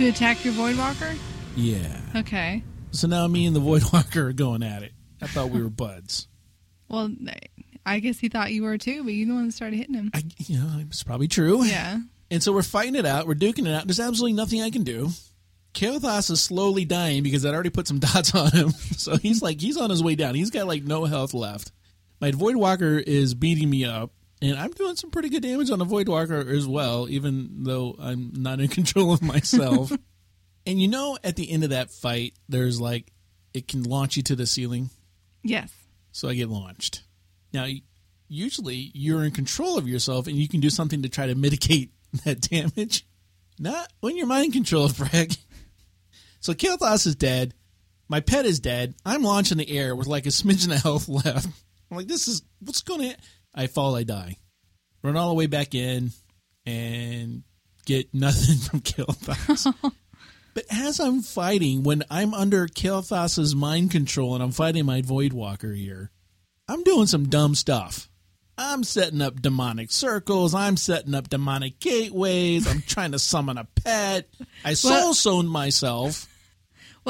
to 0.01 0.09
attack 0.09 0.45
your 0.47 0.55
Void 0.55 0.79
Walker? 0.79 1.15
Yeah. 1.57 2.01
Okay. 2.17 2.63
So 2.91 3.07
now 3.07 3.27
me 3.29 3.45
and 3.47 3.55
the 3.55 3.61
Void 3.61 3.83
Walker 3.93 4.29
are 4.29 4.33
going 4.33 4.63
at 4.63 4.83
it. 4.83 4.93
I 5.21 5.27
thought 5.27 5.51
we 5.51 5.63
were 5.63 5.69
buds. 5.69 6.27
Well, 6.89 7.11
I 7.85 8.01
guess 8.01 8.19
he 8.19 8.29
thought 8.31 8.51
you 8.51 8.63
were 8.63 8.79
too, 8.79 9.05
but 9.05 9.13
you're 9.13 9.29
the 9.29 9.35
one 9.35 9.47
that 9.47 9.53
started 9.53 9.77
hitting 9.77 9.95
him. 9.95 10.11
I, 10.15 10.23
you 10.39 10.59
know, 10.59 10.79
it's 10.81 11.03
probably 11.03 11.29
true. 11.29 11.65
Yeah. 11.65 11.99
And 12.31 12.43
so 12.43 12.53
we're 12.53 12.63
fighting 12.63 12.95
it 12.95 13.05
out. 13.05 13.27
We're 13.27 13.35
duking 13.35 13.67
it 13.69 13.75
out. 13.75 13.87
There's 13.87 14.01
absolutely 14.01 14.33
nothing 14.33 14.63
I 14.63 14.71
can 14.71 14.85
do. 14.85 15.11
Kael'thas 15.75 16.31
is 16.31 16.43
slowly 16.43 16.85
dying 16.85 17.23
because 17.23 17.47
I'd 17.47 17.55
already 17.55 17.71
put 17.71 17.87
some 17.87 17.99
dots 18.01 18.35
on 18.35 18.51
him. 18.51 18.73
So 19.01 19.17
he's 19.17 19.41
like, 19.41 19.63
he's 19.63 19.79
on 19.79 19.89
his 19.89 20.03
way 20.03 20.15
down. 20.15 20.35
He's 20.35 20.51
got 20.51 20.67
like 20.67 20.83
no 20.85 21.07
health 21.07 21.33
left. 21.33 21.73
My 22.21 22.33
Void 22.33 22.57
Walker 22.57 22.99
is 22.99 23.33
beating 23.33 23.71
me 23.71 23.87
up. 23.87 24.13
And 24.43 24.59
I'm 24.59 24.73
doing 24.73 24.97
some 24.97 25.11
pretty 25.11 25.31
good 25.31 25.43
damage 25.43 25.71
on 25.71 25.79
the 25.79 25.87
Void 25.87 26.07
Walker 26.07 26.39
as 26.39 26.67
well, 26.67 27.09
even 27.09 27.65
though 27.65 27.97
I'm 27.99 28.33
not 28.35 28.61
in 28.61 28.69
control 28.81 29.15
of 29.15 29.23
myself. 29.23 29.91
and 30.67 30.81
you 30.81 30.87
know, 30.89 31.17
at 31.25 31.37
the 31.37 31.51
end 31.51 31.65
of 31.65 31.71
that 31.71 31.91
fight, 31.91 32.35
there's 32.47 32.79
like, 32.79 33.11
it 33.55 33.69
can 33.69 33.85
launch 33.85 34.19
you 34.19 34.23
to 34.25 34.37
the 34.37 34.47
ceiling. 34.47 34.91
Yes. 35.43 35.73
So 36.13 36.29
I 36.29 36.35
get 36.35 36.51
launched. 36.51 37.03
Now, 37.55 37.67
usually 38.29 38.91
you're 38.95 39.25
in 39.25 39.31
control 39.31 39.79
of 39.79 39.89
yourself 39.89 40.27
and 40.27 40.37
you 40.37 40.47
can 40.47 40.61
do 40.61 40.69
something 40.71 41.03
to 41.03 41.09
try 41.09 41.27
to 41.27 41.35
mitigate 41.35 41.91
that 42.25 42.43
damage. 42.43 43.07
Not 43.59 43.91
when 44.01 44.17
you're 44.17 44.27
mind 44.27 44.53
controlled, 44.53 44.95
Frank. 44.97 45.37
So 46.41 46.55
Kael'thas 46.55 47.07
is 47.07 47.17
dead. 47.17 47.55
My 48.09 48.21
pet 48.21 48.47
is 48.47 48.61
dead. 48.61 48.95
I'm 49.07 49.23
launching 49.23 49.59
the 49.59 49.71
air 49.71 49.95
with 49.95 50.07
like 50.07 50.27
a 50.27 50.31
smidgen 50.31 50.75
of 50.75 50.83
health 50.83 51.09
left. 51.27 51.47
I'm 51.91 51.97
like, 51.97 52.09
this 52.09 52.29
is 52.29 52.43
what's 52.61 52.83
going 52.83 53.11
to. 53.11 53.17
I 53.55 53.67
fall, 53.67 53.95
I 53.95 54.05
die. 54.05 54.39
Run 55.03 55.17
all 55.17 55.29
the 55.29 55.35
way 55.35 55.47
back 55.47 55.75
in 55.75 56.11
and 56.67 57.43
get 57.85 58.09
nothing 58.15 58.57
from 58.57 58.81
Kael'thas. 58.81 59.73
but 60.55 60.65
as 60.71 60.99
I'm 60.99 61.23
fighting, 61.23 61.83
when 61.83 62.03
I'm 62.11 62.35
under 62.35 62.67
Kael'thas's 62.67 63.55
mind 63.55 63.91
control 63.91 64.35
and 64.35 64.43
I'm 64.43 64.53
fighting 64.53 64.87
my 64.87 65.03
Voidwalker 65.03 65.77
here, 65.77 66.11
I'm 66.69 66.83
doing 66.85 67.07
some 67.07 67.29
dumb 67.29 67.55
stuff. 67.55 68.09
I'm 68.57 68.85
setting 68.85 69.23
up 69.23 69.41
demonic 69.41 69.91
circles. 69.91 70.55
I'm 70.55 70.77
setting 70.77 71.15
up 71.15 71.31
demonic 71.31 71.81
gateways. 71.81 72.67
I'm 72.67 72.83
trying 72.83 73.13
to 73.13 73.19
summon 73.19 73.57
a 73.57 73.65
pet. 73.65 74.29
I 74.65 74.75
soul 74.75 75.15
stoned 75.15 75.51
myself. 75.51 76.29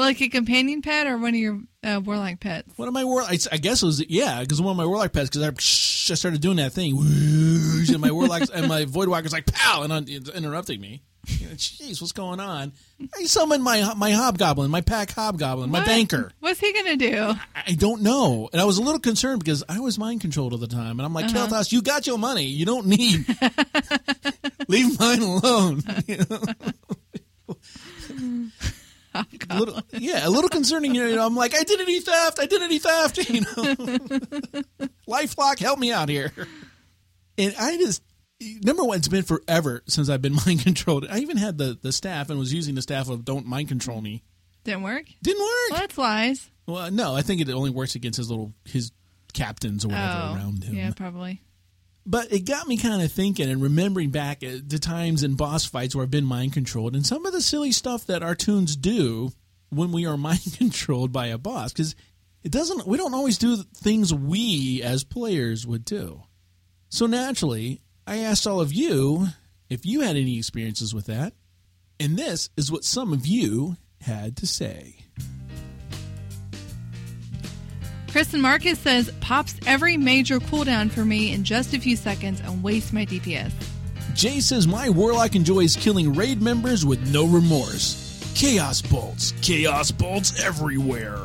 Well, 0.01 0.09
like 0.09 0.21
a 0.21 0.29
companion 0.29 0.81
pet 0.81 1.05
or 1.05 1.15
one 1.19 1.35
of 1.35 1.39
your 1.39 1.59
uh, 1.83 2.01
warlock 2.03 2.39
pets? 2.39 2.75
One 2.75 2.87
of 2.87 2.93
my 2.95 3.03
warlock, 3.03 3.29
I 3.51 3.57
guess 3.57 3.83
it 3.83 3.85
was 3.85 4.03
yeah, 4.09 4.41
because 4.41 4.59
one 4.59 4.71
of 4.71 4.77
my 4.77 4.85
warlock 4.87 5.13
pets, 5.13 5.29
because 5.29 5.43
I, 5.43 5.49
I 5.49 6.15
started 6.15 6.41
doing 6.41 6.57
that 6.57 6.73
thing, 6.73 6.97
and 6.97 7.99
my 7.99 8.09
warlocks 8.09 8.49
and 8.49 8.67
my 8.67 8.85
voidwalker's 8.85 9.31
like 9.31 9.45
pow, 9.45 9.83
and 9.83 10.09
interrupting 10.09 10.81
me. 10.81 11.03
Jeez, 11.27 12.01
what's 12.01 12.13
going 12.13 12.39
on? 12.39 12.73
I 13.15 13.25
summoned 13.25 13.63
my 13.63 13.93
my 13.95 14.09
hobgoblin, 14.09 14.71
my 14.71 14.81
pack 14.81 15.11
hobgoblin, 15.11 15.69
what? 15.71 15.81
my 15.81 15.85
banker. 15.85 16.31
What's 16.39 16.59
he 16.59 16.73
gonna 16.73 16.97
do? 16.97 17.35
I, 17.55 17.63
I, 17.67 17.73
don't 17.73 18.01
know, 18.01 18.49
and 18.51 18.59
I 18.59 18.65
was 18.65 18.79
a 18.79 18.81
little 18.81 18.99
concerned 18.99 19.43
because 19.43 19.63
I 19.69 19.81
was 19.81 19.99
mind 19.99 20.21
controlled 20.21 20.55
at 20.55 20.61
the 20.61 20.67
time, 20.67 20.99
and 20.99 21.01
I'm 21.01 21.13
like, 21.13 21.25
uh 21.25 21.47
huh 21.47 21.63
you 21.67 21.83
got 21.83 22.07
your 22.07 22.17
money, 22.17 22.45
you 22.45 22.65
don't 22.65 22.87
need. 22.87 23.27
Leave 24.67 24.99
mine 24.99 25.21
alone. 25.21 25.83
You 26.07 26.17
know? 26.29 26.41
A 29.55 29.59
little, 29.59 29.81
yeah, 29.93 30.27
a 30.27 30.29
little 30.29 30.49
concerning. 30.49 30.95
You 30.95 31.15
know, 31.15 31.25
I'm 31.25 31.35
like, 31.35 31.53
identity 31.59 31.99
theft, 31.99 32.39
identity 32.39 32.79
theft. 32.79 33.17
You 33.31 33.41
know, 33.41 33.75
LifeLock, 35.07 35.59
help 35.59 35.79
me 35.79 35.91
out 35.91 36.09
here. 36.09 36.31
And 37.37 37.55
I 37.57 37.77
just 37.77 38.01
number 38.63 38.83
one, 38.83 38.97
it's 38.97 39.07
been 39.07 39.23
forever 39.23 39.83
since 39.87 40.09
I've 40.09 40.21
been 40.21 40.35
mind 40.45 40.63
controlled. 40.63 41.07
I 41.09 41.19
even 41.19 41.37
had 41.37 41.57
the 41.57 41.77
the 41.81 41.91
staff 41.91 42.29
and 42.29 42.39
was 42.39 42.53
using 42.53 42.75
the 42.75 42.81
staff 42.81 43.09
of 43.09 43.25
"Don't 43.25 43.45
mind 43.45 43.67
control 43.67 44.01
me." 44.01 44.23
Didn't 44.63 44.83
work. 44.83 45.05
Didn't 45.23 45.41
work. 45.41 45.71
Well, 45.71 45.79
that's 45.79 45.97
lies. 45.97 46.49
Well, 46.67 46.91
no, 46.91 47.15
I 47.15 47.23
think 47.23 47.41
it 47.41 47.49
only 47.49 47.71
works 47.71 47.95
against 47.95 48.17
his 48.17 48.29
little 48.29 48.53
his 48.65 48.91
captains 49.33 49.85
or 49.85 49.89
whatever 49.89 50.29
oh, 50.31 50.35
around 50.35 50.63
him. 50.63 50.75
Yeah, 50.75 50.91
probably. 50.95 51.41
But 52.05 52.31
it 52.31 52.45
got 52.45 52.67
me 52.67 52.77
kind 52.77 53.01
of 53.01 53.11
thinking 53.11 53.49
and 53.49 53.61
remembering 53.61 54.09
back 54.09 54.43
at 54.43 54.67
the 54.67 54.79
times 54.79 55.23
in 55.23 55.35
boss 55.35 55.65
fights 55.65 55.95
where 55.95 56.03
I've 56.03 56.11
been 56.11 56.25
mind 56.25 56.53
controlled 56.53 56.95
and 56.95 57.05
some 57.05 57.25
of 57.27 57.33
the 57.33 57.41
silly 57.41 57.71
stuff 57.71 58.07
that 58.07 58.23
our 58.23 58.33
toons 58.33 58.75
do 58.75 59.31
when 59.71 59.91
we 59.91 60.05
are 60.05 60.17
mind 60.29 60.55
controlled 60.57 61.11
by 61.11 61.27
a 61.27 61.37
boss 61.37 61.73
because 61.73 61.95
it 62.43 62.51
doesn't 62.51 62.85
we 62.87 62.97
don't 62.97 63.13
always 63.13 63.37
do 63.37 63.57
things 63.75 64.13
we 64.13 64.81
as 64.83 65.03
players 65.03 65.65
would 65.65 65.85
do. 65.85 66.23
So 66.89 67.05
naturally, 67.07 67.81
I 68.05 68.17
asked 68.17 68.45
all 68.45 68.59
of 68.59 68.73
you 68.73 69.27
if 69.69 69.85
you 69.85 70.01
had 70.01 70.17
any 70.17 70.37
experiences 70.37 70.93
with 70.93 71.05
that. 71.05 71.33
And 71.99 72.17
this 72.17 72.49
is 72.57 72.71
what 72.71 72.83
some 72.83 73.13
of 73.13 73.25
you 73.25 73.77
had 74.01 74.35
to 74.37 74.47
say. 74.47 74.97
Kristen 78.09 78.41
Marcus 78.41 78.77
says, 78.79 79.09
pops 79.21 79.55
every 79.65 79.95
major 79.95 80.39
cooldown 80.39 80.91
for 80.91 81.05
me 81.05 81.31
in 81.31 81.45
just 81.45 81.73
a 81.73 81.79
few 81.79 81.95
seconds 81.95 82.41
and 82.41 82.61
wastes 82.61 82.91
my 82.91 83.05
DPS. 83.05 83.53
Jay 84.13 84.41
says, 84.41 84.67
my 84.67 84.89
warlock 84.89 85.35
enjoys 85.35 85.77
killing 85.77 86.13
raid 86.13 86.41
members 86.41 86.85
with 86.85 87.13
no 87.13 87.25
remorse. 87.25 88.00
Chaos 88.35 88.81
bolts, 88.81 89.33
chaos 89.41 89.91
bolts 89.91 90.43
everywhere. 90.43 91.19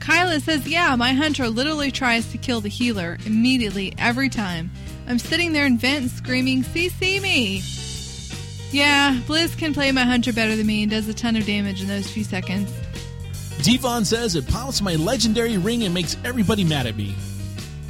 Kyla 0.00 0.40
says, 0.40 0.66
yeah, 0.68 0.94
my 0.96 1.12
hunter 1.12 1.48
literally 1.48 1.90
tries 1.90 2.30
to 2.32 2.38
kill 2.38 2.60
the 2.60 2.68
healer 2.68 3.18
immediately 3.24 3.94
every 3.98 4.28
time. 4.28 4.70
I'm 5.06 5.18
sitting 5.18 5.52
there 5.52 5.66
in 5.66 5.78
vent 5.78 6.10
screaming, 6.10 6.62
CC 6.62 7.20
me! 7.20 7.62
Yeah, 8.72 9.20
Blizz 9.26 9.56
can 9.58 9.74
play 9.74 9.92
my 9.92 10.04
hunter 10.04 10.32
better 10.32 10.56
than 10.56 10.66
me 10.66 10.82
and 10.82 10.90
does 10.90 11.08
a 11.08 11.14
ton 11.14 11.36
of 11.36 11.44
damage 11.44 11.82
in 11.82 11.88
those 11.88 12.10
few 12.10 12.24
seconds. 12.24 12.72
Devon 13.62 14.04
says 14.04 14.34
it 14.34 14.48
pops 14.48 14.80
my 14.80 14.96
legendary 14.96 15.58
ring 15.58 15.84
and 15.84 15.94
makes 15.94 16.16
everybody 16.24 16.64
mad 16.64 16.86
at 16.86 16.96
me. 16.96 17.14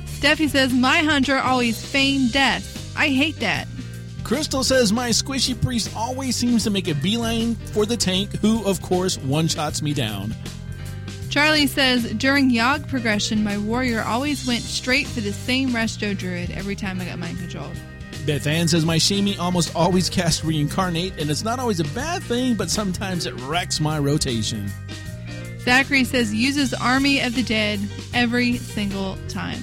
Steffi 0.06 0.48
says 0.48 0.72
my 0.72 0.98
hunter 0.98 1.38
always 1.38 1.84
feign 1.84 2.28
death. 2.28 2.94
I 2.96 3.08
hate 3.08 3.40
that. 3.40 3.66
Crystal 4.32 4.64
says 4.64 4.94
my 4.94 5.10
squishy 5.10 5.60
priest 5.60 5.94
always 5.94 6.36
seems 6.36 6.64
to 6.64 6.70
make 6.70 6.88
a 6.88 6.94
beeline 6.94 7.54
for 7.54 7.84
the 7.84 7.98
tank, 7.98 8.34
who 8.36 8.64
of 8.64 8.80
course 8.80 9.18
one 9.18 9.46
shots 9.46 9.82
me 9.82 9.92
down. 9.92 10.34
Charlie 11.28 11.66
says 11.66 12.10
during 12.14 12.50
Yogg 12.50 12.88
progression, 12.88 13.44
my 13.44 13.58
warrior 13.58 14.00
always 14.00 14.46
went 14.46 14.62
straight 14.62 15.06
for 15.06 15.20
the 15.20 15.34
same 15.34 15.68
resto 15.72 16.16
druid 16.16 16.50
every 16.50 16.74
time 16.74 16.98
I 16.98 17.04
got 17.04 17.18
mind 17.18 17.40
controlled. 17.40 17.76
Beth 18.24 18.46
Ann 18.46 18.68
says 18.68 18.86
my 18.86 18.96
Shami 18.96 19.38
almost 19.38 19.76
always 19.76 20.08
casts 20.08 20.42
reincarnate, 20.42 21.20
and 21.20 21.30
it's 21.30 21.44
not 21.44 21.58
always 21.58 21.80
a 21.80 21.94
bad 21.94 22.22
thing, 22.22 22.54
but 22.54 22.70
sometimes 22.70 23.26
it 23.26 23.38
wrecks 23.42 23.80
my 23.80 23.98
rotation. 23.98 24.72
Zachary 25.58 26.04
says 26.04 26.32
uses 26.32 26.72
Army 26.72 27.20
of 27.20 27.34
the 27.34 27.42
Dead 27.42 27.80
every 28.14 28.56
single 28.56 29.18
time. 29.28 29.60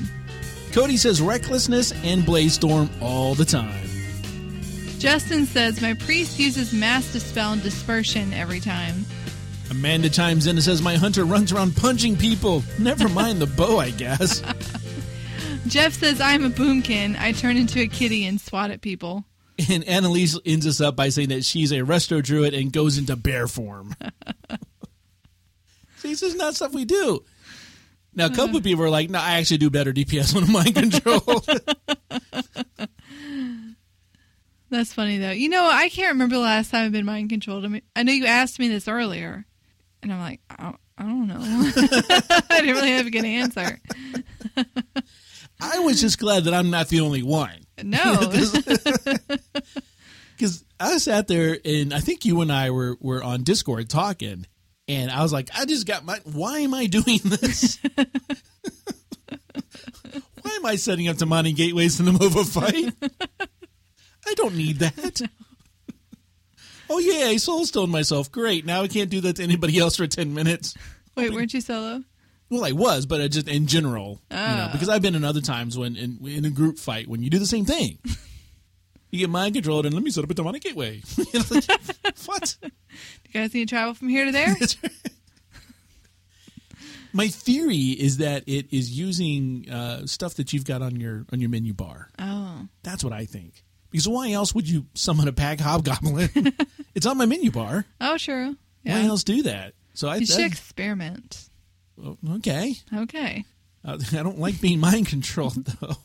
Cody 0.73 0.95
says 0.95 1.23
recklessness 1.23 1.91
and 2.03 2.21
bladestorm 2.21 2.87
all 3.01 3.33
the 3.33 3.45
time. 3.45 3.88
Justin 4.99 5.45
says 5.45 5.81
my 5.81 5.93
priest 5.93 6.37
uses 6.37 6.73
mass 6.73 7.13
dispel 7.13 7.53
and 7.53 7.63
dispersion 7.63 8.33
every 8.33 8.59
time. 8.59 9.05
Amanda 9.71 10.09
chimes 10.09 10.45
in 10.45 10.57
and 10.57 10.63
says 10.63 10.81
my 10.81 10.95
hunter 10.95 11.23
runs 11.23 11.53
around 11.53 11.77
punching 11.77 12.17
people. 12.17 12.63
Never 12.77 13.07
mind 13.13 13.39
the 13.39 13.47
bow, 13.47 13.79
I 13.79 13.91
guess. 13.91 14.41
Jeff 15.67 15.93
says 15.93 16.19
I'm 16.19 16.43
a 16.43 16.49
boomkin. 16.49 17.17
I 17.17 17.31
turn 17.31 17.55
into 17.55 17.79
a 17.79 17.87
kitty 17.87 18.25
and 18.25 18.41
swat 18.41 18.71
at 18.71 18.81
people. 18.81 19.23
And 19.69 19.85
Annalise 19.85 20.37
ends 20.45 20.67
us 20.67 20.81
up 20.81 20.97
by 20.97 21.07
saying 21.09 21.29
that 21.29 21.45
she's 21.45 21.71
a 21.71 21.79
resto 21.79 22.21
druid 22.21 22.53
and 22.53 22.71
goes 22.71 22.97
into 22.97 23.15
bear 23.15 23.47
form. 23.47 23.95
See, 25.97 26.09
this 26.09 26.23
is 26.23 26.35
not 26.35 26.55
stuff 26.55 26.73
we 26.73 26.83
do. 26.83 27.23
Now, 28.13 28.25
a 28.25 28.31
couple 28.31 28.57
of 28.57 28.63
people 28.63 28.83
are 28.83 28.89
like, 28.89 29.09
no, 29.09 29.19
I 29.19 29.37
actually 29.39 29.59
do 29.59 29.69
better 29.69 29.93
DPS 29.93 30.35
when 30.35 30.43
I'm 30.43 30.51
mind 30.51 30.75
control. 30.75 31.41
That's 34.69 34.93
funny, 34.93 35.17
though. 35.17 35.31
You 35.31 35.49
know, 35.49 35.67
I 35.71 35.89
can't 35.89 36.13
remember 36.13 36.35
the 36.35 36.41
last 36.41 36.71
time 36.71 36.85
I've 36.85 36.91
been 36.91 37.05
mind 37.05 37.29
controlled. 37.29 37.65
I 37.65 37.69
mean, 37.69 37.81
I 37.95 38.03
know 38.03 38.11
you 38.11 38.25
asked 38.25 38.59
me 38.59 38.67
this 38.67 38.87
earlier, 38.87 39.45
and 40.03 40.13
I'm 40.13 40.19
like, 40.19 40.41
I 40.49 40.63
don't, 40.63 40.77
I 40.97 41.03
don't 41.03 41.27
know. 41.27 41.39
I 42.49 42.61
didn't 42.61 42.75
really 42.75 42.91
have 42.91 43.07
a 43.07 43.11
good 43.11 43.25
answer. 43.25 43.79
I 45.61 45.79
was 45.79 45.99
just 45.99 46.19
glad 46.19 46.43
that 46.45 46.53
I'm 46.53 46.69
not 46.69 46.89
the 46.89 47.01
only 47.01 47.23
one. 47.23 47.65
No. 47.83 48.31
Because 50.39 50.63
I 50.79 50.97
sat 50.99 51.27
there, 51.27 51.59
and 51.65 51.93
I 51.93 51.99
think 51.99 52.23
you 52.23 52.39
and 52.39 52.49
I 52.49 52.69
were, 52.69 52.95
were 53.01 53.21
on 53.21 53.43
Discord 53.43 53.89
talking, 53.89 54.47
and 54.87 55.11
I 55.11 55.21
was 55.21 55.33
like, 55.33 55.49
I 55.53 55.65
just 55.65 55.85
got 55.85 56.05
my. 56.05 56.17
Why 56.23 56.59
am 56.59 56.73
I 56.73 56.85
doing 56.85 57.19
this? 57.25 57.77
why 60.41 60.51
am 60.55 60.65
I 60.65 60.77
setting 60.77 61.09
up 61.09 61.17
demonic 61.17 61.57
gateways 61.57 61.99
in 61.99 62.05
the 62.05 62.13
middle 62.13 62.27
of 62.27 62.37
a 62.37 62.45
fight? 62.45 62.93
I 64.29 64.33
don't 64.35 64.55
need 64.55 64.79
that. 64.79 65.21
oh 66.89 66.99
yeah, 66.99 67.25
I 67.27 67.37
soul 67.37 67.65
stoned 67.65 67.91
myself. 67.91 68.31
Great. 68.31 68.65
Now 68.65 68.81
I 68.83 68.87
can't 68.87 69.09
do 69.09 69.21
that 69.21 69.37
to 69.37 69.43
anybody 69.43 69.79
else 69.79 69.95
for 69.97 70.07
ten 70.07 70.33
minutes. 70.33 70.75
Wait, 71.15 71.33
weren't 71.33 71.53
you 71.53 71.61
solo? 71.61 72.03
Well, 72.49 72.65
I 72.65 72.71
was, 72.71 73.05
but 73.05 73.21
I 73.21 73.27
just 73.27 73.47
in 73.47 73.67
general, 73.67 74.21
you 74.31 74.37
know, 74.37 74.43
Ah. 74.43 74.69
because 74.71 74.89
I've 74.89 75.01
been 75.01 75.13
in 75.15 75.23
other 75.23 75.41
times 75.41 75.77
when 75.77 75.95
in, 75.95 76.19
in 76.27 76.45
a 76.45 76.49
group 76.49 76.79
fight 76.79 77.07
when 77.07 77.21
you 77.21 77.29
do 77.29 77.39
the 77.39 77.45
same 77.45 77.65
thing. 77.65 77.97
You 79.11 79.17
get 79.17 79.31
mind 79.31 79.55
controlled 79.55 79.87
and 79.87 79.95
let 79.95 80.03
me 80.03 80.11
set 80.11 80.23
up 80.23 80.29
a 80.29 80.35
demonic 80.35 80.61
gateway. 80.61 81.01
You 81.17 81.25
know, 81.33 81.43
like, 81.49 81.65
what? 82.27 82.55
You 82.61 82.69
guys 83.33 83.51
need 83.55 83.67
to 83.67 83.73
travel 83.75 83.95
from 83.95 84.07
here 84.07 84.25
to 84.25 84.31
there? 84.31 84.55
My 87.11 87.27
theory 87.27 87.77
is 87.99 88.17
that 88.17 88.43
it 88.45 88.67
is 88.71 88.91
using 88.97 89.67
uh, 89.67 90.05
stuff 90.05 90.35
that 90.35 90.53
you've 90.53 90.65
got 90.65 90.83
on 90.83 90.99
your 90.99 91.25
on 91.33 91.39
your 91.39 91.49
menu 91.49 91.73
bar. 91.73 92.09
oh. 92.19 92.67
That's 92.83 93.03
what 93.03 93.13
I 93.13 93.25
think. 93.25 93.63
Because 93.91 94.07
why 94.07 94.31
else 94.31 94.53
would 94.53 94.69
you 94.69 94.85
summon 94.93 95.27
a 95.27 95.33
pack 95.33 95.59
hobgoblin? 95.59 96.29
it's 96.95 97.05
on 97.05 97.17
my 97.17 97.25
menu 97.25 97.51
bar. 97.51 97.85
Oh, 97.99 98.17
sure. 98.17 98.53
Why 98.83 99.01
else 99.03 99.23
do 99.23 99.43
that? 99.43 99.73
So 99.93 100.07
I 100.07 100.17
You 100.17 100.25
should 100.25 100.37
that- 100.39 100.45
experiment. 100.51 101.49
okay. 102.35 102.75
Okay. 102.95 103.45
Uh, 103.83 103.97
I 104.11 104.23
don't 104.23 104.39
like 104.39 104.61
being 104.61 104.79
mind 104.79 105.07
controlled 105.07 105.65
though. 105.81 105.97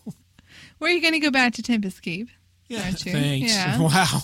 Where 0.78 0.90
are 0.90 0.94
you 0.94 1.00
going 1.00 1.14
to 1.14 1.20
go 1.20 1.30
back 1.30 1.54
to 1.54 1.62
Tempest 1.62 2.00
Keep? 2.02 2.28
Yeah, 2.68 2.80
thanks. 2.92 3.52
Yeah. 3.54 3.78
Wow. 3.78 4.20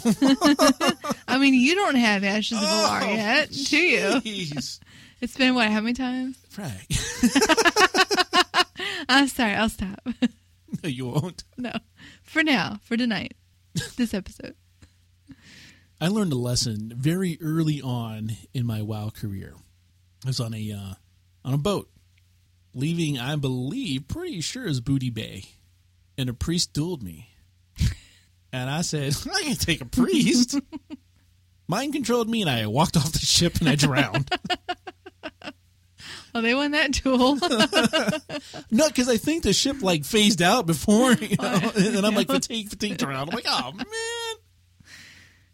I 1.28 1.36
mean, 1.38 1.52
you 1.54 1.74
don't 1.74 1.94
have 1.96 2.24
Ashes 2.24 2.56
of 2.58 2.64
Al'ar 2.64 3.02
Oh, 3.02 3.06
yet, 3.06 3.50
do 3.50 3.76
you? 3.76 4.20
It's 5.20 5.36
been, 5.36 5.54
what, 5.54 5.68
how 5.68 5.80
many 5.82 5.92
times? 5.92 6.38
Frank. 6.48 6.86
I'm 9.08 9.28
sorry, 9.28 9.52
I'll 9.54 9.68
stop. 9.68 10.00
no, 10.04 10.88
you 10.88 11.06
won't. 11.08 11.44
no. 11.58 11.72
For 12.22 12.42
now, 12.42 12.78
for 12.84 12.96
tonight, 12.96 13.34
this 13.96 14.14
episode. 14.14 14.54
I 16.00 16.08
learned 16.08 16.32
a 16.32 16.36
lesson 16.36 16.92
very 16.96 17.38
early 17.42 17.82
on 17.82 18.32
in 18.54 18.64
my 18.66 18.82
WoW 18.82 19.10
career. 19.10 19.54
I 20.24 20.28
was 20.28 20.40
on 20.40 20.54
a 20.54 20.72
uh, 20.72 20.94
on 21.44 21.54
a 21.54 21.58
boat, 21.58 21.90
leaving. 22.74 23.18
I 23.18 23.36
believe, 23.36 24.08
pretty 24.08 24.40
sure 24.40 24.66
is 24.66 24.80
Booty 24.80 25.10
Bay, 25.10 25.44
and 26.16 26.28
a 26.28 26.34
priest 26.34 26.72
dueled 26.72 27.02
me. 27.02 27.28
And 28.52 28.68
I 28.68 28.80
said, 28.80 29.16
I 29.32 29.42
can't 29.42 29.60
take 29.60 29.80
a 29.80 29.84
priest. 29.84 30.58
Mind 31.68 31.92
controlled 31.92 32.28
me, 32.28 32.40
and 32.40 32.50
I 32.50 32.66
walked 32.66 32.96
off 32.96 33.12
the 33.12 33.20
ship 33.20 33.60
and 33.60 33.68
I 33.68 33.76
drowned. 33.76 34.28
Oh, 36.34 36.40
they 36.40 36.54
won 36.54 36.70
that 36.72 36.92
duel. 36.92 37.36
no, 38.70 38.86
because 38.88 39.08
I 39.08 39.16
think 39.16 39.42
the 39.42 39.52
ship 39.52 39.82
like 39.82 40.04
phased 40.04 40.40
out 40.42 40.66
before, 40.66 41.12
you 41.12 41.36
know, 41.40 41.70
and 41.76 42.06
I'm 42.06 42.14
like 42.14 42.28
fatigue, 42.28 42.68
fatigue, 42.70 42.98
drowned. 42.98 43.30
I'm 43.30 43.34
like, 43.34 43.46
oh 43.48 43.72
man. 43.72 43.84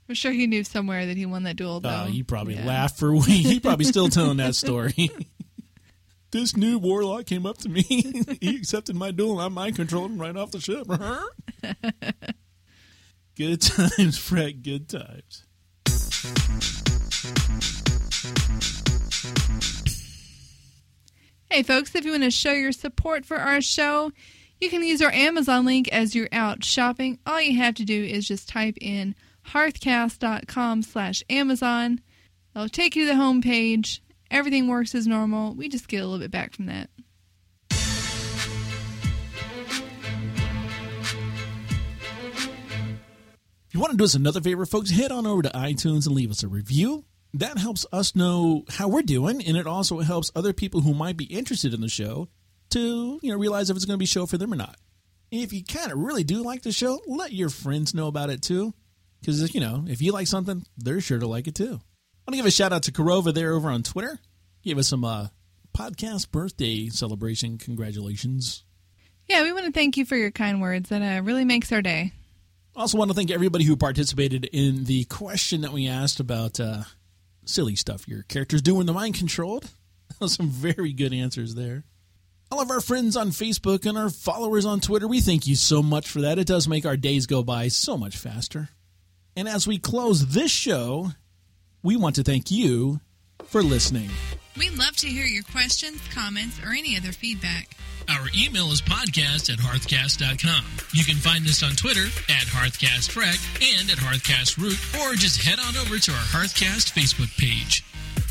I'm 0.09 0.15
sure 0.15 0.31
he 0.33 0.47
knew 0.47 0.63
somewhere 0.63 1.07
that 1.07 1.17
he 1.17 1.27
won 1.27 1.43
that 1.45 1.57
duel. 1.57 1.81
Though 1.81 1.89
Uh, 1.89 2.07
he 2.07 2.23
probably 2.23 2.55
Yeah. 2.55 2.67
laughed 2.67 2.99
for 2.99 3.09
a 3.09 3.15
week. 3.15 3.27
He 3.27 3.59
probably 3.59 3.87
still 3.87 4.09
telling 4.09 4.37
that 4.37 4.55
story. 4.65 5.11
this 6.31 6.57
new 6.57 6.79
warlock 6.79 7.27
came 7.27 7.45
up 7.47 7.59
to 7.59 7.69
me. 7.69 7.83
he 7.83 8.57
accepted 8.57 8.95
my 8.95 9.11
duel. 9.11 9.33
And 9.41 9.41
I 9.41 9.49
mind 9.49 9.75
controlled 9.77 10.13
him 10.13 10.19
right 10.21 10.37
off 10.37 10.53
the 10.53 10.61
ship. 10.61 10.87
good 13.37 13.61
times, 13.63 14.17
Fred. 14.19 14.63
Good 14.63 14.89
times. 14.89 15.43
Hey, 21.49 21.63
folks, 21.63 21.95
if 21.95 22.05
you 22.05 22.11
want 22.11 22.25
to 22.25 22.31
show 22.33 22.51
your 22.51 22.73
support 22.73 23.25
for 23.25 23.37
our 23.37 23.61
show, 23.61 24.11
you 24.61 24.69
can 24.69 24.83
use 24.83 25.01
our 25.01 25.13
Amazon 25.13 25.65
link 25.65 25.87
as 25.93 26.13
you're 26.13 26.29
out 26.33 26.65
shopping. 26.65 27.21
All 27.25 27.41
you 27.41 27.57
have 27.59 27.77
to 27.77 27.85
do 27.85 28.03
is 28.05 28.27
just 28.27 28.49
type 28.49 28.77
in 28.81 29.15
hearthcast.com 29.47 30.83
slash 30.83 31.23
Amazon. 31.31 32.01
It'll 32.55 32.69
take 32.69 32.97
you 32.97 33.05
to 33.05 33.13
the 33.13 33.17
home 33.17 33.43
page. 33.43 34.03
Everything 34.29 34.67
works 34.67 34.93
as 34.93 35.07
normal. 35.07 35.55
We 35.55 35.69
just 35.69 35.87
get 35.87 35.99
a 35.99 36.05
little 36.05 36.19
bit 36.19 36.33
back 36.33 36.53
from 36.53 36.67
that. 36.67 36.91
If 43.69 43.75
you 43.75 43.79
want 43.79 43.93
to 43.93 43.97
do 43.97 44.05
us 44.05 44.15
another 44.15 44.41
favor, 44.41 44.67
folks, 44.67 44.91
head 44.91 45.13
on 45.13 45.29
over 45.29 45.43
to 45.43 45.51
iTunes 45.51 46.07
and 46.07 46.17
leave 46.17 46.33
us 46.33 46.43
a 46.43 46.49
review. 46.49 47.05
That 47.39 47.59
helps 47.59 47.85
us 47.93 48.17
know 48.17 48.65
how 48.71 48.89
we're 48.89 49.03
doing, 49.03 49.45
and 49.45 49.59
it 49.59 49.67
also 49.67 50.01
helps 50.01 50.33
other 50.35 50.55
people 50.55 50.81
who 50.81 50.95
might 50.95 51.19
be 51.19 51.25
interested 51.25 51.75
in 51.75 51.83
the 51.83 51.89
show 51.89 52.29
to 52.71 53.21
you 53.23 53.31
know 53.31 53.39
realize 53.39 53.69
if 53.69 53.77
it's 53.77 53.85
going 53.85 53.97
to 53.97 53.99
be 53.99 54.07
a 54.07 54.09
show 54.09 54.25
for 54.25 54.39
them 54.39 54.55
or 54.55 54.57
not. 54.57 54.77
If 55.31 55.53
you 55.53 55.63
kind 55.63 55.93
of 55.93 55.99
really 55.99 56.25
do 56.25 56.43
like 56.43 56.63
the 56.63 56.73
show, 56.73 56.99
let 57.07 57.33
your 57.33 57.51
friends 57.51 57.95
know 57.95 58.07
about 58.07 58.31
it 58.31 58.41
too, 58.41 58.73
because 59.21 59.55
you 59.55 59.61
know 59.61 59.85
if 59.87 60.01
you 60.01 60.13
like 60.13 60.29
something, 60.29 60.65
they're 60.79 61.03
sure 61.03 61.19
to 61.19 61.27
like 61.27 61.47
it 61.47 61.55
too. 61.55 61.75
I 61.75 62.31
want 62.31 62.33
to 62.33 62.37
give 62.37 62.47
a 62.47 62.51
shout 62.51 62.73
out 62.73 62.85
to 62.85 62.93
Korova 62.93 63.35
there 63.35 63.53
over 63.53 63.69
on 63.69 63.83
Twitter. 63.83 64.19
Give 64.63 64.79
us 64.79 64.89
some 64.89 65.05
uh, 65.05 65.29
podcast 65.77 66.31
birthday 66.31 66.89
celebration. 66.89 67.59
Congratulations. 67.59 68.65
Yeah, 69.29 69.43
we 69.43 69.53
want 69.53 69.67
to 69.67 69.73
thank 69.73 69.99
you 69.99 70.07
for 70.07 70.17
your 70.17 70.31
kind 70.31 70.63
words. 70.63 70.89
That 70.89 71.03
uh, 71.03 71.23
really 71.23 71.45
makes 71.45 71.71
our 71.71 71.83
day. 71.83 72.13
Also, 72.75 72.97
want 72.97 73.11
to 73.11 73.15
thank 73.15 73.31
everybody 73.31 73.65
who 73.65 73.77
participated 73.77 74.47
in 74.47 74.85
the 74.85 75.05
question 75.05 75.61
that 75.61 75.73
we 75.73 75.87
asked 75.87 76.19
about 76.19 76.59
uh, 76.61 76.85
silly 77.49 77.77
stuff 77.77 78.09
your 78.09 78.23
characters 78.25 78.63
do 78.63 78.75
when 78.75 78.87
the 78.87 78.93
mind 78.93 79.15
controlled. 79.15 79.71
Some 80.27 80.49
very 80.49 80.93
good 80.93 81.13
answers 81.13 81.55
there. 81.55 81.85
All 82.51 82.61
of 82.61 82.71
our 82.71 82.81
friends 82.81 83.17
on 83.17 83.31
Facebook 83.31 83.87
and 83.87 83.99
our 83.99 84.09
followers 84.09 84.65
on 84.65 84.81
Twitter, 84.81 85.09
we 85.09 85.21
thank 85.21 85.47
you 85.47 85.57
so 85.57 85.83
much 85.83 86.09
for 86.09 86.21
that. 86.21 86.39
It 86.39 86.47
does 86.47 86.69
make 86.69 86.87
our 86.87 86.97
days 86.97 87.27
go 87.27 87.43
by 87.43 87.69
so 87.69 87.97
much 87.97 88.17
faster. 88.17 88.69
And 89.35 89.49
as 89.49 89.67
we 89.67 89.79
close 89.79 90.29
this 90.29 90.51
show, 90.51 91.11
we 91.83 91.97
want 91.97 92.15
to 92.17 92.23
thank 92.23 92.51
you 92.51 93.01
for 93.45 93.63
listening. 93.63 94.11
We'd 94.59 94.79
love 94.79 94.97
to 94.99 95.07
hear 95.07 95.27
your 95.27 95.43
questions, 95.45 96.01
comments, 96.15 96.59
or 96.65 96.71
any 96.73 96.97
other 96.97 97.13
feedback. 97.13 97.77
Our 98.09 98.29
email 98.39 98.71
is 98.71 98.81
podcast 98.81 99.53
at 99.53 99.59
hearthcast.com. 99.59 100.65
You 100.93 101.05
can 101.05 101.17
find 101.17 101.45
us 101.47 101.63
on 101.63 101.73
Twitter 101.73 102.07
at 102.31 102.47
hearthcastrec 102.47 103.37
and 103.79 103.91
at 103.91 103.99
hearthcastroot, 103.99 104.79
or 105.03 105.15
just 105.15 105.43
head 105.43 105.59
on 105.59 105.77
over 105.77 105.99
to 105.99 106.13
our 106.13 106.27
Hearthcast 106.31 106.95
Facebook 106.95 107.37
page. 107.37 107.85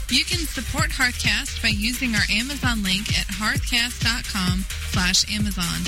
You 0.10 0.24
can 0.24 0.46
support 0.46 0.92
Hearthcast 0.92 1.62
by 1.62 1.70
using 1.70 2.16
our 2.16 2.26
Amazon 2.32 2.84
link 2.84 3.10
at 3.20 3.26
hearthcast.com 3.28 4.64
slash 4.92 5.26
Amazon. 5.34 5.82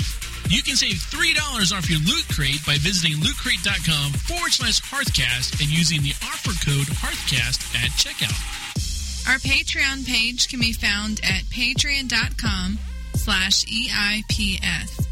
You 0.50 0.62
can 0.62 0.76
save 0.76 0.96
$3 0.96 1.76
off 1.76 1.88
your 1.88 2.00
Loot 2.00 2.26
Crate 2.34 2.64
by 2.66 2.76
visiting 2.78 3.18
lootcrate.com 3.18 4.12
forward 4.12 4.52
slash 4.52 4.80
Hearthcast 4.82 5.60
and 5.60 5.70
using 5.70 6.02
the 6.02 6.12
offer 6.24 6.52
code 6.66 6.88
Hearthcast 6.98 7.62
at 7.76 7.90
checkout. 7.92 8.97
Our 9.28 9.36
Patreon 9.36 10.06
page 10.06 10.48
can 10.48 10.58
be 10.58 10.72
found 10.72 11.20
at 11.22 11.42
patreon.com 11.44 12.78
slash 13.12 13.66
EIPS. 13.66 15.06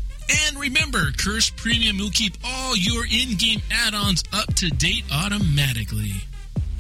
And 0.48 0.58
remember, 0.58 1.12
Curse 1.12 1.50
Premium 1.50 1.98
will 1.98 2.10
keep 2.10 2.32
all 2.42 2.74
your 2.74 3.04
in-game 3.04 3.60
add-ons 3.70 4.24
up 4.32 4.54
to 4.54 4.70
date 4.70 5.04
automatically. 5.12 6.12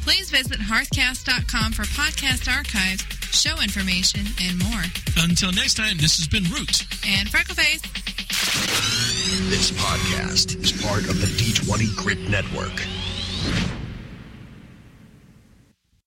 Please 0.00 0.30
visit 0.30 0.58
hearthcast.com 0.58 1.72
for 1.72 1.82
podcast 1.82 2.50
archives, 2.50 3.04
show 3.32 3.60
information, 3.60 4.24
and 4.40 4.58
more. 4.58 4.82
Until 5.18 5.52
next 5.52 5.74
time, 5.74 5.98
this 5.98 6.16
has 6.16 6.26
been 6.26 6.44
Root. 6.44 6.86
And 7.06 7.28
Freckleface. 7.28 7.82
This 9.50 9.72
podcast 9.72 10.58
is 10.62 10.72
part 10.82 11.00
of 11.00 11.20
the 11.20 11.26
D20 11.26 11.96
Grit 11.96 12.30
Network. 12.30 13.75